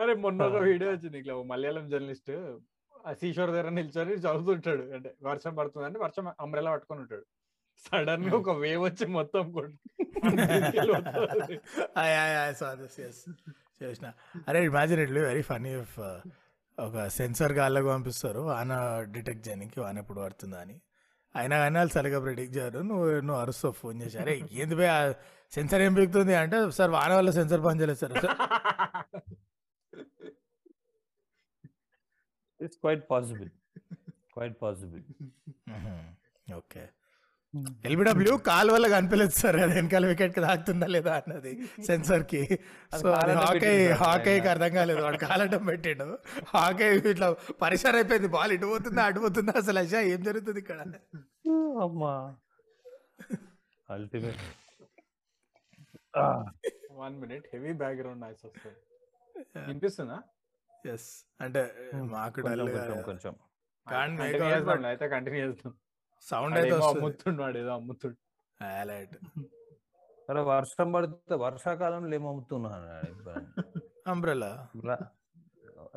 అరే 0.00 0.14
మొన్న 0.14 0.42
ఒక 0.42 0.60
వీడియో 0.62 0.90
వచ్చింది 0.90 1.18
ఇట్లా 1.18 1.34
మలయాళం 1.42 1.86
జర్నలిస్ట్ 1.90 2.32
ఆ 3.06 3.12
సీషోర్ 3.12 3.50
దగ్గర 3.50 3.68
నిల్చొని 3.68 4.14
చదువుతుంటాడు. 4.16 4.84
అంటే 4.94 5.14
వర్షం 5.22 5.54
పడుతుంది 5.54 5.86
అంటే 5.86 5.98
వర్షం 5.98 6.32
అంబ్రెలా 6.40 6.70
పట్టుకొని 6.70 7.00
ఉంటాడు. 7.00 7.24
సడన్గా 7.84 8.36
ఒక 8.36 8.50
వేవ్ 8.56 8.82
వచ్చి 8.82 9.06
మొత్తం 9.06 9.52
కొట్టి. 9.52 9.78
చేసిన. 13.80 14.06
అరే 14.48 14.64
imagine 14.64 15.00
it 15.00 15.10
very 15.10 15.42
funny 15.42 15.72
if 15.74 15.96
ఒక 16.78 17.06
సెన్సర్ 17.08 17.52
గాల్లోకి 17.52 17.88
పంపిస్తారు. 17.88 18.40
వాన 18.40 18.72
డిటెక్ట్ 19.02 19.48
చేయడానికి 19.48 19.80
వాన 19.80 19.98
ఎప్పుడు 19.98 20.20
పడుతుందా 20.20 20.60
అని. 20.60 20.80
అయినా 21.36 21.56
కానీ 21.58 21.76
వాళ్ళు 21.78 21.92
సరిగా 21.92 22.18
ప్రిడిక్ట్ 22.20 22.56
చేయరు. 22.56 22.78
నువ్వు 22.78 23.06
నువ్వు 23.20 23.40
అరుస్తావు 23.42 23.72
ఫోన్ 23.72 24.02
చేసి. 24.02 24.18
అరే 24.18 24.34
ఏంది 24.52 24.74
పోయి 24.76 24.90
సెన్సర్ 25.54 25.82
ఏం 25.82 25.94
పీకుతుంది 25.94 26.34
అంటే 26.34 26.70
సార్ 26.70 26.90
వాన 26.90 27.12
వల్ల 27.14 27.30
సెన్సర్ 27.30 27.62
పని 27.64 27.80
చేయలేదు 27.80 27.98
sir. 27.98 28.14
It's 32.60 32.78
quite 32.78 33.10
possible 33.10 33.50
quite 34.34 34.56
possible 34.62 35.02
okay. 36.54 36.88
LBW 37.84 38.36
call 38.36 38.70
వల్ల 38.70 38.86
కనిపించలేదు 38.86 39.30
సార్. 39.30 39.56
అది 39.56 39.74
వెనకాల 39.74 40.06
వికెట్కి 40.06 40.40
తాకుతుందా 40.40 40.86
లేదా 40.86 41.14
అన్నది 41.16 41.68
సెన్సర్కి 41.86 42.58
సో 43.00 43.12
హాకీ 43.12 43.86
హాకీకి 43.86 44.48
అర్థం 44.48 44.74
కాలేదు. 44.74 45.02
వాడు 45.02 45.16
కాలటం 45.16 45.64
పెట్టిండు. 45.64 46.18
హాకీ 46.54 46.84
ఇట్లా 46.84 47.32
పరిసర 47.62 47.94
అయిపోయింది. 47.94 48.28
బాల్ 48.28 48.52
ఇటు 48.52 48.66
పోతుందా 48.66 49.02
అటు 49.02 49.20
పోతుందా? 49.20 49.52
అసలు 49.56 49.78
అయ్యా 49.78 50.00
ఏం 50.00 50.22
జరుగుతుంది 50.22 50.60
ఇక్కడ? 50.60 50.80
అమ్మా. 51.82 52.36
Ultimate 53.90 54.42
one 56.92 57.20
minute 57.20 57.44
heavy 57.52 57.72
background 57.72 58.20
noise 58.20 58.46
వస్తుంది. 58.46 58.76
వినిపిస్తుందా? 59.66 60.22
ఎస్ 60.86 61.28
అంటే 61.40 61.74
మాకు 61.94 62.40
డల్ 62.40 62.60
కొంచెం 62.60 63.02
కొంచెం. 63.02 63.34
but- 64.64 64.86
అయితే 64.86 65.08
కంటిన్యూ 65.08 65.46
చేస్తాం 65.46 65.74
సౌండ్ 66.26 66.56
అయితే 66.58 66.76
వాడు 67.40 67.58
ఏదో 67.62 67.72
అమ్ముతుండు 67.78 68.16
హైలైట్. 68.60 69.16
సరే 70.28 70.40
వర్షం 70.52 70.88
పడితే 70.94 71.36
వర్షాకాలంలో 71.46 72.14
ఏం 72.18 72.26
అమ్ముతున్నాను 72.30 72.88
అంబ్రెలా 74.12 74.50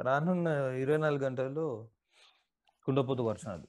రానున్న 0.07 0.47
ఇరవై 0.81 0.99
నాలుగు 1.03 1.23
గంటల్లో 1.25 1.65
కుండపోతు 2.87 3.23
వర్షాలు 3.29 3.65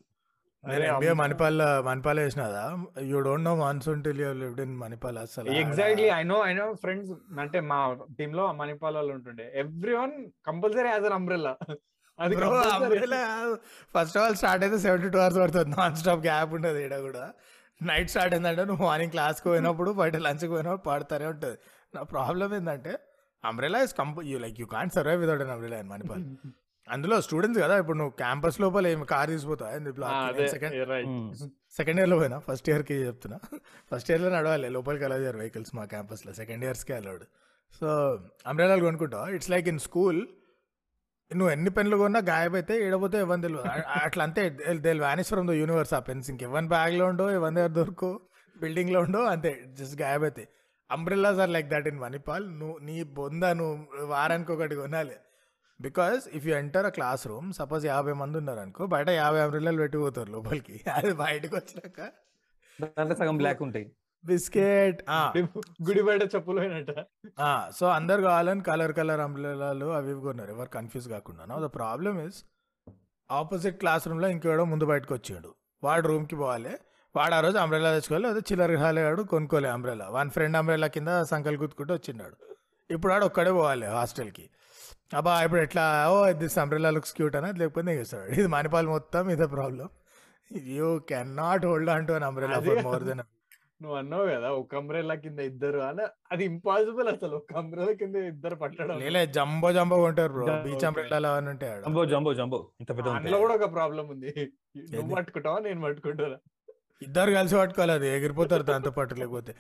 నేను 0.65 0.75
అరే 0.77 0.87
ఎంబీఏ 0.91 1.11
అమ్మ. 1.11 1.21
Manipal 1.23 1.59
Manipal 1.89 2.19
వేసినదా? 2.23 2.63
You 3.11 3.19
don't 3.27 3.47
know 3.49 3.55
monsoon 3.57 4.01
till 4.07 4.21
you 4.25 4.31
lived 4.41 4.63
in 4.65 4.75
Manipal 4.83 5.19
అసలు 5.23 5.53
exactly 5.63 6.09
I 6.17 6.23
know 6.33 6.39
I 6.49 6.53
know 6.55 6.67
friends 6.83 7.13
అంటే 7.45 7.61
మా 7.71 7.79
టీమ్లో 8.19 8.45
మణిపాల్ 8.63 8.97
వాళ్ళు 8.99 9.13
ఉంటుండే. 9.17 9.47
Everyone 10.01 10.15
compulsory 10.49 10.91
as 10.95 11.07
an 11.11 11.17
umbrella 11.21 11.53
అది 12.25 12.35
ఫస్ట్ 13.95 14.17
ఆఫ్ 14.19 14.25
ఆల్ 14.25 14.37
స్టార్ట్ 14.43 14.63
అయితే 14.67 14.79
సెవెంటీ 14.87 15.09
టూ 15.15 15.21
అవర్స్ 15.25 15.39
పడుతుంది. 15.43 15.71
నాన్ 15.79 15.97
స్టాప్ 16.03 16.23
గ్యాప్ 16.29 16.53
ఉండదు 16.59 16.79
ఇక్కడ 16.85 17.01
కూడా. 17.09 17.25
నైట్ 17.91 18.11
స్టార్ట్ 18.15 18.33
అయిందంటే 18.37 18.63
నువ్వు 18.71 18.85
మార్నింగ్ 18.91 19.13
క్లాస్కి 19.17 19.47
పోయినప్పుడు 19.51 19.91
బయట 20.01 20.17
లంచ్కి 20.29 20.53
పోయినప్పుడు 20.55 20.85
పాడుతూనే 20.91 21.27
ఉంటుంది. 21.35 21.59
నా 21.97 22.01
ప్రాబ్లం 22.15 22.55
ఏంటంటే 22.61 22.95
అంబ్రెలా 23.45 23.81
ఇస్ 23.87 23.95
కంప 24.01 24.23
you 24.31 24.39
like 24.45 24.57
you 24.63 24.67
can't 24.77 24.93
survive 24.97 25.21
without 25.25 25.43
an 25.45 25.53
umbrella 25.57 25.77
in 25.83 25.91
Manipal 25.93 26.25
అందులో 26.95 27.17
స్టూడెంట్స్ 27.27 27.59
కదా 27.63 27.75
ఇప్పుడు 27.83 27.99
నువ్వు 28.01 28.13
క్యాంపస్ 28.21 28.57
లోపల 28.63 28.87
ఏమి 28.93 29.07
కార్ 29.13 29.31
అదే 30.31 30.45
సెకండ్ 30.55 30.75
రైట్ 30.93 31.11
సెకండ్ 31.79 31.99
ఇయర్లో 32.01 32.17
పోయినా? 32.21 32.39
ఫస్ట్ 32.47 32.69
ఇయర్కి 32.71 32.97
చెప్తున్నా. 33.09 33.39
ఫస్ట్ 33.91 34.09
ఇయర్లో 34.11 34.29
నడవాలి 34.37 34.69
లోపలికి 34.77 35.05
అలౌ 35.09 35.19
చేయరు 35.25 35.39
వెహికల్స్ 35.43 35.73
మా 35.79 35.85
క్యాంపస్లో 35.93 36.33
సెకండ్ 36.41 36.65
ఇయర్స్కి 36.67 36.95
అలౌడ్ 36.99 37.25
సో 37.81 37.89
అంబ్రెలాలు 38.53 38.83
కొనుక్కుంటావు? 38.89 39.27
ఇట్స్ 39.37 39.51
లైక్ 39.55 39.69
ఇన్ 39.73 39.81
స్కూల్ 39.87 40.21
నువ్వు 41.31 41.51
ఎన్ని 41.53 41.71
పెన్లు 41.71 41.97
కొన్నా 41.97 42.21
గాయపోతే 42.21 42.87
ఏడపోతే 42.87 43.19
ఇవ్వని 43.19 43.43
తెలియదు 43.43 43.69
అట్లా 44.05 44.25
అంతే 44.25 44.43
they 44.85 44.93
vanish 44.99 45.29
from 45.29 45.49
the 45.49 45.51
universe 45.51 45.95
ఆ 45.95 46.01
పెన్స్. 46.01 46.31
ఇంకెవరి 46.31 46.67
బ్యాగ్లో 46.67 47.07
ఉండో 47.07 47.31
ఎవరి 47.31 47.55
దగ్గర 47.55 47.67
దొరుకు 47.67 48.21
బిల్డింగ్లో 48.61 49.01
ఉండో 49.01 49.21
అంతే. 49.25 49.65
Just 49.69 50.03
గాయపోతే 50.03 50.49
umbrellas 50.91 51.39
are 51.39 51.51
like 51.51 51.69
that 51.69 51.89
in 51.89 51.99
Manipal 51.99 52.59
నువ్వు 52.59 52.79
నీ 52.79 53.03
బొంద 53.03 53.45
నువ్వు 53.45 54.07
వారానికి 54.07 54.53
ఒకటి 54.53 54.75
కొనాలి. 54.75 55.17
Because 55.81 56.29
if 56.29 56.47
you 56.47 56.55
enter 56.57 56.87
a 56.87 56.89
classroom 57.27 57.53
suppose 57.53 57.87
యాభై 57.87 58.13
మంది 58.13 58.39
ఉన్నారు 58.39 58.61
అనుకో 58.61 58.87
బయట 58.87 59.09
యాభై 59.09 59.41
అంబ్రెల్లాలు 59.41 59.77
పెట్టిపోతారు 59.77 60.31
లోపలికి. 60.31 60.81
అది 60.95 61.13
బయటకు 61.13 61.57
వచ్చినాక 61.57 62.01
దాంట్లో 62.81 63.17
సగం 63.17 63.37
బ్లాక్ 63.37 63.63
ఉంటాయి. 63.63 63.87
బిస్కెట్. 64.25 65.01
గుడి 65.89 66.03
బయట 66.09 66.23
చెప్పులు 66.35 66.61
సో 67.79 67.87
అందరు 67.99 68.21
కావాలని 68.29 68.63
కలర్ 68.71 68.93
కలర్ 68.99 69.23
అంబ్రెలాలు 69.27 69.89
అవి 69.99 70.11
ఇవి 70.15 70.21
కొన్నారు. 70.27 70.51
ఎవరు 70.57 70.71
కన్ఫ్యూజ్ 70.79 71.09
కాకుండా. 71.15 71.43
The 71.67 71.71
problem 71.79 72.19
is 72.27 72.39
opposite 73.31 73.79
class 73.81 74.05
రూమ్లో 74.11 74.29
ఇంకెవడో 74.35 74.65
ముందు 74.73 74.85
బయటకు 74.93 75.13
వచ్చిండు. 75.19 75.51
వాడు 75.83 76.05
రూమ్కి 76.11 76.37
పోవాలి. 76.43 76.75
వాడు 77.15 77.35
ఆ 77.39 77.41
రోజు 77.47 77.59
అంబ్రెలా 77.65 77.91
తెచ్చుకోవాలి. 77.97 78.27
అదే 78.33 78.41
చిల్లర 78.49 78.77
హాలేవాడు 78.85 79.23
కొనుక్కోలే 79.33 79.69
అంబ్రెలా 79.77 80.07
వన్ 80.17 80.31
ఫ్రెండ్ 80.37 80.57
అంబ్రెలా 80.61 80.89
కింద 80.97 81.11
సంకల్ 81.33 81.57
గుర్తుకుంటూ 81.63 81.93
వచ్చిండాడు. 81.99 82.37
ఇప్పుడు 82.91 83.11
వాడు 83.13 83.25
ఒక్కడే 83.31 83.53
పోవాలి 83.59 83.87
హాస్టల్కి 83.97 84.45
అబ్బా 85.19 85.33
ఇప్పుడు 85.47 85.61
ఎట్లా? 85.67 85.85
Oh 86.13 86.17
this 86.43 86.57
umbrella 86.63 86.91
looks 86.97 87.15
cute 87.19 87.37
అనేది 87.41 87.59
లేకపోతే 87.63 87.87
నెగిస్తాడు 87.91 88.29
ఇది 88.39 88.49
మణిపాల్ 88.57 88.89
మొత్తం 88.95 89.31
ఇదే 89.35 89.47
problem 89.57 89.89
you 90.77 90.89
can 91.11 91.31
not 91.43 91.65
hold 91.71 91.91
on 91.95 92.07
to 92.11 92.15
an 92.19 92.27
umbrella 92.29 92.59
more 92.89 93.05
than 93.11 93.23
నువ్వు 93.83 93.99
అన్నావు 93.99 94.27
కదా 94.27 94.51
ఒక 94.51 94.75
అంబ్రెల్లా 94.77 95.15
కింద 95.15 95.39
ఇద్దరు 95.41 95.79
అని. 95.79 96.07
అది 96.33 96.45
ఇంపాసిబుల్ 96.45 97.09
అసలు 97.09 97.37
ఒక 97.37 97.57
అంబ్రెల్లా 97.57 97.93
కింద 97.93 98.17
ఇద్దరు 98.17 98.55
పట్టడం. 98.55 98.99
లేలే 98.99 99.27
జంబో 99.27 99.73
జంబో 99.73 100.03
ఉంటారు 100.03 100.33
బ్రో. 100.33 100.47
బీచ్. 100.63 100.85
అంబ్రెల్లా 100.85 101.33
అని 101.35 101.49
ఉంటాయి 101.49 101.73
ఆడ. 101.73 101.83
Jumbo 101.85 102.05
jumbo 102.05 102.35
jumbo. 102.35 102.69
ఇంత 102.81 102.91
పెద్ద 102.91 103.09
అందులో 103.09 103.39
కూడా 103.39 103.55
ఒక 103.55 103.73
ప్రాబ్లం 103.73 104.09
ఉంది. 104.09 104.53
నువ్వు? 104.77 105.15
పట్టుకుంటావా 105.15 105.59
నేను 105.59 105.83
పట్టుకుంటారా 105.83 106.39
ఇద్దరు 107.03 107.31
కలిసి 107.33 107.57
పట్టుకోవాలి 107.57 107.93
అది 107.93 108.09
ఎగిరిపోతారు 108.09 108.63
దాంతో 108.63 108.91
పాటు 108.91 109.15
లేకపోతే. 109.15 109.55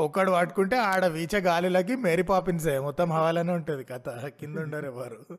ఒక్కడు 0.00 0.30
పట్టుకుంటే 0.30 0.76
ఆడ 0.76 1.06
వీచే 1.06 1.40
గాలిలకి 1.40 1.96
మేరీ 1.96 2.22
పాపిన్సే. 2.22 2.78
మొత్తం 2.78 3.12
హవాలనే 3.12 3.52
ఉంటుంది 3.52 3.84
కథ. 3.84 4.08
కింద 4.26 4.58
ఉండరు 4.58 4.86
ఎవరు. 4.86 5.38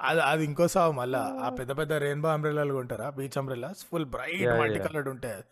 అది 0.00 0.20
అది 0.20 0.44
ఇంకో 0.44 0.68
సావు 0.68 0.92
మళ్ళా. 0.92 1.38
ఆ 1.42 1.48
పెద్ద 1.48 1.78
పెద్ద 1.78 1.92
రెయిన్బో 1.92 2.28
అంబ్రెల్లాలు 2.28 2.74
ఉంటారా 2.74 3.10
beach 3.10 3.38
umbrellas 3.38 3.86
full 3.90 4.04
bright 4.04 4.60
multi. 4.60 4.78
Coloured 4.78 5.08
ఉంటాయి. 5.08 5.42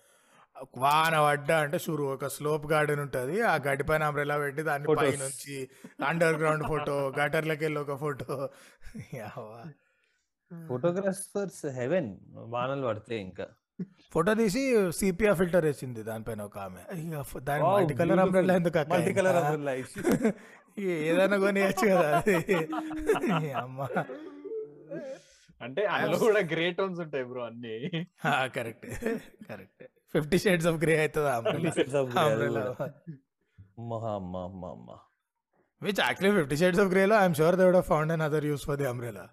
వాన 0.77 1.15
పడ్డా 1.25 1.57
అంటే 1.63 1.79
షురు 1.79 2.05
ఒక 2.13 2.27
స్లోప్ 2.35 2.67
గార్డెన్ 2.73 3.01
ఉంటుంది. 3.05 3.37
ఆ 3.45 3.55
గడ్డి 3.65 3.85
పైన 3.89 4.03
అంబ్రెల్లా 4.09 4.37
పెట్టి 4.39 4.63
దాన్ని 4.63 4.87
Photos. 4.89 5.05
పైనుంచి 5.05 5.57
అండర్ 6.07 6.37
గ్రౌండ్ 6.41 6.65
ఫోటో 6.69 6.97
గటర్లకి 7.19 7.65
వెళ్ళి 7.65 7.81
ఒక 7.81 7.95
ఫోటో 8.03 8.35
ఫోటోగ్రాఫర్స్ 10.51 11.63
హెవెన్ 11.77 12.11
వానలు 12.53 12.85
పడితే 12.87 13.15
ఇంకా. 13.21 13.47
ఫోటో 14.13 14.33
తీసి 14.35 14.63
సిపిఆ 14.99 15.33
ఫిల్టర్ 15.35 15.67
వేసింది 15.69 16.03
దానిపైన 16.09 16.43
ఒక 16.49 16.59
ఆమె. 16.65 16.83
దాని 17.43 17.63
మల్టీ 17.69 17.95
కలర్. 18.01 18.21
అంబ్రెల్లా 18.25 18.55
ఎందుకు 18.61 18.85
మల్టీ 18.93 19.15
కలర్ 19.19 19.39
ఏదైనా 21.07 21.37
కొనియచ్చు 21.41 21.87
కదా 21.89 22.11
అమ్మ. 23.63 23.81
అంటే 25.61 25.83
అందులో 25.95 26.17
కూడా 26.23 26.41
గ్రే 26.53 26.65
టోన్స్ 26.79 27.01
ఉంటాయి 27.05 27.25
బ్రో 27.25 27.43
అన్ని. 27.49 27.75
Correct 28.57 28.87
correct. 29.51 29.85
Fifty 30.15 30.39
shades 30.45 30.67
of 30.71 30.79
grey 30.85 30.95
అవుతుంది. 31.35 31.69
Which 35.83 36.01
actually 36.07 36.33
fifty 36.39 36.57
shades 36.63 36.81
of 36.83 36.91
గ్రేలో 36.95 37.15
I'm 37.23 37.37
sure 37.41 37.57
they 37.61 37.65
would 37.69 37.81
found 37.93 38.13
another 38.29 38.47
uses 38.51 38.65
for 38.71 38.79
the 38.83 38.89
umbrella 38.93 39.27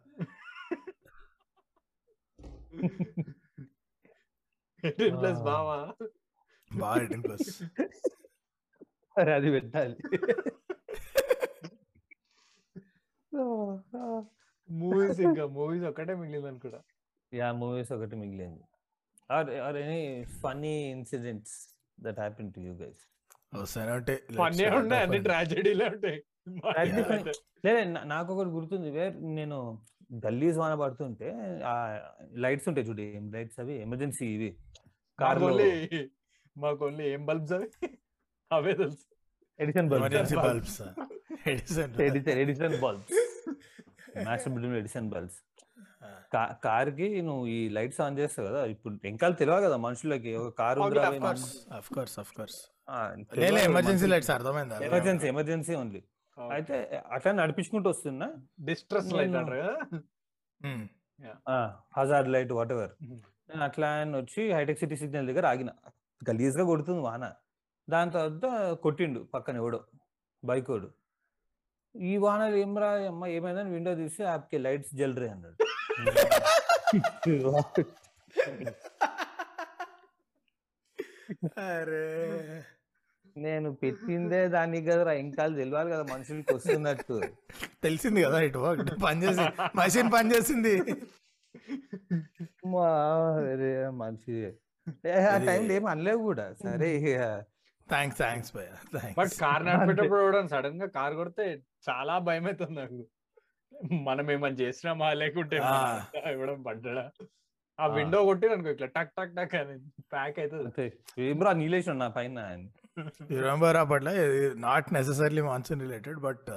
plus 5.21 5.41
బావా? 5.49 5.77
బాగా 6.71 6.95
ఎయిటీన్ 7.01 7.23
ప్లస్ 7.27 7.47
అరే 9.15 9.31
అది 9.37 9.49
పెట్టాలి. 9.55 9.95
మూవీస్ 14.69 15.19
ఇంకా 15.27 15.43
మూవీస్ 15.57 15.85
ఒక్కటే 15.89 16.13
మిగిలింది 16.21 16.47
అనుకుంటా 16.51 16.79
యా 17.31 17.47
మూవీస్ 17.61 17.91
ఒకటి 17.97 18.15
మిగిలింది. 18.23 18.63
Are 19.29 19.49
are 19.59 19.77
any 19.77 20.25
funny 20.43 20.91
incidents 20.91 21.55
that 21.99 22.19
happen 22.19 22.53
to 22.53 22.59
you 22.59 22.73
guys 22.73 23.01
వస్తానే 23.55 23.91
ఉంటే 23.91 24.15
ఫన్నీ 24.37 24.69
ఉన్నాయి 24.69 25.01
అన్ని 25.01 25.19
ట్రాజెడీలే 25.19 25.85
ఉంటాయి. 25.85 26.23
Tragedy 26.49 27.03
funny. 27.03 27.33
లేదా 27.65 27.83
నా- 27.83 28.03
నాకు 28.03 28.33
ఒకటి 28.33 28.49
గుర్తుంది 28.49 28.91
వేర్ 28.91 29.23
నేను 29.23 29.57
గల్లీస్ 30.25 30.57
వాన 30.57 30.75
పడుతుంటే 30.75 31.27
ఆ 31.65 31.73
లైట్స్ 32.33 32.67
ఉంటాయి 32.67 32.87
చూడు 32.87 33.01
లైట్స్ 33.37 33.59
అవి? 33.59 33.81
ఎమర్జెన్సీ 33.81 34.25
ఇవి. 34.27 34.49
ఓన్లీ 35.45 36.09
మాకు 36.57 36.85
ఓన్లీ 36.85 37.13
ఏం 37.13 37.25
బల్బ్స్ 37.25 37.53
అవి? 37.53 37.67
అవే 38.51 38.73
తెలుసు. 38.73 38.97
Edition 39.59 39.93
emergency 39.93 40.35
bulbs 40.35 40.81
bulbs 40.81 41.47
Edison 41.47 42.01
edition 42.01 42.39
edition 42.39 42.81
bulbs 42.81 43.13
master 44.25 44.53
bedroom 44.53 44.75
edition 44.75 45.09
bulbs 45.09 45.39
కార్కి 46.65 47.07
నువ్వు 47.27 47.43
ఈ 47.55 47.59
లైట్స్ 47.77 47.99
ఆన్ 48.05 48.19
చేస్తావు 48.21 48.45
కదా 48.49 48.61
ఇప్పుడు 48.73 48.93
వెంకాల 49.05 49.33
తెలియదు 49.41 49.63
కదా 49.67 49.77
మనుషులకి 49.85 50.31
ఒక 50.41 50.49
కారు 50.61 50.79
ఎమర్జెన్సీ. 53.69 54.07
లైట్స్ 54.13 54.31
అర్థమైందా 54.37 54.77
ఎమర్జెన్సీ 54.89 55.27
ఎమర్జెన్సీ 55.33 55.73
ఓన్లీ 55.81 56.01
అయితే 56.37 56.75
అట్లా 57.15 57.31
నడిపించుకుంటూ 57.39 57.87
వస్తున్నా. 57.93 58.27
Distress 58.69 59.09
light. 59.17 59.37
Hazard 61.97 62.29
light 62.35 62.53
whatever. 62.75 62.93
నేను 63.49 63.63
అట్లా 63.67 63.87
అని 64.01 64.15
వచ్చి 64.21 64.41
హైటెక్ 64.57 64.79
సిటీ 64.83 64.95
సిగ్నల్ 65.01 65.27
దగ్గర 65.31 65.45
ఆగిన. 65.51 65.71
గలీజ్గా 66.21 66.65
కొడుతుంది 66.71 67.01
వాన. 67.07 67.25
దాని 67.87 68.11
తర్వాత 68.15 68.45
కొట్టిండు 68.85 69.19
పక్కన 69.35 69.55
ఎవడో 69.61 69.79
బైక్ 70.43 70.69
వాడు 70.73 70.89
ఈ 71.95 72.11
వానలు 72.23 72.57
ఏం 72.63 72.73
రా 72.81 72.89
అమ్మ 73.11 73.27
ఏమైందని 73.37 73.71
విండో 73.75 73.91
తీసి 74.01 74.21
ఆప్కి 74.33 74.57
లైట్స్ 74.65 74.91
జల్రే 74.99 75.29
అన్నాడు. 75.35 75.55
అరే. 81.69 82.05
నేను 83.35 83.73
పెట్టిందే 83.73 84.47
దానికి 84.47 84.87
కదరా 84.87 85.13
ఇంకా 85.23 85.47
తెలియాలి 85.55 85.89
కదా 85.91 86.03
మనుషులకి 86.13 86.53
వస్తున్నట్టు. 86.53 87.17
తెలిసింది 87.83 88.23
కదా 88.23 88.39
ఇటు 88.39 88.59
ఇటు 88.73 88.95
పని 89.05 89.23
చేసి 89.23 89.45
మషిన్ 89.75 90.11
పని 90.13 90.35
చేసింది. 90.35 90.73
మా 92.67 92.87
అరే 93.51 93.71
మనిషి. 94.01 94.37
ఏ, 95.05 95.13
ఆ 95.25 95.37
టైంలో 95.47 95.73
ఏం 95.73 95.85
అనలేవు 95.85 96.21
కూడా. 96.23 96.53
సరే 96.53 96.89
థ్యాంక్స్ 97.89 98.17
థ్యాంక్స్ 98.17 98.51
భయ 98.55 98.67
బట్ 99.17 99.31
కార్ 99.39 99.63
నడిపేటప్పుడు 99.65 100.47
సడన్గా 100.47 100.85
కార్ 100.89 101.15
కొడితే 101.15 101.45
చాలా 101.89 102.19
భయం 102.19 102.45
అవుతుంది 102.45 102.75
నాకు. 102.81 102.99
మనం 104.07 104.25
ఏమని 104.31 104.57
చేసినామా 104.61 105.09
లేకుంటే 105.13 105.57
ఆ. 105.65 105.75
ఇవ్వడం 106.31 106.59
పడ్డా? 106.63 107.03
ఆ. 107.79 107.85
విండో 107.87 108.19
కొట్టి 108.25 108.47
అనుకో 108.47 108.69
ఇట్లా 108.69 108.87
టక్ 108.95 109.11
టక్ 109.17 109.33
టక్ 109.35 109.55
అని 109.55 109.75
ప్యాక్ 110.11 110.39
అవుతుంది 110.39 110.65
అంతే. 110.65 110.85
ఏం 111.17 111.37
బ్రా 111.39 111.53
నీలేసిన 111.53 111.93
నా 111.93 112.09
పైన? 112.09 112.39
రిమెంబర్ 113.35 113.77
అప్పట్లో 113.77 114.13
not 114.63 114.87
necessarily 114.93 115.41
monsoon 115.41 115.81
related 115.81 116.19
but 116.19 116.49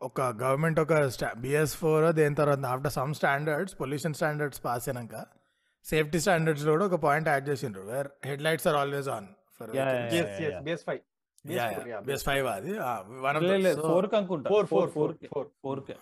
ఒక 0.00 0.20
గవర్నమెంట్ 0.42 0.80
ఒక 0.80 0.94
బిఎస్ 1.38 1.74
ఫోర్ 1.76 2.12
దేని 2.12 2.36
తర్వాత 2.36 2.64
after 2.66 2.92
some 2.92 3.14
standards 3.14 3.74
pollution 3.74 4.14
standards 4.14 4.62
pass 4.64 4.88
అయినాక 4.88 5.16
సేఫ్టీ 5.84 6.18
స్టాండర్డ్స్లో 6.20 6.72
కూడా 6.72 6.84
ఒక 6.84 6.98
పాయింట్ 7.04 7.28
యాడ్ 7.28 7.48
చేసిండ్రు 7.48 7.82
where 7.82 8.08
headlights 8.42 8.66
are 8.66 8.76
always 8.76 9.08
on 9.08 9.28
for 9.58 9.70
BS 10.64 10.84
five 10.86 11.00
అది. 11.44 12.72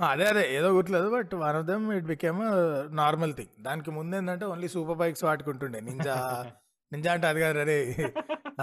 అదే 0.09 0.25
అదే 0.31 0.45
ఏదో 0.55 0.69
గుర్తులేదు 0.77 1.09
but 1.15 1.35
one 1.41 1.57
of 1.59 1.67
them 1.69 1.87
it 1.93 2.07
became 2.13 2.41
normal 2.97 3.35
thing. 3.35 3.53
దానికి 3.61 3.91
ముందు 3.97 4.17
ఏంటంటే 4.17 4.47
ఓన్లీ 4.53 4.69
సూపర్ 4.75 4.99
బైక్స్ 4.99 5.25
వాడుకుంటుండే. 5.27 5.81
నింజా 5.89 6.15
నింజా 6.93 7.11
అంటే 7.15 7.27
అది 7.29 7.41
కాదు 7.41 7.61
అరే. 7.61 7.79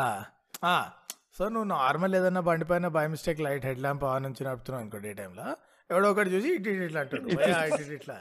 సో 1.35 1.43
నువ్వు 1.49 1.67
నార్మల్ 1.71 2.13
ఏదన్నా 2.15 2.41
బండి 2.47 2.65
పైన 2.69 2.87
by 2.95 3.03
mistake 3.11 3.39
light 3.41 3.65
head 3.65 3.81
lamp 3.81 4.03
on 4.09 4.23
నుంచి 4.23 4.41
నడుపుతున్నావు 4.43 4.83
అనుకో 4.83 4.99
డే 5.05 5.11
టైంలో 5.19 5.45
ఎవడో 5.89 6.07
ఒకటి 6.11 6.29
చూసి 6.33 6.49
ఇటు 6.55 6.69
ఇటు 6.69 6.83
ఇట్లా 6.85 6.99
అంటాడు. 7.03 7.23
"భయ్యా, 7.37 7.57
ఇటు 7.69 7.81
ఇటు 7.83 7.93
ఇట్లా 7.93 8.15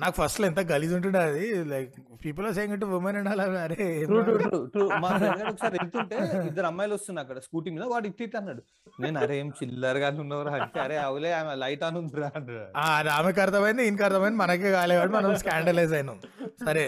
నాకు 0.00 0.14
ఫస్ట్లో 0.18 0.44
ఎంత 0.48 0.60
గలీజ్ 0.70 0.92
ఉంటుండే 0.96 1.20
అది 1.26 1.44
like 1.70 1.92
people 2.22 2.44
are 2.46 2.54
saying 2.56 2.76
to 2.82 2.86
women 2.96 3.18
and 3.20 3.30
అలా 3.32 3.44
అరే 3.62 3.76
ట్రూ 4.02 4.18
ట్రూ 4.26 4.34
ట్రూ 4.42 4.58
ట్రూ 4.74 4.84
మా 5.02 5.10
ఫ్రెండ్ 5.18 5.42
ఒకసారి 5.50 5.74
వెళ్తుంటే 5.78 6.16
ఇద్దరు 6.48 6.66
అమ్మాయిలు 6.70 6.94
వస్తున్నారు 6.96 7.24
అక్కడ 7.24 7.40
స్కూటీ 7.46 7.70
మీద 7.70 7.86
వాడు 7.92 8.08
ఇట్టి 8.10 8.36
అన్నాడు 8.40 8.62
నేను 9.00 9.18
అరే 9.22 9.36
ఏం 9.40 9.48
చిల్లర్గా 9.58 10.10
ఉన్నవరా 10.24 10.52
అంటే 10.58 10.80
అరే 10.84 10.98
అవలే 11.06 11.32
ఆమె 11.38 11.54
లైట్ 11.62 11.84
ఆన్ 11.88 11.98
ఉందిరా 12.02 12.28
అన్నాడు. 12.32 13.08
ఆమెకు 13.16 13.42
అర్థమైంది 13.44 13.84
ఈయనకి 13.86 14.06
అర్థమైంది 14.08 14.40
మనకే 14.42 14.72
కాలేవాడు 14.78 15.12
మనం 15.18 15.32
స్కాండలైజ్ 15.42 15.94
అయినాం. 15.98 16.18
సరే 16.66 16.86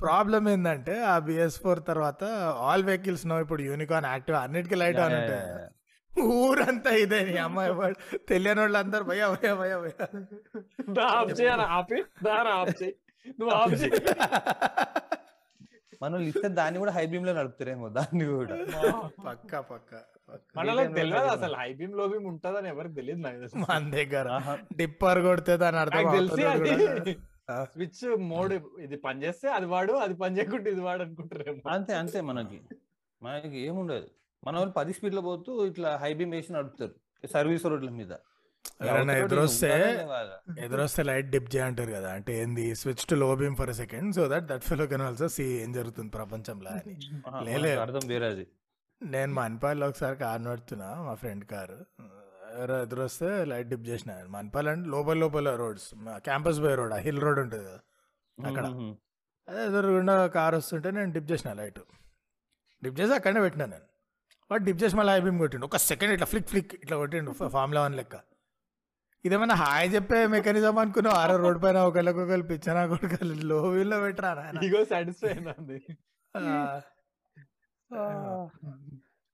ప్రాబ్లం 0.00 0.44
ఏంటంటే 0.50 0.94
ఆ 1.06 1.16
బిఎస్ 1.26 1.58
ఫోర్ 1.62 1.80
తర్వాత 1.88 2.22
ఆల్ 2.64 2.84
వెహికల్స్ 2.88 3.24
నో 3.28 3.36
ఇప్పుడు 3.44 3.62
యూనికాన్ 3.68 4.06
యాక్టివ్ 4.10 4.36
అన్నిటికీ 4.40 4.76
లైట్ 4.80 5.00
ఆన్ 5.04 5.14
ఉంటాయి 5.18 5.44
ఊరంతా 6.22 6.90
ఇదే 6.90 7.24
నీ 7.24 7.36
అమ్మాయి 7.36 7.72
వాడు. 7.72 8.16
తెలియని 8.16 8.60
వాళ్ళు 8.60 8.78
అందరు 8.78 9.04
భయ 9.04 9.26
భయ 9.26 9.54
భయ. 9.54 9.90
భయ 10.88 11.04
ఆఫ్ 11.04 11.40
చేయరా 11.40 11.64
ఆపి 11.64 12.04
దారా 12.24 12.50
ఆఫ్ 12.50 12.82
చేయి. 12.82 12.94
నువ్వు 13.28 13.54
ఆఫ్ 13.56 13.72
చేయి. 13.72 13.90
మనం 16.02 16.20
ఇస్తే 16.20 16.48
దాన్ని 16.48 16.78
కూడా 16.78 16.92
హై 16.92 17.06
బీమ్లో 17.06 17.32
నడుపుతారేమో 17.32 17.88
దాన్ని 17.88 18.24
కూడా. 18.24 18.56
పక్క 19.26 19.58
పక్క 19.58 19.94
పక్క. 20.28 20.58
మనలో 20.58 20.84
తెలియదు. 20.84 21.24
అసలు 21.24 21.56
హై 21.56 21.72
బీమ్లో 21.72 22.08
బీమ్ 22.08 22.26
ఉంటదని 22.26 22.68
ఎవరికి 22.68 22.94
తెలియదు 22.94 23.20
నాకు. 23.20 23.58
మన 23.58 23.90
దగ్గర. 23.90 24.56
డిప్పర్ 24.76 25.22
కొడితే 25.22 25.56
దాని 25.56 25.76
అర్థం 25.76 26.10
తెలిసి 26.12 26.44
అవుతుందో 26.44 26.86
అది. 26.86 27.16
స్విచ్ 27.62 28.18
మోడ్ 28.18 28.80
ఇది 28.80 28.96
పని 28.96 29.22
చేస్తే 29.24 29.48
అది 29.48 29.66
వాడు 29.66 29.92
అది 29.92 30.14
పని 30.14 30.38
చేయకుంటే 30.38 30.70
ఇది 30.70 30.80
వాడు 30.80 31.02
అనుకుంటారేమో. 31.02 31.70
అంతే 31.70 31.94
అంతే 31.94 32.20
మనకి. 32.20 32.60
మనకి 33.22 33.58
ఏముండదు. 33.58 34.08
మన 34.46 34.56
వాళ్ళు 34.56 34.72
పది 34.72 34.92
స్పీడ్లో 34.92 35.22
పోతూ 35.22 35.66
ఇట్లా 35.66 35.96
హై 35.96 36.14
బీమ్ 36.14 36.32
వేసి 36.32 36.52
నడుపుతారు. 36.52 36.94
సర్వీస్ 37.32 37.66
రోడ్ల 37.66 37.90
మీద. 37.90 38.12
ఎవరైనా 38.82 39.16
ఎదురొస్తే? 39.16 39.70
ఎదురొస్తే 40.58 41.02
లైట్ 41.02 41.28
డిప్ 41.30 41.48
చేయంటారు 41.56 41.92
కదా. 41.92 42.12
అంటే 42.12 42.32
ఏంది? 42.42 42.74
Switch 42.74 43.04
to 43.10 43.14
low 43.14 43.34
beam 43.36 43.56
for 43.56 43.74
second 43.74 44.14
so 44.14 44.28
that 44.28 44.44
that 44.44 44.62
fellow 44.62 44.86
can 44.86 45.02
also 45.02 45.28
see 45.28 45.44
ఏం 45.44 45.72
జరుగుతుంది 45.72 46.10
ప్రపంచంలో 46.10 46.70
అని. 46.70 46.94
లేలే. 47.44 47.76
మనకు 47.76 47.80
అర్థం 47.80 48.08
వేరే 48.08 48.26
అది. 48.26 48.46
నేను 49.02 49.32
మన్పాల్లో 49.34 49.88
ఒకసారి 49.88 50.16
కార్ 50.16 50.44
నడుపుతున్నా 50.44 51.02
మా 51.02 51.14
ఫ్రెండ్ 51.14 51.44
కారు. 51.44 51.78
ఎవరో 52.58 52.82
ఎదురొస్తే 52.82 53.44
లైట్ 53.44 53.68
డిప్ 53.68 53.86
చేసిన. 53.88 54.12
మన్పాల్ 54.28 54.68
అంటే 54.68 54.88
లోపల 54.88 55.16
లోపల 55.16 55.56
roads. 55.56 55.88
Campus 56.16 56.60
by 56.60 56.74
road 56.74 56.94
hill 56.94 57.20
road 57.20 57.38
ఉంటుంది 57.38 57.64
కదా 57.64 57.80
అక్కడ. 58.48 58.66
అదే 59.48 59.62
ఎదురుగుండా 59.66 60.26
కార్ 60.26 60.54
వస్తుంటే 60.54 60.90
నేను 60.90 61.12
డిప్ 61.12 61.32
చేసిన 61.32 61.52
లైట్ 61.52 61.80
డిప్ 62.82 63.00
చేసి 63.00 63.14
అక్కడనే 63.14 63.40
పెట్టినా 63.40 63.66
నేను. 63.66 63.88
వాడు 64.50 64.62
డిప్ 64.66 64.80
చేసి 64.82 64.96
మళ్ళీ 64.98 65.12
ఐబీమ్ 65.14 65.38
కొట్టిండు. 65.42 65.66
ఒక 65.68 65.78
సెకండ్ 65.84 66.12
ఇట్లా 66.14 66.28
ఫ్లిక్ 66.32 66.48
ఫ్లిక్ 66.50 66.72
ఇట్లా 66.82 66.96
కొట్టిండు 66.96 67.30
ఫామ్లో 67.54 67.80
వన్ 67.84 67.96
లెక్క. 68.00 68.14
ఇదేమన్నా 69.24 69.56
హాయ్ 69.60 69.86
చెప్పే 69.94 70.18
మెకానిజం 70.32 70.78
అనుకున్నావు? 70.82 71.16
ఆరో 71.20 71.34
రోడ్ 71.44 71.60
పైన 71.62 71.78
ఒకళ్ళకి 71.88 72.20
ఒకళ్ళు 72.24 72.46
పిచ్చనా 72.50 72.82
కొడుకలు 72.90 73.34
లో 73.50 73.58
వీల్లో 73.74 73.98
పెట్టరా 74.02 74.30
నాయన. 74.38 74.58
ఇగో 74.66 74.80
సాటిస్ఫై 74.90 75.30
అయింది 75.34 75.78
ఆ, 76.34 76.42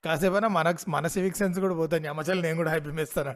కాసేపైనా 0.04 0.48
మనకు 0.56 0.90
మన 0.90 1.06
సివిక్ 1.14 1.38
సెన్స్ 1.40 1.58
కూడా 1.64 1.74
పోతాను 1.80 2.08
అమ్మచల్ 2.12 2.42
నేను 2.46 2.56
కూడా 2.61 2.70
హ్యాపీ 2.74 3.02
ఇస్తాను 3.04 3.32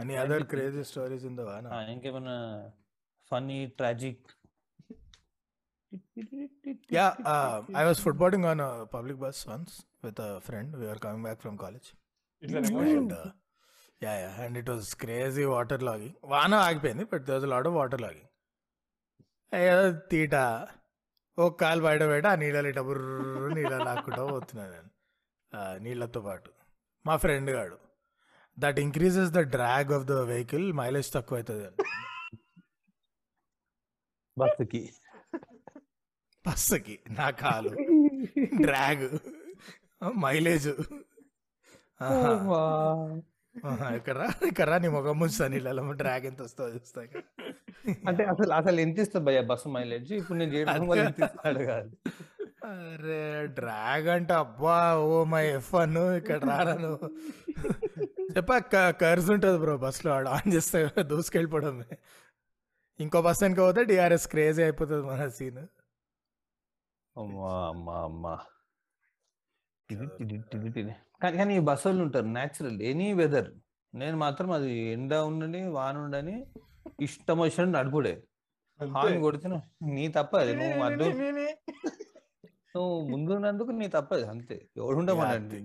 అని 0.00 0.14
అదర్ 0.22 0.44
క్రేజీ 0.52 0.82
స్టోరీస్ 0.90 1.24
ఉందో 1.30 1.44
ఆ, 3.32 3.38
ఇంకేమైనా 3.38 3.50
funny 3.50 3.58
tragic 3.78 4.26
yeah 6.92 7.06
I 7.74 7.84
was 7.84 8.00
footballing 8.04 8.46
on 8.46 8.62
public 8.92 9.18
bus 9.18 9.40
once 9.48 9.74
with 10.04 10.20
a 10.20 10.30
friend 10.38 10.72
we are 10.76 11.00
coming 11.04 11.24
back 11.24 11.40
from 11.40 11.58
college 11.58 11.88
and 12.42 13.14
yeah 14.02 14.12
yeah 14.14 14.30
and 14.44 14.58
it 14.58 14.70
was 14.70 14.90
crazy 14.94 15.44
water 15.46 15.82
logging 15.82 16.16
వాన 16.24 16.54
ఆగిపోయింది 16.66 17.04
but 17.12 17.24
there 17.26 17.46
load 17.48 17.68
of 17.68 17.76
water 17.76 18.02
logging 18.02 18.28
ఏదో 19.52 19.82
తీట 20.10 20.36
ఓ 21.38 21.44
కాలు 21.60 21.82
బయట 21.84 22.02
బయట 22.04 22.26
ఆ 22.26 22.36
నీళ్ళలో 22.36 22.68
ఇట 22.68 22.80
బుర్ర 22.80 23.04
నీళ్ళ 23.54 23.74
లాక్కుంటా 23.84 24.22
పోతున్నాను 24.30 24.72
నేను. 24.72 24.90
నీళ్ళతో 25.78 26.20
పాటు. 26.20 26.50
మా 27.04 27.14
ఫ్రెండ్ 27.16 27.50
గాడు. 27.50 27.76
That 28.58 28.78
increases 28.80 29.30
the 29.30 29.40
drag 29.54 29.92
of 29.92 30.04
the 30.04 30.16
vehicle 30.28 30.66
mileage 30.72 31.08
తక్కువ 31.12 31.38
అవుతుంది 31.38 31.68
బస్సుకి. 34.40 34.82
బస్సుకి 36.46 36.98
నా 37.10 37.30
కాలు. 37.30 37.70
డ్రాగ్. 38.66 39.08
మైలేజ్. 40.16 40.68
ఇక్కడ 43.94 44.18
ఇక్కడ 44.46 44.70
నీ 44.74 44.88
ముఖం 44.88 45.18
ముంచుతాను 45.18 45.52
నీళ్ళలో 45.54 45.92
డ్రాగ్ 45.92 46.26
ఎంత 46.26 46.42
వస్తుందో 46.42 46.70
చూస్తా. 46.70 47.00
అంటే 48.08 48.22
అసలు 48.24 48.52
అసలు 48.52 48.80
ఎంత 48.80 48.98
ఇస్తుంది 48.98 49.26
భయ్య 49.26 49.40
బస్సు 49.40 49.68
మైలేజ్? 49.68 50.12
ఇప్పుడు 50.12 50.38
నేను 50.38 50.52
చేయడం 50.54 50.86
వల్ల 50.88 51.02
ఎంత 51.02 51.20
ఇస్తాడు 51.22 51.62
కాదు. 51.64 51.90
అరే 52.64 53.46
డ్రాగ్ 53.46 54.08
అంటే 54.08 54.34
అబ్బా 54.34 54.78
ఓ 54.94 55.24
మై 55.24 55.44
ఎఫ్ 55.48 55.74
అన్ 55.74 55.98
ఇక్కడ 56.16 56.40
రాను 56.44 56.90
చెప్పా 58.36 58.58
కర్స్ 59.02 59.30
ఉంటుంది 59.30 59.58
బ్రో 59.58 59.76
బస్సులో 59.76 60.14
ఆడ 60.14 60.28
ఆన్ 60.28 60.52
చేస్తే 60.52 61.02
దూసుకెళ్ళిపోవడమే. 61.02 61.88
ఇంకో 63.00 63.22
బస్ 63.22 63.42
వెనక 63.42 63.58
పోతే 63.58 63.84
డిఆర్ఎస్ 63.84 64.28
క్రేజీ 64.28 64.62
అయిపోతుంది 64.62 65.06
మన 65.06 65.28
సీన్. 65.28 65.66
అమ్మా 67.16 67.68
అమ్మా 67.68 67.94
అమ్మా. 68.04 68.38
కానీ 71.22 71.56
ఈ 71.56 71.58
బస్సు 71.58 71.88
వాళ్ళు 71.88 72.02
ఉంటారు 72.02 72.26
న్యాచురల్ 72.26 72.82
ఎనీ 72.82 73.12
వెదర్ 73.12 73.50
నేను 73.94 74.16
మాత్రం 74.16 74.50
అది 74.50 74.72
ఎండ 74.92 75.14
ఉండని 75.14 75.68
వాన 75.68 75.96
ఉండని 75.96 76.46
ఇష్టం 77.00 77.38
వచ్చినట్టు 77.38 77.78
నడుపుడే. 77.78 78.22
హార్న్ 78.90 79.20
కొడుతున్నా 79.20 79.62
నీ 79.82 80.08
తప్పది 80.08 80.52
నువ్వు 80.56 80.82
అడ్డు 80.82 81.04
నువ్వు 82.76 83.08
ముందున్నందుకు 83.08 83.70
నీ 83.70 83.88
తప్పది 83.88 84.24
అంతే. 84.26 84.68
ఎవడుండమనండి 84.76 85.56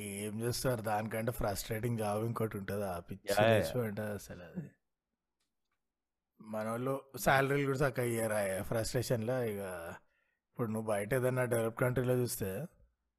ఏం 0.00 0.40
చేస్తారు? 0.40 0.82
దానికంటే 0.82 1.32
ఫ్రస్ట్రేటింగ్ 1.32 1.98
జాబ్ 1.98 2.24
ఇంకోటి 2.24 2.56
ఉంటుంది. 2.58 2.84
ఆ 2.84 2.98
పిచ్చి 2.98 4.02
అసలు 4.02 4.42
అది. 4.42 4.70
మన 6.46 6.68
వాళ్ళు 6.68 7.00
శాలరీలు 7.18 7.66
కూడా 7.66 7.78
చక్కగా 7.78 8.06
ఇయ్యరా 8.06 8.62
ఫ్రస్ట్రేషన్లో 8.62 9.44
ఇక 9.44 9.94
ఇప్పుడు 10.48 10.70
నువ్వు 10.70 10.88
బయట 10.88 11.14
ఏదైనా 11.14 11.44
డెవలప్ 11.44 11.80
కంట్రీలో 11.80 12.14
చూస్తే 12.14 12.66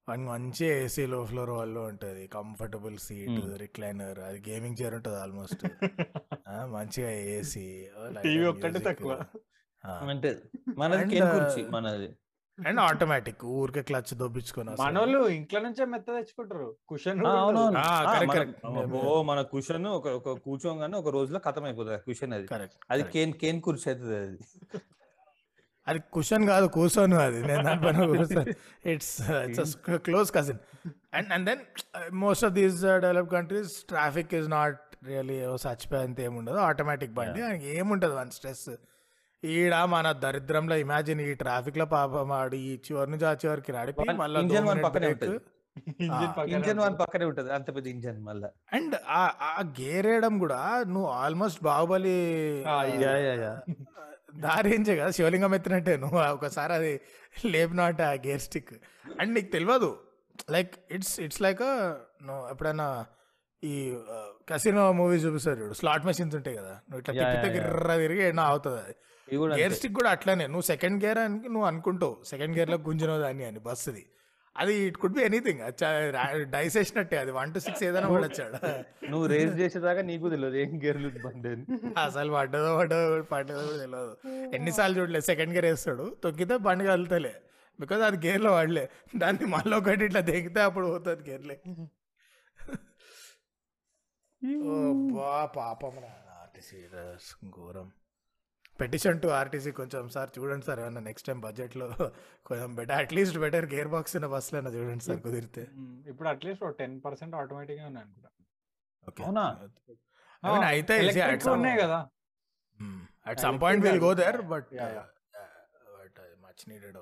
వానికి 0.09 0.29
మంచి 0.29 0.65
ఏసీ 0.65 1.05
లో 1.05 1.25
ఫ్లోర్ 1.25 1.49
వాళ్ళు 1.49 1.79
ఉంటుంది. 1.79 2.27
Comfortable 2.27 2.97
seat. 2.97 3.57
రిక్లైనర్ 3.57 4.19
అది 4.19 4.51
గేమింగ్ 4.51 4.75
చైర్ 4.81 4.93
ఉంటుంది 4.93 5.17
ఆల్మోస్ట్. 5.17 5.63
మంచిగా 6.49 7.11
ఏసీ 7.11 7.89
టీవీ 8.23 8.45
ఒక్కటే 8.45 8.79
తక్కువ. 8.79 9.25
అంటే 9.85 10.41
మనది. 10.77 12.15
అండ్ 12.67 12.79
ఆటోమేటిక్ 12.79 13.45
ఊరికే 13.45 13.81
క్లచ్ 13.81 14.13
దొబ్బించుకొని 14.13 14.69
వస్తాడు. 14.69 14.93
మనోళ్ళు 14.93 15.27
ఇంట్లో 15.27 15.59
నుంచే 15.59 15.85
మెత్త 15.85 16.05
తెచ్చుకుంటారు. 16.11 16.75
కుషన్ 16.87 17.21
మన- 19.23 19.41
కుషన్ 19.41 19.87
ఒక 19.87 20.07
ఒక 20.07 20.39
కూర్చోగానే 20.39 20.97
ఒక 20.97 21.07
రోజులో 21.07 21.39
ఖతం 21.39 21.63
అయిపోతుంది 21.63 21.97
కుషన్ 21.97 22.33
అది. 22.33 22.47
కరెక్ట్ 22.47 22.75
అది 22.91 23.03
కేన్ 23.03 23.33
కేన్ 23.33 23.61
కుర్చీ 23.61 23.91
అవుతుంది 23.91 24.17
అది. 24.17 24.37
అది 25.87 25.99
కుషన్ 26.13 26.47
కాదు 26.47 26.65
కూర్చోను 26.67 27.17
అది. 27.17 27.47
నేను 27.47 27.63
దానిపైన 27.63 28.45
it's 28.85 29.31
it's 29.31 29.77
close 29.95 30.31
cousin 30.31 30.57
and 31.13 31.33
and 31.33 31.45
then 31.45 31.59
most 32.13 32.45
of 32.45 32.53
these 32.53 32.83
develop 32.83 33.31
countries 33.31 33.71
traffic 33.71 34.35
is 34.35 34.49
not 34.49 34.79
really 35.05 35.33
ఏవో 35.33 35.57
చచ్చిపోయేంత 35.67 36.19
ఏముండదు. 36.19 36.55
ఆటోమేటిక్ 36.55 37.13
బండి. 37.13 37.65
ఏముంటుంది? 37.65 38.15
One 38.15 38.31
stress. 38.31 38.69
ఈడ 39.43 39.75
మన 39.85 40.11
దరిద్రంలో 40.11 40.75
ఇమాజిన్ 40.75 41.21
ఈ 41.21 41.33
ట్రాఫిక్లో 41.33 41.85
పాపం 41.85 42.31
ఆడు 42.31 42.55
ఈ 42.55 42.79
చివరి 42.85 43.11
నుంచి 43.11 43.25
ఆ 43.25 43.33
చివరికి 43.33 43.71
నడిపి 43.71 44.05
engine 44.09 44.67
one 44.67 44.83
పక్కనే 44.83 45.07
ఉంటది. 45.07 45.37
Engine 46.01 46.49
engine 46.49 46.79
one. 46.79 46.99
పక్కనే 46.99 47.25
ఉంటది. 47.25 47.53
అంత 47.53 47.75
పెద్ద 47.75 47.87
ఇంజన్ 47.87 48.23
మళ్ళా. 48.23 48.49
అండ్ 48.73 48.95
ఆ 49.09 49.61
గేర్ 49.81 50.07
వేయడం 50.07 50.39
కూడా 50.39 50.83
నువ్వు 50.87 51.09
ఆల్మోస్ట్ 51.15 51.63
బాహుబలి 51.63 52.17
దారించే 54.35 54.97
కదా 54.97 55.11
శివలింగం 55.11 55.55
ఎత్తినట్టే 55.55 55.97
నువ్వు. 55.97 56.19
ఒకసారి 56.33 56.73
అది 56.73 56.93
లేపినట్ట 57.45 58.01
ఆ 58.01 58.13
గేర్ 58.25 58.41
స్టిక్. 58.41 58.73
అండ్ 59.21 59.33
నీకు 59.33 59.51
తెలియదు 59.51 59.91
లైక్ 60.51 60.73
ఇట్స్ 60.91 61.19
ఇట్స్ 61.19 61.41
లైక్ 61.41 61.61
నువ్వు 62.23 62.49
ఎప్పుడైనా 62.49 62.87
ఈ 63.63 63.97
కసినో 64.47 64.83
మూవీ 64.99 65.17
చూపిస్తారు 65.23 65.57
చూడు. 65.61 65.75
స్లాట్ 65.79 66.05
మెషిన్స్ 66.09 66.35
ఉంటాయి 66.39 66.55
కదా. 66.61 66.73
నువ్వు 66.87 67.01
ఇట్లా 67.01 67.13
తిప్పితే. 67.19 67.49
గిర్ర 67.55 67.91
తిరిగి 68.03 68.23
ఎన్నో 68.29 68.43
అవుతుంది 68.53 68.79
అది. 68.85 68.95
గేర్. 69.59 69.75
స్టిక్ 69.79 69.95
కూడా 69.99 70.09
అట్లానే. 70.15 70.45
నువ్వు 70.53 70.65
సెకండ్ 70.71 70.97
గేర్ 71.05 71.19
అని 71.25 71.37
నువ్వు 71.53 71.67
అనుకుంటావు. 71.71 72.15
సెకండ్ 72.31 72.53
గేర్లో 72.57 72.77
గుంజినో 72.87 73.15
దాన్ని 73.25 73.45
అని 73.51 73.61
బస్సుది 73.67 74.03
అది 74.55 74.73
it 74.87 74.97
could 75.01 75.13
be 75.17 75.21
anything 75.27 75.61
dice 76.55 76.75
వేసినట్టే 76.79 77.17
అది. 77.21 77.31
వన్ 77.37 77.53
టు 77.53 77.59
సిక్స్ 77.65 77.83
ఏదైనా 77.87 78.07
కూడా 78.15 78.25
వచ్చాడు 78.27 78.57
నువ్వు 79.11 79.25
రేస్ 79.33 79.55
చేసేదాకా 79.61 80.01
నీకు 80.09 80.29
తెలియదు. 80.33 80.57
ఏం 80.63 80.73
గేర్లు 80.83 81.09
బండి 81.25 81.53
అసలు 82.03 82.31
పడ్డదో 82.37 82.69
పడ్డదో 82.79 83.07
పడ్డదో 83.31 83.63
కూడా 83.69 83.79
తెలియదు. 83.85 84.13
ఎన్నిసార్లు 84.57 84.95
చూడలేదు. 84.99 85.25
సెకండ్ 85.31 85.53
గేర్ 85.57 85.67
వేస్తాడు. 85.71 86.05
తొక్కితే 86.23 86.57
బండి 86.67 86.85
కలుగుతలే 86.91 87.33
బికాజ్ 87.79 88.01
అది 88.07 88.17
గేర్లో 88.27 88.49
వాడలే 88.51 88.85
దాన్ని 89.21 89.45
మళ్ళీ 89.55 89.73
ఒకటి 89.77 90.05
ఇట్లా 90.05 90.21
దిగితే 90.29 90.61
అప్పుడు 90.61 90.85
పోతుంది 90.87 91.23
గేర్లే 91.29 91.57
పాపం 95.57 95.93
ఆర్టీసీ 96.41 96.79
ఘోరం. 97.57 97.87
పెటిషన్ 98.81 99.19
టు 99.23 99.27
ఆర్టీసీ 99.39 99.71
కొంచెం 99.79 100.03
సార్ 100.15 100.29
చూడండి 100.37 100.65
సార్ 100.65 100.79
ఏమన్నా 100.83 101.01
నెక్స్ట్ 101.07 101.27
టైం 101.27 101.39
బడ్జెట్లో 101.45 101.87
కొంచెం 102.47 102.69
better 102.75 102.97
at least 103.03 103.37
better 103.43 103.65
gear 103.73 103.89
box 103.93 104.15
ఉన్న 104.19 104.27
బస్సులో 104.33 104.71
చూడండి 104.75 105.03
సార్ 105.03 105.21
కుదిరితే. 105.25 105.63
ఇప్పుడు 106.11 106.29
అట్లీస్ట్ 106.33 106.63
టెన్ 106.81 106.95
పర్సెంట్ 107.05 107.35
ఆటోమేటిక్గా 107.41 107.85
ఉన్నాయి 107.91 108.05
అనుకుంటా. 108.05 108.29
అవునా? 109.25 110.67
అయితే 110.73 110.93
ఉన్నాయి 111.51 111.77
కదా. 111.83 111.99
At 113.27 113.39
some 113.45 113.59
point 113.61 113.85
will 113.85 114.01
go 114.07 114.13
there 114.21 114.41
but. 114.53 114.69
But 115.99 116.19
much 116.45 116.63
needed. 116.69 116.97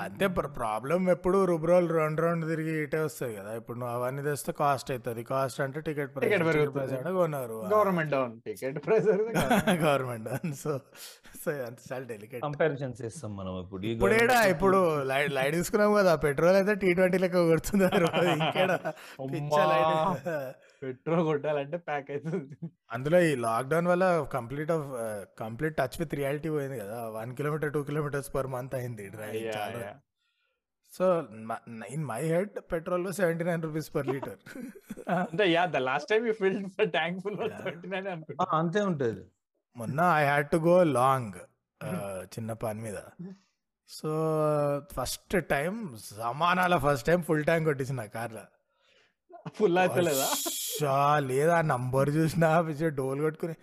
అంతే 0.00 0.26
ప్రాబ్లం 0.26 1.10
ఎప్పుడు 1.10 1.44
రుబ్రోల్ 1.44 1.90
రెండు 1.90 2.22
రెండు 2.22 2.46
తిరిగి 2.46 2.82
ఇటే 2.82 2.98
వస్తాయి 3.00 3.36
కదా. 3.36 3.54
ఇప్పుడు 3.54 3.78
నువ్వు 3.78 3.94
అవన్నీ 3.96 4.22
తెస్తే 4.22 4.52
కాస్ట్ 4.52 4.90
అవుతుంది 4.90 5.22
కాస్ట్ 5.24 5.60
అంటే 5.60 5.80
టికెట్. 5.80 6.10
ప్రైస్. 6.14 6.94
కొన్నారు. 7.12 7.54
Government 7.74 8.12
down. 8.12 8.40
Ticket 8.46 8.86
price 8.86 9.08
government 9.84 10.56
so 10.56 10.80
so 11.44 11.50
అంత 11.50 11.78
చాలా 11.92 12.04
డెలికేట్ 12.04 12.42
కంపారిజన్స్ 12.42 13.02
చేస్తాం 13.02 13.36
మనం 13.36 13.60
ఇప్పుడు. 13.60 13.82
ఇప్పుడు 13.86 14.14
ఏడా 14.14 14.44
ఇప్పుడు 14.44 15.02
లైట్ 15.02 15.32
లైట్ 15.32 15.54
తీసుకున్నాం 15.54 15.94
కదా. 15.94 16.16
పెట్రోల్ 16.16 16.56
అయితే 16.56 16.74
టీ 16.74 16.94
ట్వంటీ 16.94 17.18
లెక్క 17.18 17.44
కొడుతున్నారు 17.48 18.06
ఇంకేడా? 18.28 18.78
పిచ్చ 19.34 19.58
లైట్ 19.72 19.94
పెట్రోల్ 20.82 21.22
కొట్టాలంటే 21.28 21.78
ప్యాక్ 21.86 22.08
అవుతుంది 22.14 22.54
అందులో 22.90 23.18
ఈ 23.28 23.32
లాక్డౌన్ 23.46 23.88
వల్ల 23.92 24.04
complete 24.36 24.70
off 24.76 24.86
complete 25.40 25.74
touch 25.80 25.96
with 26.02 26.14
reality 26.20 26.50
పోయింది 26.56 26.78
కదా. 26.82 26.98
One 27.16 27.32
kilometre 27.38 27.72
two 27.76 27.82
kilometres 27.88 28.30
per 28.36 28.50
month 28.54 28.76
అయింది 28.80 29.06
yeah. 29.46 29.96
So 30.92 31.06
in 31.94 32.04
my 32.10 32.20
head 32.32 32.54
petrol 32.70 33.08
seventy 33.18 33.44
nine 33.48 33.62
rupees 33.66 33.88
per 33.96 34.06
litre. 34.12 34.38
అంటే 35.16 35.44
yeah 35.54 35.64
the 35.74 35.80
last 35.88 36.08
time 36.12 36.22
you 36.28 36.34
filled 36.40 36.62
tank 36.96 37.18
full 37.24 37.36
seventy 37.58 37.88
nine 37.94 38.06
ఆ, 38.08 38.14
అనుకుంటా 38.14 38.46
అంతే 38.60 38.80
ఉంటది. 38.90 39.22
మొన్న 39.76 39.98
I 40.20 40.24
had 40.24 40.48
to 40.54 40.60
go 40.68 40.76
long 40.98 41.36
చిన్న 42.34 42.52
పని 42.62 42.80
మీద. 42.86 42.98
సో 43.88 44.10
ఫస్ట్ 44.96 45.36
టైం 45.52 45.74
సమానాల 46.08 46.76
ఫస్ట్ 46.86 47.06
టైం 47.10 47.20
ఫుల్ 47.28 47.44
ట్యాంక్ 47.48 47.68
కొట్టేసిన 47.70 48.06
కార్లో. 48.16 48.44
ఫుల్ 49.58 49.78
అవుతలేదా 49.82 50.28
షా 50.78 50.96
లేదా 51.30 51.56
నంబర్ 51.72 52.08
చూసినా 52.16 52.48
పిచ్చే 52.66 52.88
డోల్ 53.00 53.20
కొట్టుకుని. 53.26 53.56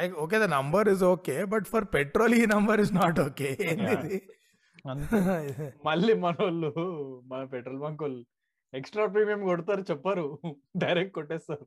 Like 0.00 0.14
okay 0.24 0.38
the 0.44 0.48
number 0.56 0.88
is 0.94 1.04
okay 1.12 1.36
but 1.52 1.66
for 1.72 1.86
petrol 1.94 2.34
ఈ 2.40 2.44
నంబర్ 2.54 2.80
ఇస్ 2.84 2.92
నాట్ 3.00 3.20
ఓకే. 3.26 3.50
మళ్ళీ 5.88 6.14
మన 6.24 6.34
వాళ్ళు 6.44 6.70
మన 7.32 7.40
పెట్రోల్ 7.54 7.80
బంక్ 7.84 8.02
వాళ్ళు 8.06 8.22
ఎక్స్ట్రా 8.72 9.06
ప్రీమియం 9.14 9.42
కొడతారు 9.48 9.82
చెప్పరు. 9.90 10.26
డైరెక్ట్ 10.84 11.14
కొట్టేస్తారు. 11.18 11.66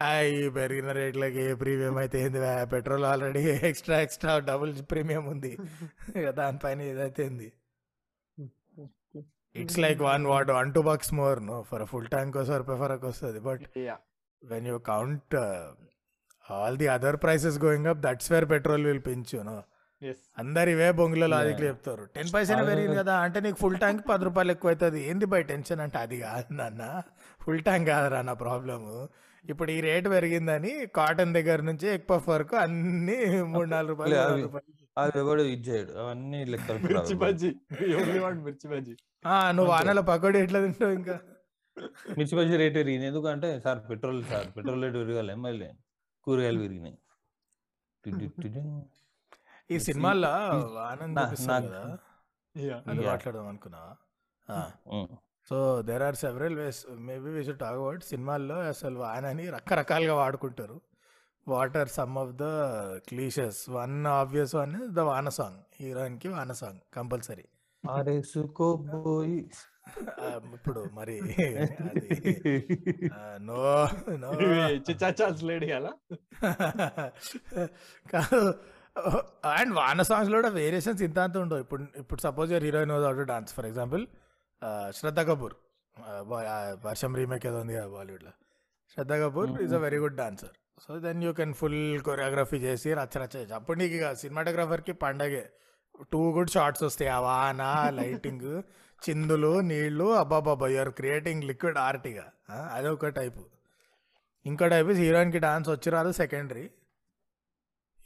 అయ్యి 0.00 0.44
పెరిగిన 0.56 0.90
రేట్లకి 0.98 1.40
ఏ 1.46 1.54
ప్రీమియం 1.62 1.96
అయితే 2.02 2.18
ఏంది 2.24 2.40
petrol 2.72 3.04
already 3.04 3.42
extra 3.70 3.96
extra 4.06 4.34
double 4.50 4.70
premium 4.92 5.24
ఉంది. 5.32 5.50
దానిపైన 6.38 6.80
ఏదైతే 6.92 7.24
ఏంది? 7.26 7.48
It's 9.54 9.78
like 9.78 10.00
one 10.02 10.24
what 10.26 10.50
one 10.50 10.70
two 10.72 10.82
bucks 10.82 11.12
more 11.14 11.40
no 11.46 11.58
for 11.70 11.84
full 11.84 12.06
tank 12.06 12.36
వస్తారు 12.36 12.76
ఫరక్ 12.82 13.04
వస్తుంది 13.04 13.40
but 13.40 13.64
yeah 13.88 13.96
when 14.42 14.66
you 14.66 14.78
count 14.92 15.34
all 16.46 16.76
the 16.76 16.88
other 16.96 17.18
prices 17.24 17.58
going 17.66 17.88
up 17.92 18.00
that's 18.06 18.30
where 18.32 18.48
petrol 18.54 18.86
will 18.90 19.04
పెంచు 19.08 19.40
no 19.50 19.58
అందరు 20.36 20.68
ఇవే 20.70 20.86
బొంగులో 20.98 21.26
లాజిక్లు 21.26 21.66
చెప్తారు. 21.66 22.04
టెన్ 22.14 22.30
పైసనే 22.34 22.62
పెరిగింది 22.68 22.96
కదా 23.00 23.14
అంటే 23.24 23.38
నీకు 23.40 23.58
ఫుల్ 23.62 23.76
ట్యాంక్ 23.78 24.00
పది 24.10 24.24
రూపాయలు 24.24 24.52
ఎక్కువ 24.54 24.70
అవుతుంది 24.70 25.00
ఏంది 25.08 25.26
బై 25.32 25.40
టెన్షన్ 25.50 25.80
అంటే 25.84 25.98
అది 25.98 26.16
కాదు 26.22 26.54
నాన్న. 26.60 26.84
ఫుల్ 27.40 27.60
ట్యాంక్ 27.66 27.86
కాదురా 27.90 28.20
నా 28.28 28.34
ప్రాబ్లము 28.44 28.94
ఇప్పుడు 29.44 29.70
ఈ 29.70 29.80
రేట్ 29.80 30.08
పెరిగిందని 30.08 30.72
కాటన్ 30.98 31.34
దగ్గర 31.38 31.60
నుంచి 31.70 31.86
ఎక్కువ 31.88 32.18
వరకు 32.26 32.56
అన్ని 32.56 33.18
మూడు 33.52 33.68
నాలుగు 33.74 33.92
రూపాయలు. 33.92 34.16
అది 34.96 35.18
ఎవడు 35.18 35.42
ఇది 35.52 35.62
చేయడు? 35.68 35.92
అవన్నీ 36.02 36.40
లెక్కలు 36.54 36.80
మిర్చి 36.86 37.14
బజ్జీ. 37.24 37.50
ఓన్లీ 38.00 38.42
మిర్చి 38.48 38.68
బజ్జీ. 38.72 38.94
నువ్వు 39.26 39.72
వానలో 39.72 40.02
పకోడీ 40.02 40.38
ఎట్లా 40.38 40.60
తింటావు 40.60 40.92
ఇంకా? 40.92 41.20
మిర్చి 42.18 42.38
బజ్జీ 42.38 42.56
రేట్ 42.56 42.74
పెరిగింది. 42.74 43.06
ఎందుకంటే 43.06 43.60
sir 43.60 43.78
petrol 43.90 44.24
sir 44.24 44.56
petrol 44.56 44.82
rate 44.82 44.94
పెరగాలి 44.94 45.34
మళ్ళీ 45.34 45.70
కూరగాయలు 46.24 46.58
పెరిగినాయి. 46.58 46.98
ఈ 49.70 49.78
సినిమాల్లో 49.78 50.28
ఆనంద్. 50.80 51.16
మాట్లాడదాం 53.06 53.48
అనుకున్నా. 53.48 53.96
So 55.48 55.82
there 55.82 56.02
are 56.02 56.14
several 56.14 56.56
ways 56.56 56.86
maybe 56.90 57.30
we 57.30 57.44
should 57.44 57.58
talk 57.58 57.74
about 57.74 58.04
సినిమాల్లో 58.04 58.56
అసలు 58.62 58.98
వానని 58.98 59.50
రకరకాలుగా 59.50 60.14
వాడుకుంటారు. 60.14 60.80
Water 61.48 61.88
some 61.88 62.18
of 62.18 62.32
the 62.32 62.42
cliches 63.08 63.70
one 63.70 64.06
obvious 64.06 64.54
one 64.54 64.88
the 64.88 65.00
వాన 65.00 65.28
సాంగ్ 65.28 65.60
హీరోయిన్కి 65.80 66.28
వాన 66.28 66.52
సాంగ్ 66.52 66.80
కంపల్సరీ 66.94 67.44
ఆరేసుకోబోయి 67.84 69.38
ఇప్పుడు 70.56 70.80
మరి 70.96 71.14
నో 73.46 73.60
నో. 74.22 74.30
చిచాచాల్స్ 74.88 75.42
లేడీ 75.50 75.68
అలా? 75.78 75.92
కాదు 78.12 78.40
అండ్ 79.56 79.72
వాన 79.78 80.02
సాంగ్స్లో 80.10 80.36
కూడా 80.40 80.50
వేరియేషన్స్ 80.58 81.02
ఇంత 81.08 81.18
అంత 81.26 81.36
ఉండవు. 81.44 81.60
ఇప్పుడు 81.64 81.82
ఇప్పుడు 82.02 82.20
suppose 82.26 82.52
your 82.54 82.64
heroine 82.68 82.92
was 82.94 83.06
out 83.10 83.28
dance 83.32 83.52
for 83.56 83.68
example 83.70 84.04
Shraddha 84.98 85.20
Kapoor 85.30 85.54
Varsham 86.86 87.12
remake 87.20 87.44
ఏదో 87.50 87.60
ఉంది 87.64 87.74
కదా 87.78 87.88
బాలీవుడ్లో. 87.96 88.32
Shraddha 88.94 89.12
Kapoor 89.22 89.50
is 89.64 89.74
a 89.78 89.80
very 89.86 89.98
good 90.04 90.18
dancer. 90.22 90.54
So 90.84 90.98
then 91.06 91.22
you 91.26 91.32
can 91.40 91.54
full 91.60 91.80
choreography 92.08 92.58
చేసి 92.66 92.88
రచ్చ 93.00 93.14
రచ్చ 93.22 93.34
చేసి. 93.42 93.52
అప్పుడు 93.58 93.78
నీకు 93.82 93.94
ఇక 93.98 94.12
సినిమాటోగ్రాఫర్కి 94.22 94.94
పండగే. 95.04 95.44
టూ 96.12 96.32
గుడ్ 96.32 96.50
షార్ట్స్ 96.50 96.82
వస్తాయి. 96.82 97.10
ఆ 97.10 97.20
వాన 97.20 97.90
లైటింగ్ 97.90 98.62
చిందులు 99.02 99.60
నీళ్ళు 99.60 100.04
అబ్బాబాబా 100.04 100.68
యూఆర్ 100.68 100.90
క్రియేటింగ్ 100.90 101.44
లిక్విడ్ 101.44 101.78
ఆర్ట్ 101.78 102.06
ఇక. 102.06 102.20
ఆ, 102.50 102.70
అదొక 102.72 103.08
టైపు 103.08 103.46
ఇంకో 104.46 104.68
టైపు 104.68 104.88
హీరోయిన్కి 104.88 105.38
డాన్స్ 105.38 105.68
వచ్చి 105.68 105.90
రాదు 105.90 106.12
secondary 106.12 106.70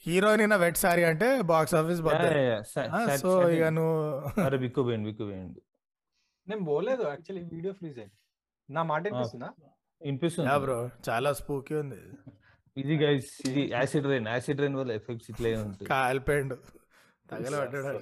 heroine 0.06 0.42
in 0.42 0.52
wet 0.52 0.76
sari 0.76 1.04
అంటే 1.04 1.42
బాక్స్ 1.42 1.74
ఆఫీస్ 1.74 2.00
సో 3.20 3.50
ఇక 3.50 3.64
నువ్వు 3.64 3.96
అరే 4.40 4.58
బిక్కు 4.58 4.82
పోయింది 4.82 5.06
బిక్కు 5.06 5.24
పోయింది 5.24 5.60
నేను 6.48 6.64
పోలేదు 6.64 7.02
యాక్చువల్లీ 7.02 7.48
వీడియో 7.52 7.72
ఫ్రీజ్ 7.72 7.98
అయింది. 7.98 8.14
నా 8.70 8.82
మాట 8.82 9.02
వినిపిస్తుందా? 9.02 9.48
వినిపిస్తుంది. 10.02 10.50
యా 10.50 10.58
బ్రో 10.58 10.90
చాలా 11.08 11.32
స్పూకీ 11.32 11.74
ఉంది. 11.74 12.00
ఇది 12.76 13.04
గైస్ 13.04 13.48
ఇది 13.48 13.70
యాసిడ్ 13.70 14.06
రైన్ 14.06 14.28
యాసిడ్ 14.28 14.60
రైన్ 14.60 14.76
వల్ల 14.76 14.92
ఎఫెక్ట్స్ 14.92 15.30
ఇట్లా 15.30 15.48
ఉంటాయి. 15.48 15.86
కాలిపోయిండు. 15.86 16.58
తగలబడ్డాడు 17.28 18.00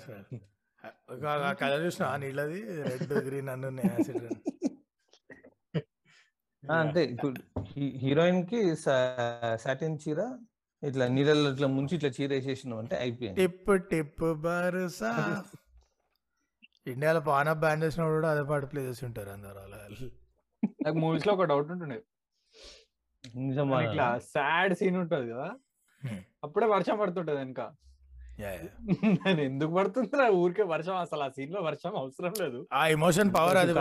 కలర్ 1.61 1.83
చూసిన 1.85 2.07
నీళ్ళది 2.23 2.61
రెడ్ 2.83 3.13
గ్రీన్ 3.27 3.51
అన్ని 3.51 3.85
యాసిడ్ 3.89 4.25
ఆ, 6.63 6.75
అంటే 6.81 7.01
ఇప్పుడు 7.13 7.31
హీరోయిన్కి 8.03 8.59
సాటిన్ 9.63 9.97
చీర 10.03 10.21
ఇట్లా 10.83 11.05
నీళ్ళలో 11.09 11.49
ఇట్లా 11.55 11.69
ముంచి 11.75 11.95
ఇట్లా 11.99 12.11
చీర 12.17 12.31
వేసేసినాం 12.37 12.79
అంటే 12.83 12.95
అయిపోయింది. 13.03 13.37
టిప్ 13.41 13.71
టిప్ 13.91 14.23
బరుసా 14.45 15.11
ఇండియాలో 16.87 17.21
పాన్ 17.29 17.51
అప్ 17.53 17.61
బ్యాన్ 17.65 17.83
చేసినప్పుడు 17.85 18.17
కూడా 18.19 18.31
అదే 18.35 18.45
పాట 18.49 18.65
ప్లే 18.71 18.83
చేసి 18.87 19.03
ఉంటారు 19.09 19.31
అందరు 19.35 19.61
అలా. 19.65 19.81
నాకు 20.81 20.97
మూవీస్లో 20.99 21.33
ఒక 21.37 21.47
డౌట్ 21.51 21.71
ఉంటుండే. 21.75 21.99
నిజమా? 23.43 23.77
ఇట్లా 23.87 24.07
సాడ్ 24.33 24.75
సీన్ 24.81 24.99
ఉంటది 25.03 25.27
కదా. 25.33 25.49
అప్పుడే 26.45 26.67
వర్షం 26.75 26.97
పడుతుంటది 27.03 27.39
వెనక. 27.39 27.61
yeah. 27.61 27.92
నేను 28.39 29.41
ఎందుకు 29.49 29.73
పడుతుందిరా 29.77 30.27
ఊరికే 30.43 30.65
వర్షం 30.73 30.97
అసలు 30.97 31.23
ఆ 31.23 31.29
సీన్లో 31.37 31.61
వర్షం 31.69 31.93
అవసరం 32.03 32.33
లేదు. 32.43 32.61
ఆ 32.73 32.83
ఎమోషన్ 32.97 33.31
పవర్ 33.37 33.59
అది. 33.63 33.73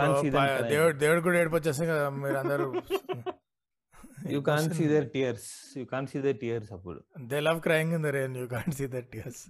దేవుడు 0.74 0.94
దేవుడు 1.04 1.20
కూడా 1.26 1.38
ఏడుపు 1.42 1.56
వచ్చేసింది 1.58 1.88
కదా 1.92 2.08
మీరు 2.24 2.38
అందరూ 2.42 2.66
you 4.34 4.40
can 4.48 4.68
see 4.78 4.84
their 4.92 5.08
tears 5.14 5.48
you 5.78 5.84
can 5.92 6.06
see 6.12 6.18
their 6.26 6.38
tears 6.44 6.70
అప్పుడు. 6.76 7.00
They 7.32 7.40
love 7.48 7.60
crying 7.68 7.94
in 7.98 8.04
the 8.08 8.12
rain 8.18 8.36
you 8.42 8.46
can't 8.54 8.74
see 8.80 8.86
that 8.96 9.08
tears 9.14 9.42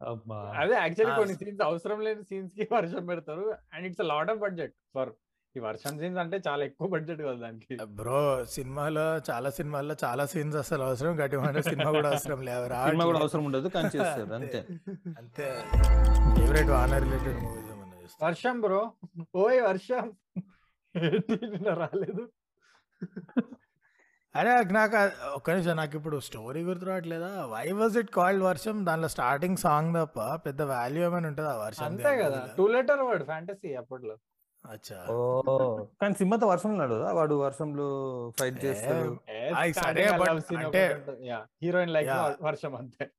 అబ్బా. 0.00 0.38
అదే 0.60 0.74
యాక్చువల్లీ 0.82 1.14
కొన్ని 1.20 1.34
సీన్స్ 1.40 1.62
అవసరం 1.70 1.98
లేని 2.06 2.22
సీన్స్కి 2.30 2.66
వర్షం 2.76 3.02
పెడతారు. 3.10 3.44
And 3.74 3.86
it's 3.88 4.04
lot 4.12 4.30
of 4.34 4.40
budget 4.44 4.74
for 4.94 5.10
ఈ 5.56 5.60
వర్షం 5.60 5.98
సీన్స్ 5.98 6.18
అంటే 6.18 6.40
చాలా 6.48 6.64
ఎక్కువ 6.64 6.88
బడ్జెట్ 6.88 7.20
కదా 7.20 7.32
దానికి. 7.32 7.76
బ్రో 7.84 8.44
సినిమాలో 8.44 9.16
చాలా 9.30 9.50
సినిమాల్లో 9.50 9.96
చాలా 10.04 10.26
సీన్స్ 10.26 10.56
అసలు 10.56 10.82
అవసరం. 10.82 11.24
గట్టి 11.24 11.36
మాట 11.36 11.58
సినిమా 11.58 11.90
కూడా 11.90 12.10
అవసరం 12.10 12.42
లేవు 12.42 12.68
సినిమా 12.68 13.04
కూడా 13.04 13.18
అవసరం 13.18 13.44
ఉండదు 13.44 13.68
కానీ 13.68 13.86
చేస్తారు 13.96 14.34
అంతే. 14.34 14.66
అంతే. 15.18 15.46
ఫేవరెట్ 16.36 16.68
వానర్ 16.68 17.02
రిలేటెడ్ 17.02 17.42
మూవీస్ 17.42 18.24
వర్షం 18.24 18.60
బ్రో. 18.60 18.92
ఓయ్ 19.36 19.62
వర్షం. 19.62 20.12
రాలేదు? 21.74 22.28
అరే 24.36 24.64
నాకు 24.72 24.96
ఆ- 24.96 25.10
ఒక్క 25.34 25.50
నిమిషం 25.50 25.76
నాకు 25.76 25.96
ఇప్పుడు 25.96 26.20
స్టోరీ 26.20 26.62
గుర్తు 26.62 26.84
రావట్లేదా? 26.84 27.46
వై 27.46 27.72
వాజ్ 27.72 27.98
ఇట్ 27.98 28.10
కాల్డ్ 28.10 28.42
వర్షం? 28.42 28.86
దానిలో 28.86 29.08
స్టార్టింగ్ 29.08 29.56
సాంగ్ 29.56 29.94
తప్ప 29.96 30.34
పెద్ద 30.46 30.62
వాల్యూ 30.62 31.04
ఏమైనా 31.04 31.28
ఉంటుందా 31.28 31.56
వర్షం 31.56 31.84
అంతే 31.84 32.16
కదా. 32.16 32.48
టూ 32.58 32.66
లెటర్ 32.66 33.00
వర్డ్ 33.00 33.24
ఫ్యాంటసీ 33.24 33.74
అప్పట్లో. 33.74 34.16
ఓ. 35.10 35.16
కానీ 36.00 36.14
సినిమాతో 36.14 36.46
వర్షంలో 36.46 36.84
నడదా 36.84 37.12
వాడు 37.12 37.34
వర్షంలో 37.34 37.86
ఫైట్ 38.40 38.64
చేస్తాడు 38.64 39.18
సరే, 39.72 40.04
అంటే- 40.56 40.96
హీరోయిన్ 41.62 41.90
లైక్ 41.90 42.08
Yeah. 42.08 42.32
వర్షం 42.42 42.76
అంతే. 42.76 43.10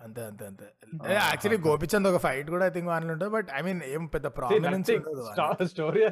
అంతే 0.00 0.24
అంతే 0.24 0.44
అంతే. 0.46 0.64
యాక్చువల్లీ 1.12 1.70
గోపిచంద్ 1.70 2.08
ఒక 2.08 2.16
ఫైట్ 2.16 2.50
కూడా 2.50 2.66
ఐ 2.66 2.68
థింక్ 2.68 2.88
వానిలో 2.88 3.12
ఉంటుంది 3.12 3.32
బట్ 3.32 3.48
ఐ 3.54 3.60
మీన్ 3.60 3.80
ఏం 3.86 4.06
పెద్ద 4.06 4.26
prominence 4.26 4.90
story 5.64 6.04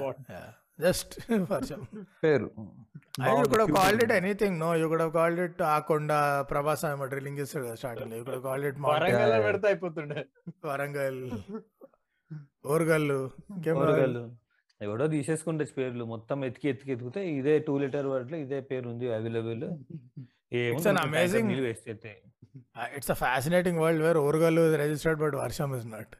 what. 0.00 0.32
Just 0.80 1.14
Varsham. 1.50 1.86
పేరు. 2.24 2.50
ఐ 3.22 3.30
యూ 3.30 3.44
కూడా 3.44 3.64
called 3.64 4.04
it 4.04 4.12
anything 4.12 4.58
no 4.58 4.74
you 4.74 4.88
కూడా 4.88 5.08
కాల్డ్ 5.08 5.40
ఇట్ 5.40 5.62
ఆ 5.62 5.78
కొండ 5.78 6.12
ప్రభాస్ 6.50 6.84
డ్రిల్లింగ్ 7.08 7.38
చేస్తాడు 7.38 7.74
స్టార్టింగ్ 7.74 8.12
యూ 8.12 8.24
కూడా 8.24 8.38
కాల్డ్ 8.38 8.66
ఇట్ 8.66 8.80
వరంగల్ 8.80 9.44
పెడితే 9.44 9.66
అయిపోతుండే. 9.66 10.26
వరంగల్. 10.66 11.30
ఇంకేం 13.50 13.74
కూరగాయలు 13.76 14.22
ఎవడో 14.80 15.06
తీసేసుకుంటే 15.08 15.64
పేర్లు. 15.76 16.04
మొత్తం 16.06 16.38
ఎతికి 16.44 16.66
ఎతికి 16.68 16.92
ఎతికితే 16.92 17.22
ఇదే 17.32 17.54
టూ 17.58 17.72
లీటర్ 17.78 18.06
వర్డ్ 18.06 18.34
ఇదే 18.36 18.60
పేరు 18.68 18.86
ఉంది 18.92 19.06
అవైలబుల్ 19.14 19.64
amazing- 21.02 21.50
వేస్ట్ 21.64 21.88
అయితే 21.88 22.12
it's 22.96 23.10
a 23.10 23.18
fascinating 23.20 23.78
world 23.78 24.02
where 24.02 24.18
Orugallu 24.20 24.62
registered 24.82 25.20
but 25.22 25.36
Varsham 25.36 25.74
is 25.76 25.86
not 25.88 26.14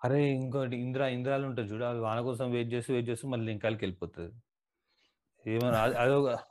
అరే 0.00 0.18
ఇంకోటి 0.34 0.76
ఇంద్ర 0.78 1.02
ఇంద్రాలు 1.14 1.44
ఉంటుంది 1.46 1.68
చూడు. 1.72 1.84
అవి 1.84 2.00
వాన 2.00 2.18
కోసం 2.20 2.46
వెయిట్ 2.52 2.70
చేస్తూ 2.72 2.90
వెయిట్ 2.92 3.08
చేస్తూ 3.10 3.26
మళ్ళీ 3.28 3.50
ఇంకాలకి 3.52 3.82
వెళ్ళిపోతుంది 3.84 4.30
ఏమన్నా 5.46 5.80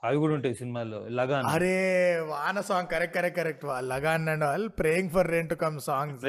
అవి 0.07 0.17
కూడా 0.21 0.33
ఉంటాయి 0.37 0.55
సినిమాల్లో 0.61 0.99
లగాన్ 1.19 1.47
అరే 1.55 1.75
వాన 2.31 2.61
song 2.69 2.89
correct 2.93 3.15
correct 3.17 3.37
correct 3.39 3.65
Lagaan 3.93 4.25
and 4.33 4.45
all 4.49 4.67
praying 4.79 5.11
for 5.15 5.29
rain 5.33 5.49
to 5.49 5.57
come 5.65 5.77
songs. 5.89 6.25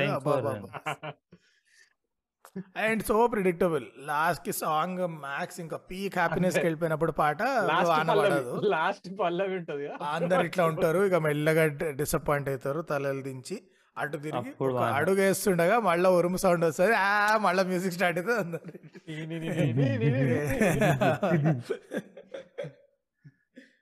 And 2.85 3.03
so 3.09 3.17
predictable 3.33 3.85
లాస్ట్కి 4.09 4.53
సాంగ్ 4.61 5.03
మ్యాక్స్ 5.25 5.59
ఇంకా 5.65 5.77
పీక్ 5.91 6.17
హ్యాపీనెస్కి 6.21 6.65
వెళ్ళిపోయినప్పుడు 6.67 7.13
పాట 7.21 7.43
వాన 7.91 8.15
పడదు 8.21 8.55
లాస్ట్ 8.75 9.09
పల్లవి 9.21 9.55
ఉంటది. 9.61 9.85
అందరు 10.15 10.45
ఇట్లా 10.49 10.65
ఉంటారు 10.73 11.03
ఇక 11.09 11.19
మెల్లగా 11.27 11.67
డిసప్పాయింట్ 12.01 12.49
అవుతారు 12.55 12.83
తలలు 12.91 13.23
దించి 13.29 13.59
అటు 13.97 14.17
తిరిగి. 14.25 14.51
అడుగు 14.99 15.21
వేస్తుండగా 15.21 15.77
మళ్ళీ 15.89 16.09
ఉరుము 16.19 16.39
సౌండ్ 16.45 16.65
వస్తుంది 16.65 16.95
ఆ 17.07 17.37
మళ్ళీ 17.47 17.63
మ్యూజిక్ 17.71 17.95
స్టార్ట్ 17.97 18.19
అవుతుంది 18.19 18.41
అందరు 18.45 18.63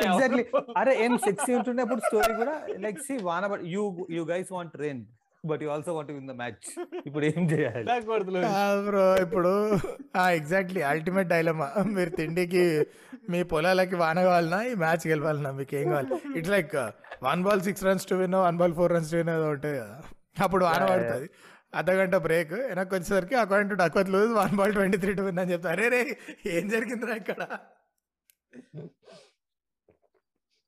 ఎగ్జాక్ట్లీ. 0.07 0.45
అరే 0.79 1.05
ఏం 1.05 1.19
సెక్సీ 1.19 1.55
ఉంటుండే 1.55 1.83
అప్పుడు 1.83 2.01
స్టోరీ 2.01 2.35
కూడా 2.35 2.63
లైక్ 2.79 2.99
సి 2.99 3.17
వాన 3.23 3.59
you 3.63 4.07
you 4.11 4.25
guys 4.25 4.53
want 4.53 4.77
rain 4.77 5.05
but 5.45 5.63
you 5.63 5.71
also 5.71 5.95
want 5.95 6.13
win 6.13 6.29
the 6.29 6.31
match 6.33 6.67
ఇప్పుడు 7.07 7.25
ఏం 7.25 7.51
చేయాలి. 7.51 7.85
బ్రో 8.87 9.17
ఇప్పుడు 9.17 9.81
ఎగ్జాక్ట్లీ 10.17 10.83
అల్టిమేట్ 10.83 11.29
డైలమా 11.29 11.73
మీరు 11.85 12.11
తిండికి 12.11 12.87
మీ 13.31 13.43
పొలాలకి 13.43 13.97
వాన 13.97 14.23
కావాలన్నా 14.23 14.63
ఈ 14.63 14.75
మ్యాచ్ 14.75 15.07
గెలవాలన్నా 15.07 15.51
మీకు 15.51 15.77
ఏం 15.77 15.89
కావాలి? 15.89 16.39
It's 16.39 16.51
like 16.51 16.77
one 17.23 17.43
ball 17.43 17.63
six 17.63 17.85
runs 17.85 18.07
to 18.07 18.15
win 18.15 18.35
one 18.35 18.59
ball 18.59 18.75
four 18.75 18.93
runs 18.93 19.11
to 19.11 19.17
win 19.17 19.31
ఉంటుంది 19.31 19.79
కదా. 19.79 20.03
అప్పుడు 20.37 20.65
వాన. 20.69 20.83
పడుతుంది. 20.93 21.29
అర్ధగంట 21.79 22.17
బ్రేక్. 22.27 22.55
వెనక్కి 22.71 22.95
వచ్చేసరికి 22.97 23.37
according 23.43 23.73
to 23.73 23.77
Duckworth 23.83 24.11
Lewis 24.15 24.33
one 24.41 24.55
ball 24.59 24.75
twenty 24.79 24.99
three 25.03 25.13
to 25.19 25.23
win 25.29 25.41
అని 25.43 25.53
చెప్తారు. 25.53 25.73
అరే 25.77 25.89
రే 25.95 26.01
ఏం 26.57 26.65
జరిగిందిరా 26.75 27.15
ఇక్కడ? 27.23 27.43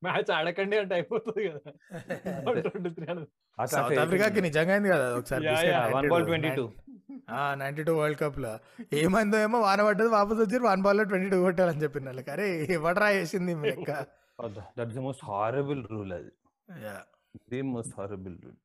మ్యాచ్ 0.01 0.31
ఆడకండి 0.37 0.75
అంటే 0.81 0.93
అయిపోతుంది 0.97 1.41
కదా. 1.49 1.71
సౌత్ 3.73 3.99
ఆఫ్రికాకి 4.03 4.41
నిజంగా 4.47 4.73
అయింది 4.75 4.89
కదా 4.93 5.05
ఒకసారి 5.19 5.45
నైన్టీ 7.61 7.83
టూ 7.87 7.93
వరల్డ్ 7.99 8.19
కప్లో. 8.23 8.51
ఏమైందో 9.03 9.37
ఏమో 9.45 9.57
వాన 9.67 9.81
పడ్డది 9.87 10.09
వాపస్ 10.17 10.41
వచ్చి 10.43 10.59
వన్ 10.69 10.83
బాల్లో 10.87 11.05
ట్వంటీ 11.11 11.29
టూ 11.33 11.37
కొట్టాలని 11.45 11.81
చెప్పిన 11.85 12.07
వాళ్ళకి. 12.11 12.31
అరే 12.35 12.47
ఎవడరా 12.77 13.07
వేసింది 13.17 13.55
మీ 13.61 13.65
లెక్క? 13.71 13.91
That's 14.79 14.95
the 14.99 15.03
most 15.07 15.25
horrible 15.31 15.81
rule 15.93 16.13
అది. 16.19 16.31
The 17.53 17.61
most 17.73 17.95
horrible 17.99 18.37
rule 18.45 18.59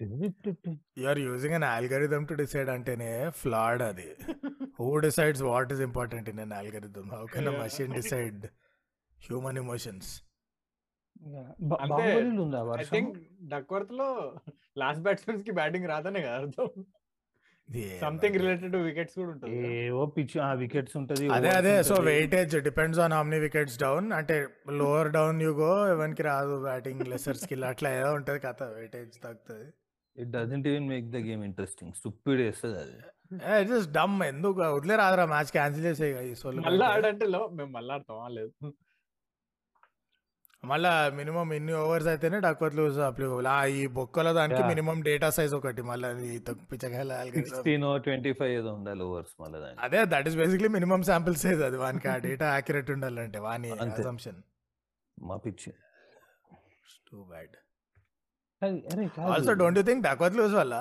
you 0.00 1.06
are 1.08 1.18
using 1.18 1.54
an 1.54 1.64
algorithm 1.64 2.28
to 2.28 2.34
decide 2.34 2.68
అంటేనే 2.68 3.30
ఫ్లాడ్ 3.30 3.82
అది. 3.82 4.16
Who 4.80 4.98
decides 4.98 5.42
what 5.42 5.72
is 5.72 5.80
important 5.80 6.28
in 6.28 6.40
an 6.40 6.52
algorithm 6.52 7.10
how 7.14 7.24
can 7.26 7.48
a 7.48 7.62
machine 7.62 7.92
decide 7.92 8.46
human 9.18 9.58
emotions 9.58 10.10
డక్వర్త్లో 13.42 14.32
last 14.78 15.02
బ్యాట్స్మెన్స్కి 15.02 15.50
batting 15.50 15.86
రాదనే 15.86 16.22
కదా 16.22 16.34
అర్థం. 16.34 16.68
Something 18.00 18.34
related 18.34 18.72
to 18.72 18.76
wickets 18.76 19.14
కూడా 19.14 19.30
ఉంటుంది. 19.30 19.56
ఏవో 19.84 20.06
pitch 20.06 20.38
ఆ 20.38 20.52
వికెట్స్ 20.52 20.96
ఉంటది 20.96 21.28
అదే 21.28 21.48
అదే. 21.48 21.82
So. 21.82 21.94
Weightage 21.94 22.60
depends 22.60 23.00
on 23.00 23.12
how 23.12 23.22
many 23.22 23.38
wickets 23.38 23.78
down 23.80 24.12
అంటే 24.12 24.36
లోవర్ 24.70 25.10
డౌన్ 25.10 25.42
యూ 25.42 25.52
గో 25.52 25.88
ఎవరికి 25.88 26.22
రాదు 26.22 26.62
బ్యాటింగ్ 26.62 27.08
లెసర్ 27.08 27.36
స్కిల్ 27.36 27.64
అట్లా 27.64 27.94
ఏదో 27.94 28.14
ఉంటది 28.14 28.38
కథ 28.38 28.62
వెయిటేజ్ 28.62 29.22
తగ్గుతుంది. 29.24 29.68
It 30.16 30.30
doesn't 30.36 30.66
even 30.72 30.86
make 30.92 31.06
the 31.16 31.20
game 31.28 31.42
interesting 31.48 31.92
stupid 32.00 32.40
వేస్తుంది 32.46 32.78
అది. 32.84 32.96
ఇట్ 33.62 33.72
ఇస్ 33.78 33.88
డమ్ 33.98 34.16
ఎందుకు? 34.30 34.60
వదిలే 34.76 34.94
రాదురా 35.02 35.24
మ్యాచ్ 35.32 35.50
క్యాన్సిల్ 35.56 35.84
చేసే 35.88 36.06
ఈ 36.30 36.34
సోల్. 36.42 36.60
మళ్ళా 36.68 36.86
ఆడంటే 36.94 37.26
లో 37.34 37.42
మేము 37.58 37.70
మళ్ళా 37.78 37.94
ఆడతాం 37.98 38.32
లేదు. 38.38 38.52
మళ్ళా 40.62 40.90
మినిమం 41.18 41.48
ఇన్ని 41.56 41.74
ఓవర్స్ 41.82 42.08
అయితేనే 42.12 42.38
డక్వత్ 42.46 42.74
లూజ్ 42.78 42.98
అప్లికబుల్ 43.06 43.46
ఆ 43.52 43.58
ఈ 43.76 43.82
బొక్కల 43.98 44.28
దానికి. 44.38 44.62
మినిమం 44.70 44.98
డేటా 45.06 45.28
సైజ్ 45.36 45.54
ఒకటి 45.58 45.82
మళ్ళీ 45.90 46.08
పిచ్చకాయల 46.72 47.12
ట్వంటీ 48.06 48.32
ఫైవ్ 48.40 48.52
ఏదో 48.58 48.72
ఉండాలి 48.78 49.02
ఓవర్స్ 49.02 49.34
మళ్ళీ 49.42 49.70
అదే 49.86 50.02
that 50.14 50.28
is 50.30 50.36
basically 50.42 50.70
minimum 50.76 51.02
sample 51.10 51.36
size 51.44 51.62
అది. 51.68 51.78
వానికి 51.84 52.08
ఆ 52.14 52.16
డేటా 52.26 52.48
యాక్యురేట్ 52.56 52.90
ఉండాలంటే 52.96 53.40
వాని. 53.48 53.70
అసంప్షన్ 53.86 54.38
మా 55.18 55.36
పిచ్చి. 55.46 55.72
టూ 57.10 57.18
బ్యాడ్ 57.32 57.56
అరే 58.62 59.04
also 59.28 59.52
don't 59.60 59.78
you 59.80 59.84
think 59.88 60.06
Lewis 60.40 60.54
వల్ల? 60.60 60.74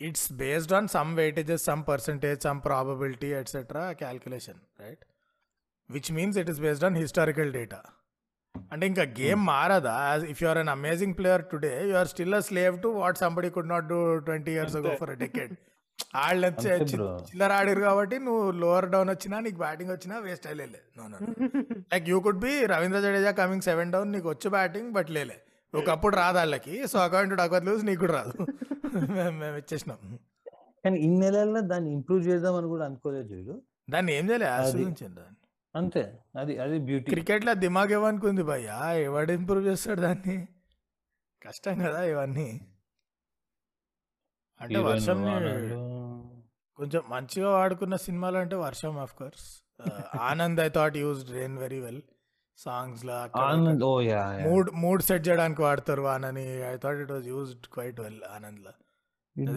It's 0.00 0.28
based 0.40 0.74
on 0.78 0.88
some 0.94 1.10
weightages 1.18 1.64
some 1.70 1.82
percentage 1.88 2.38
some 2.46 2.60
probability 2.66 3.30
etcetera 3.40 3.84
calculation 4.02 4.60
right 4.82 5.02
which 5.90 6.10
means 6.18 6.36
it 6.42 6.50
is 6.52 6.60
based 6.66 6.86
on 6.88 6.96
historical 7.02 7.50
data 7.58 7.80
అంటే 8.72 8.84
ఇంకా 8.90 9.04
game 9.18 9.42
మారదా? 9.50 9.96
If 10.32 10.40
you 10.42 10.48
are 10.50 10.60
an 10.62 10.70
amazing 10.74 11.14
player 11.18 11.44
today 11.50 11.74
you 11.88 11.96
are 12.00 12.08
still 12.12 12.36
a 12.38 12.42
slave 12.48 12.76
to 12.84 12.90
what 13.00 13.18
somebody 13.22 13.50
could 13.56 13.70
not 13.72 13.86
do 13.92 13.98
twenty 14.26 14.52
years 14.56 14.76
ago. 14.80 14.92
For 15.02 15.12
decade 15.22 15.52
వాళ్ళు 16.16 16.46
వచ్చి-. 16.48 16.76
చిల్లర 17.28 17.52
ఆడిరు 17.58 17.80
కాబట్టి 17.86 18.16
నువ్వు 18.26 18.44
lower 18.62 18.88
down 18.94 19.10
వచ్చినా 19.12 19.36
నీకు 19.44 19.58
batting 19.62 19.92
వచ్చినా 19.94 20.16
waste 20.24 20.46
అయ్యలేదు 20.50 20.80
no 20.98 21.04
no 21.12 21.18
like 21.92 22.06
you 22.12 22.18
could 22.26 22.40
be 22.44 22.52
Ravindra 22.72 23.00
Jadeja 23.06 23.32
coming 23.40 23.66
seven 23.68 23.92
down 23.94 24.10
నీకు 24.16 24.28
వచ్చి 24.32 24.48
బ్యాటింగ్ 24.56 24.90
బట్ 24.96 25.10
లేలే. 25.16 25.38
ఒకప్పుడు 25.74 26.16
రాదు 26.16 26.36
వాళ్ళకి. 26.36 26.88
సో 26.88 26.98
అకౌంట్ 26.98 27.64
లూజ్ 27.64 27.84
నీకు 27.84 28.00
కూడా 28.00 28.12
రాదు. 28.12 28.32
మేము 29.10 29.38
మేము 29.38 29.56
ఇచ్చేసినాం. 29.56 30.18
కానీ 30.84 30.98
ఇన్ని 30.98 31.20
నెలల్లో 31.20 31.60
దాన్ని 31.60 31.92
ఇంప్రూవ్ 31.92 32.26
చేద్దాం 32.26 32.54
అని 32.54 32.66
కూడా 32.66 32.84
అనుకోలేదు 32.84 33.34
వీడు 33.34 33.62
దాన్ని 33.90 34.12
ఏం 34.12 34.30
చేయలే? 34.30 34.46
అది- 34.46 34.66
ఆస్వాదించండి 34.66 35.20
దాన్ని. 35.20 35.36
అంతే. 35.74 36.18
అది 36.36 36.58
అది 36.58 36.78
బ్యూటీ 36.78 37.10
క్రికెట్లో 37.10 37.54
దిమాగ్ 37.54 37.92
ఏమనుకుంది 37.92 38.42
భయ్యా? 38.42 38.92
ఎవడు 38.92 39.32
ఇంప్రూవ్ 39.32 39.66
చేస్తాడు 39.66 40.00
దాన్ని? 40.00 40.48
కష్టం 41.42 41.78
కదా 41.78 42.02
ఇవన్నీ. 42.04 42.60
అంటే 44.60 44.78
వర్షంని 44.78 45.30
కొంచెం 46.76 47.02
మంచిగా 47.08 47.50
వాడుకున్న 47.50 47.96
సినిమాలు 47.96 48.38
అంటే 48.38 48.56
వర్షం 48.56 48.98
of 49.02 49.14
course 49.14 49.62
Anand 50.20 50.60
I 50.60 50.68
thought 50.68 50.96
used 50.96 51.30
rain 51.30 51.58
very 51.58 51.80
well 51.80 52.02
songs 52.64 53.02
law 53.08 53.16
Anand 53.44 53.84
oh 53.90 53.94
yeah 54.10 54.22
mood 54.46 54.70
mood 54.84 55.02
set 55.08 55.24
చేయడానికి 55.28 55.62
వాడతారు 55.66 56.02
వానని. 56.08 56.46
I 56.70 56.74
thought 56.84 57.00
it 57.04 57.12
was 57.16 57.28
used 57.34 57.66
quite 57.76 58.00
well 58.04 58.22
ఆనంద్లో. 58.36 58.72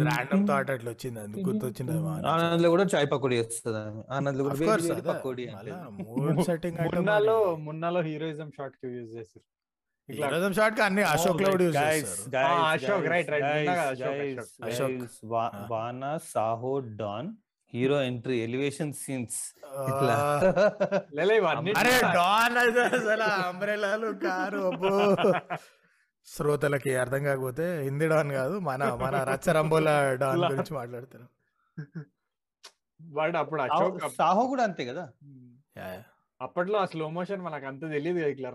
random 0.08 0.44
thought 0.50 0.70
అట్లా 0.74 0.90
వచ్చింది 0.94 1.20
అందుకు 1.24 1.46
గుర్తొచ్చింది 1.48 1.94
ఆనంద్లో 2.34 2.70
కూడా 2.76 2.86
చాయ్ 2.94 3.08
పకోడీ 3.14 3.38
వస్తుంది. 3.44 3.82
ఆనంద్లో 4.18 4.44
కూడా 4.46 4.58
పకోడీ 5.12 5.46
అంటే. 5.56 5.74
మూడ్ 6.02 6.42
సెట్టింగ్ 6.50 6.78
అంటే 6.84 6.98
మున్నాలో 7.00 7.38
మున్నాలో 7.68 8.02
హీరోయిజం 8.10 8.52
షార్ట్కి 8.58 8.88
యూజ్ 8.98 9.16
ఇట్లా 10.10 10.26
హీరోయిజం 10.28 10.54
షాట్కి 10.58 10.82
అన్ని 10.88 11.04
అశోక్లో 11.14 11.50
యూజ్ 11.66 11.78
చేస్తారు. 11.78 12.24
Ashok, 12.66 13.04
Ashok. 13.92 14.18
Ashok. 14.68 14.96
Ah. 15.44 15.52
వానా 15.72 16.12
Saaho 16.34 16.74
Don. 17.02 17.30
Hero 17.74 17.98
entry 18.04 18.36
elevation 18.40 18.94
scenes 18.96 19.40
అంబ్రెలాలు 23.44 24.10
car 24.24 24.62
అబ్బో. 24.70 24.92
శ్రోతలకి 26.28 26.92
అర్థం 26.96 27.22
కాకపోతే 27.24 27.66
హిందీ 27.84 28.08
డాన్ 28.08 28.32
కాదు 28.32 28.56
మన 28.62 28.84
మన 29.02 29.16
రచ్చరంబోల 29.30 29.88
డాన్. 30.22 30.44
గురించి 30.46 30.74
మాట్లాడుతున్నాం 30.74 31.30
వాడు 33.00 33.38
అప్పుడు 33.38 33.62
సాహో 34.18 34.44
కూడా 34.48 34.64
అంతే 34.64 34.84
కదా? 34.86 35.04
Yeah, 35.78 35.88
yeah. 35.90 36.02
అప్పట్లో 36.42 36.78
ఆ 36.80 36.86
స్లో 36.86 37.06
మోషన్ 37.10 37.42
మనకు 37.42 37.66
అంత 37.66 37.84
తెలియదు 37.92 38.20
ఇట్లా 38.28 38.50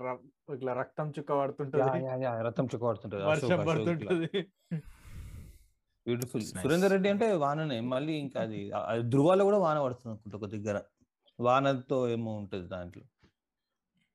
ఇట్లా 0.54 0.72
రక్తం 0.74 1.06
చుక్క 1.10 1.30
పడుతుంటది. 1.38 1.82
రథం 2.42 2.66
చుక్క 2.66 2.84
పడుతుంటది. 2.84 3.22
వర్షం 3.24 3.60
పడుతుంటది. 3.68 4.40
బ్యూటిఫుల్. 6.08 6.44
సురేందర్ 6.62 6.92
రెడ్డి 6.94 7.08
అంటే 7.14 7.28
వాననే. 7.44 7.78
మళ్ళీ 7.94 8.14
ఇంకా 8.24 8.40
అది 8.42 8.60
ధృవాలో 9.14 9.44
కూడా 9.50 9.60
వాన 9.66 9.78
పడుతుంది 9.84 10.10
అనుకుంటా 10.12 10.36
ఒక 10.40 10.48
దగ్గర 10.56 10.78
వానతో 11.38 11.98
ఏమో 12.16 12.32
ఉంటది 12.40 12.66
దాంట్లో. 12.74 13.04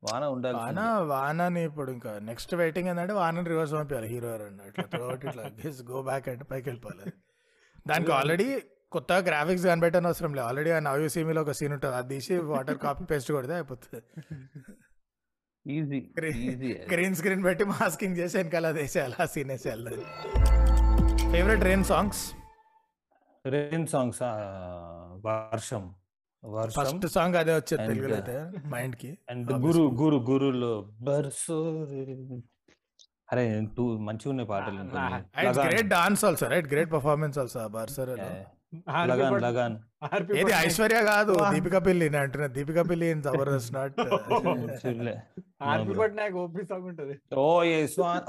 వాన 0.02 0.24
ఉండాలి 0.34 0.56
వాన 0.58 0.80
వానని 1.12 1.60
ఇప్పుడు 1.68 1.90
ఇంకా 1.96 2.10
నెక్స్ట్ 2.28 2.52
వెయిటింగ్ 2.60 2.88
ఏంటంటే 2.92 3.14
వానని 3.20 3.48
రివర్స్ 3.52 3.74
పంపించాలి 3.76 4.08
హీరో 4.12 4.30
ఇట్లా 5.28 5.44
గో 5.90 5.98
బ్యాక్ 6.08 6.26
అంటే 6.32 6.46
పైకి 6.50 6.66
వెళ్ళిపోవాలి. 6.68 7.12
దానికి 7.90 8.12
ఆల్రెడీ 8.18 8.46
కొత్తగా 8.94 9.20
గ్రాఫిక్స్ 9.28 9.64
కనిపెట్టని 9.70 10.08
అవసరం 10.10 10.32
లేదు. 10.36 10.46
ఆల్రెడీ 10.48 10.70
ఆ 10.70 10.80
నవ్యూ 10.88 11.08
సీమీలో 11.14 11.40
ఒక 11.46 11.54
సీన్ 11.58 11.72
ఉంటుంది. 11.76 11.96
అది 12.00 12.08
తీసి 12.14 12.34
వాటర్ 12.52 12.78
కాపీ 12.84 13.04
పేస్ట్ 13.12 13.30
కొడితే 13.36 13.54
అయిపోతుంది. 13.58 14.02
ఈజీ 15.66 16.00
గ్రీన్ 16.92 17.16
స్క్రీన్ 17.20 17.44
పెట్టి 17.48 17.64
మాస్కింగ్ 17.72 18.16
చేసి 18.20 18.36
వెనకాల 18.38 18.66
అది 18.72 18.80
వేసేయాలి. 18.82 19.16
ఆ 19.22 19.26
సీన్ 19.34 19.52
వేసేయాలి 19.54 20.04
favourite 21.34 21.62
rain 21.66 21.84
songs? 21.90 22.20
Rain 23.44 23.86
songs 23.92 24.20
వర్షం. 25.26 25.84
వర్షం 26.42 26.76
ఫస్ట్ 26.78 27.06
సాంగ్ 27.14 27.36
అదే 27.40 27.52
వచ్చేది 27.58 27.84
తెలుగులో 27.88 28.14
అయితే 28.18 28.34
మైండ్కి 28.74 29.10
అండ్ 29.30 29.50
గురు 29.64 29.82
గురు 30.00 30.18
గురులో 30.28 30.70
బర్సో 31.08 31.58
అరే 33.32 33.44
టూ 33.76 33.84
మంచిగా 34.08 34.30
ఉన్నాయి 34.34 34.48
పాటలు. 34.52 34.84
Great 35.66 35.90
dance 35.96 36.22
also 36.28 36.48
right 36.54 36.68
great 36.74 36.90
performance 36.96 37.38
also 37.42 37.64
బర్సర్ 37.78 38.12
Yeah. 38.74 39.04
Lagaan 39.10 39.36
Lagaan. 39.46 39.74
ఏది 40.40 40.52
ఐశ్వర్య 40.64 41.00
కాదు 41.10 41.34
దీపికా 41.54 41.80
పిల్లి 41.86 42.06
నేను 42.14 42.22
అంటున్నా 42.26 42.48
Deepika 42.56 42.82
Pilli 42.90 43.06
in 43.14 43.22
Jabardasth 43.26 43.72
not. 43.76 43.94
Patnaik 46.00 46.36
OP 46.44 46.62
song 46.70 46.86
ఉంటది. 46.92 47.14
ఓ 47.42 47.44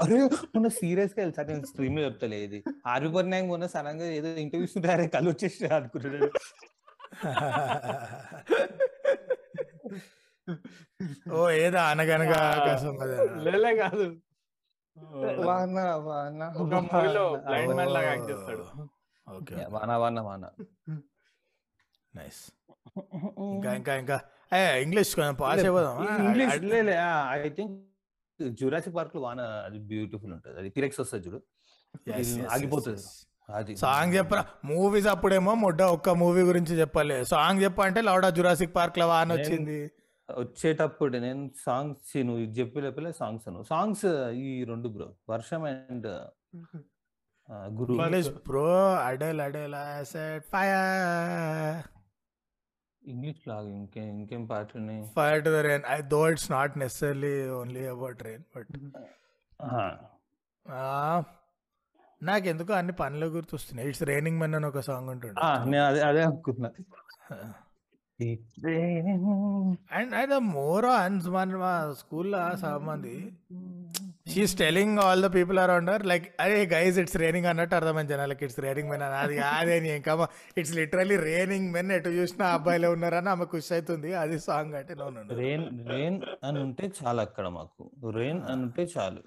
అరే 0.04 0.20
మొన్న 0.54 0.68
సీరియస్గా 0.80 1.20
వెళ్తా 1.24 1.42
నేను 1.50 1.66
స్ట్రీమ్లో 1.72 2.02
చెప్తలే 2.06 2.38
ఇది. 2.46 2.60
ఆర్వి 2.94 3.10
పట్నాయక్ 3.16 3.48
మొన్న 3.52 3.66
సడన్గా 3.74 4.08
ఏదో 4.18 4.30
ఇంటర్వ్యూస్ 4.46 4.76
ఉంటే 4.80 4.90
అరే 4.96 5.06
కళ్ళు 5.16 5.30
వచ్చేసి 5.34 5.66
అనుకుంటున్నాడు 5.78 6.30
ఓ 11.36 11.38
ఏదా 11.62 11.80
అనగనగా 11.92 12.40
లేలే 13.46 13.72
కాదు. 13.82 14.04
వాన 15.46 15.78
వాన. 16.08 16.42
ఒక 16.62 16.74
మూవీలో 16.84 17.24
వాన. 17.32 17.40
బ్లైండ్ 17.46 17.74
మ్యాన్ 17.78 17.92
లాగా 17.96 18.08
యాక్ట్ 18.12 18.28
చేస్తాడు. 18.30 18.64
ఓకే 19.26 19.54
వాన 19.74 19.92
వాన 19.96 20.20
వాన. 20.20 20.44
నైస్. 22.14 22.42
ఇంకా 23.54 23.70
ఇంకా 23.74 23.94
ఇంకా. 24.02 24.16
ఏ 24.52 24.60
ఇంగ్లీష్ 24.82 25.10
కొంచెం 25.14 25.36
పాస్ 25.40 25.62
అయిపోదాం 25.62 25.94
ఐ 27.36 27.50
థింక్ 27.50 27.74
జురాసిక్ 28.60 28.96
పార్క్లో 28.96 29.20
వాన 29.22 29.40
అది 29.66 29.78
బ్యూటిఫుల్ 29.90 30.32
ఉంటది. 30.32 30.56
అది 30.58 30.70
తిరెక్స్ 30.70 31.00
వస్తుంది 31.00 31.24
చూడు. 31.26 31.38
ఆగిపోతుంది. 32.50 33.04
అది 33.48 33.72
సాంగ్ 33.76 34.14
చెప్పరా? 34.14 34.42
మూవీస్ 34.64 35.06
అప్పుడేమో 35.06 35.52
ముడ్డ 35.54 35.82
ఒక్క 35.96 36.08
మూవీ 36.22 36.42
గురించి 36.42 36.74
చెప్పాలి. 36.80 37.16
సాంగ్ 37.24 37.62
చెప్ప 37.62 37.80
అంటే 37.82 38.00
లౌడా 38.00 38.30
జురాసిక్ 38.30 38.74
పార్క్లో 38.74 39.06
వాన్ 39.08 39.32
వచ్చింది. 39.32 39.78
వచ్చేటప్పుడు 40.28 41.18
నేను 41.18 41.42
సాంగ్స్ 41.64 42.16
నువ్వు 42.18 42.40
ఇది 42.42 42.54
చెప్పి 42.60 42.80
లేపలే 42.80 43.12
సాంగ్స్ 43.12 43.48
అను 43.48 43.60
సాంగ్స్ 43.64 44.06
ఈ 44.40 44.64
రెండు 44.64 44.88
బ్రో. 44.88 45.08
వర్షం 45.30 45.62
and 45.70 46.08
Guru 47.48 47.92
English 47.94 48.30
bro 48.48 48.68
Adele 49.08 49.40
Adele 49.40 49.76
set 50.04 50.46
fire 50.46 51.82
English 53.02 53.42
లాగా 53.48 53.68
ఇంకేం 53.68 54.06
ఇంకేం 54.20 54.44
పాటలు 54.46 54.78
ఉన్నాయి? 54.80 55.02
Fire 55.16 55.44
to 55.44 55.50
the 55.50 55.58
rain 55.66 55.84
I 55.88 55.98
though 56.14 56.20
it's 56.28 56.50
not 56.50 56.78
necessary 56.78 57.34
only 57.60 57.86
about 57.86 58.22
rain 58.22 58.44
but 58.56 58.70
నాకు 62.22 62.46
ఎందుకు 62.48 62.72
అన్ని 62.72 62.92
పనులు 62.92 63.26
గుర్తొస్తున్నాయి. 63.26 63.88
ఇట్స్ 63.88 64.02
రైనింగ్ 64.02 64.38
మెన్ 64.38 64.54
అని 64.54 64.66
ఒక 64.66 64.80
సాంగ్ 64.80 65.10
నేను 65.70 65.84
అదే 65.84 66.00
అదే 66.00 66.22
అనుకుంటున్నా. 66.22 66.70
అండ్ 69.92 70.12
అండ్ 70.14 70.34
మోర్ 70.40 70.84
అన్స్ 70.84 71.28
మన 71.28 71.56
మా 71.56 71.72
స్కూల్లో 71.92 72.38
చాలా 72.62 72.78
మంది 72.90 73.14
she's 74.32 74.54
telling 74.60 74.96
all 75.04 75.20
the 75.24 75.28
people 75.36 75.58
around 75.64 75.88
her 75.92 76.04
like 76.10 76.24
అరే 76.44 76.56
గైజ్ 76.72 76.96
ఇట్స్ 77.02 77.16
రేనింగ్ 77.22 77.48
అన్నట్టు 77.50 77.74
అర్థమైంది 77.78 78.12
జనాలకి. 78.14 78.42
ఇట్స్ 78.46 78.60
రేనింగ్ 78.66 78.90
మెన్ 78.92 79.04
అని 79.08 79.16
అది 79.24 79.36
కాదే 79.42 79.76
నీ 79.84 79.90
ఇంకా 79.98 80.14
ఇట్స్ 80.60 80.74
లిటరలీ 80.78 81.16
రేనింగ్ 81.28 81.68
మెన్ 81.76 81.92
ఎటు 81.96 82.12
చూసినా 82.18 82.46
అబ్బాయిలే 82.56 82.88
ఉన్నారని 82.96 83.30
ఆమె 83.34 83.46
ఖుషి 83.54 83.72
అవుతుంది. 83.76 84.10
అది 84.22 84.38
సాంగ్ 84.48 84.74
అంటే 84.80 84.94
రెయిన్ 85.42 85.66
రెయిన్ 85.92 86.18
అని 86.48 86.58
ఉంటే 86.66 86.86
చాలు 86.98 87.22
అక్కడ 87.26 87.46
మాకు. 87.58 87.84
రెయిన్ 88.18 88.42
అని 88.52 88.62
ఉంటే 88.68 88.84
చాలు. 88.96 89.22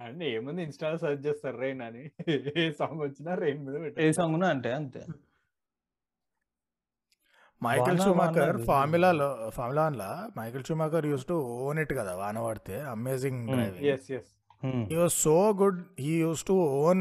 అంటే 0.00 0.24
ఏముంది 0.36 0.62
ఇన్స్టాలో 0.68 0.96
సర్చ్ 1.04 1.22
చేస్తారు 1.26 1.56
రెయిన్ 1.64 1.82
అని. 1.88 2.02
ఏ 2.62 2.64
సాంగ్ 2.80 3.00
వచ్చినా 3.06 3.34
రెయిన్ 3.44 3.62
మీద 3.66 3.76
ఏ 4.06 4.08
సాంగ్ 4.18 4.34
ఉన్నా 4.38 4.48
అంటే 4.56 4.72
అంతే. 4.80 5.02
మైకిల్ 7.62 7.98
షూమాకర్ 8.04 8.56
ఫార్ములాలో 8.68 9.28
formula 9.56 9.84
వన్లా 9.88 10.08
Michael 10.38 10.64
Schumacher 10.68 11.06
used 11.12 11.24
to 11.30 11.36
own 11.66 11.78
it 11.84 11.92
కదా 12.00 12.12
వాన 12.22 12.38
పడితే 12.46 12.76
amazing 12.94 13.40
Hmm. 13.42 13.54
Driving 13.54 13.88
yes 13.94 14.08
yes 14.18 14.30
Hmm. 14.62 14.82
he 14.90 14.96
was 15.02 15.14
so 15.26 15.34
good 15.60 15.76
he 16.04 16.12
used 16.28 16.46
to 16.50 16.54
own 16.82 17.00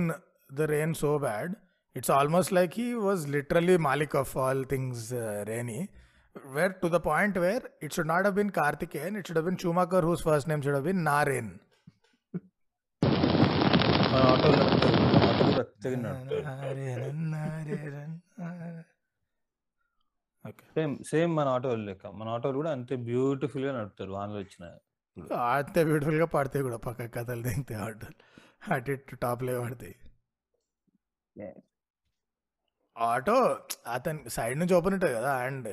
the 0.60 0.66
rain 0.74 0.92
so 1.02 1.12
bad 1.26 1.50
it's 1.96 2.10
almost 2.18 2.50
like 2.58 2.74
he 2.82 2.88
was 3.08 3.20
literally 3.36 3.76
malik 3.86 4.14
of 4.22 4.32
all 4.46 4.60
things 4.74 4.98
uh, 5.14 5.24
rainy 5.52 5.80
where 6.56 6.74
to 6.82 6.88
the 6.96 7.02
point 7.10 7.36
where 7.44 7.62
it 7.86 7.90
should 7.96 8.10
not 8.14 8.24
have 8.28 8.36
been 8.42 8.52
karthikeyan 8.60 9.20
it 9.20 9.26
should 9.28 9.40
have 9.40 9.48
been 9.50 9.60
schumacher 9.64 10.02
whose 10.08 10.24
same 20.76 20.94
same 21.04 21.32
మన 21.38 21.48
ఆటోలు 21.56 21.84
లెక్క. 21.90 22.08
మన 22.20 22.28
ఆటోలు 22.36 22.58
కూడా 22.58 22.72
అంతే 22.72 22.96
బ్యూటిఫుల్గా 23.10 23.72
నడుపుతారు. 23.80 24.12
వానలు 24.12 24.38
వచ్చిన 24.38 24.66
అంతే 25.58 25.84
బ్యూటిఫుల్గా 25.84 26.26
పడతాయి 26.26 26.64
కూడా 26.64 26.78
పక్క 26.78 27.06
కథలు 27.18 27.44
దింతే 27.44 27.76
ఆటోలు 27.76 28.18
అటు 28.74 28.92
ఇటు 28.92 29.16
టాప్ 29.16 29.44
లే 29.44 29.54
పడతాయి 29.60 29.96
ఆటో 32.96 33.38
అతని 33.88 34.30
సైడ్ 34.30 34.58
నుంచి 34.60 34.74
ఓపెన్ 34.74 34.94
ఉంటుంది 34.94 35.14
కదా 35.14 35.32
అండ్ 35.46 35.68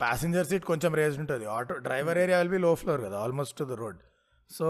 ప్యాసింజర్ 0.00 0.46
సీట్ 0.46 0.64
కొంచెం 0.64 0.92
రేజ్ 0.94 1.16
ఉంటుంది. 1.20 1.44
Auto 1.46 1.74
driver 1.74 2.18
area 2.18 2.38
will 2.38 2.50
be 2.50 2.58
low 2.58 2.70
floor 2.74 3.00
కదా 3.00 3.16
almost 3.18 3.56
to 3.58 3.64
the 3.64 3.76
road. 3.82 4.00
So 4.50 4.66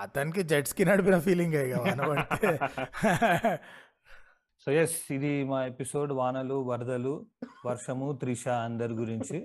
అతనికి 0.00 0.42
జెట్స్కి 0.42 0.84
నడిపిన 0.84 1.16
ఫీలింగ్ 1.18 1.54
ఇక 1.54 1.78
వానబడితే 1.80 2.50
సో 4.66 4.72
ఎస్ 4.72 5.12
ఇది 5.12 5.44
మా 5.44 5.66
ఎపిసోడ్ 5.66 6.12
వానలు 6.12 6.54
వరదలు 6.54 7.26
వర్షము 7.66 8.12
త్రిష 8.12 8.48
అందరి 8.48 8.94
గురించి. 8.94 9.38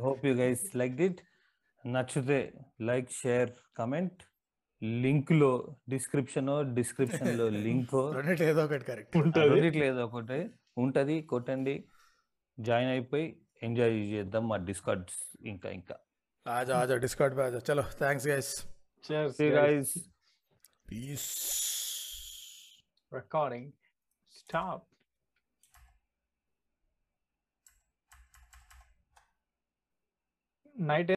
Hope 0.00 0.26
you 0.26 0.34
guys 0.34 0.76
like 0.76 0.94
this 0.94 1.20
నచ్చితే 1.86 2.38
లైక్ 2.80 3.10
షేర్ 3.12 3.50
కమెంట్ 3.76 4.22
లింక్లో 4.82 5.76
డిస్క్రిప్షన్ 5.88 6.74
డిస్క్రిప్షన్లో 6.74 7.48
లింక్ 7.48 7.94
ఏదో 8.42 8.64
ఒకటి 8.64 8.84
కరెక్ట్ 8.84 9.16
ఉంటది. 9.16 9.78
ఏదో 9.86 10.04
ఒకటి 10.04 10.38
ఉంటది 10.78 11.22
కొట్టండి 11.22 11.76
జాయిన్ 12.58 12.90
అయిపోయి 12.90 13.26
ఎంజాయ్ 13.62 13.92
చేద్దాం 14.12 14.48
మా 14.48 14.56
డిస్కార్డ్స్ 14.56 15.18
ఇంకా 15.46 15.70
ఇంకా. 15.70 15.96
ఆజా 16.46 16.74
ఆజా 16.78 16.96
డిస్కౌంట్ 16.96 17.36
పే 17.36 17.42
ఆజా 17.42 17.60
చలో 17.68 17.82
thanks 17.98 18.28
guys 18.28 18.52
Cheers, 19.04 19.32
See 19.36 19.46
you 19.46 19.52
guys. 19.56 19.88
guys. 19.88 19.90
Peace 20.90 21.26
Recording. 23.10 23.72
Stop. 24.28 24.86
Night 30.76 31.08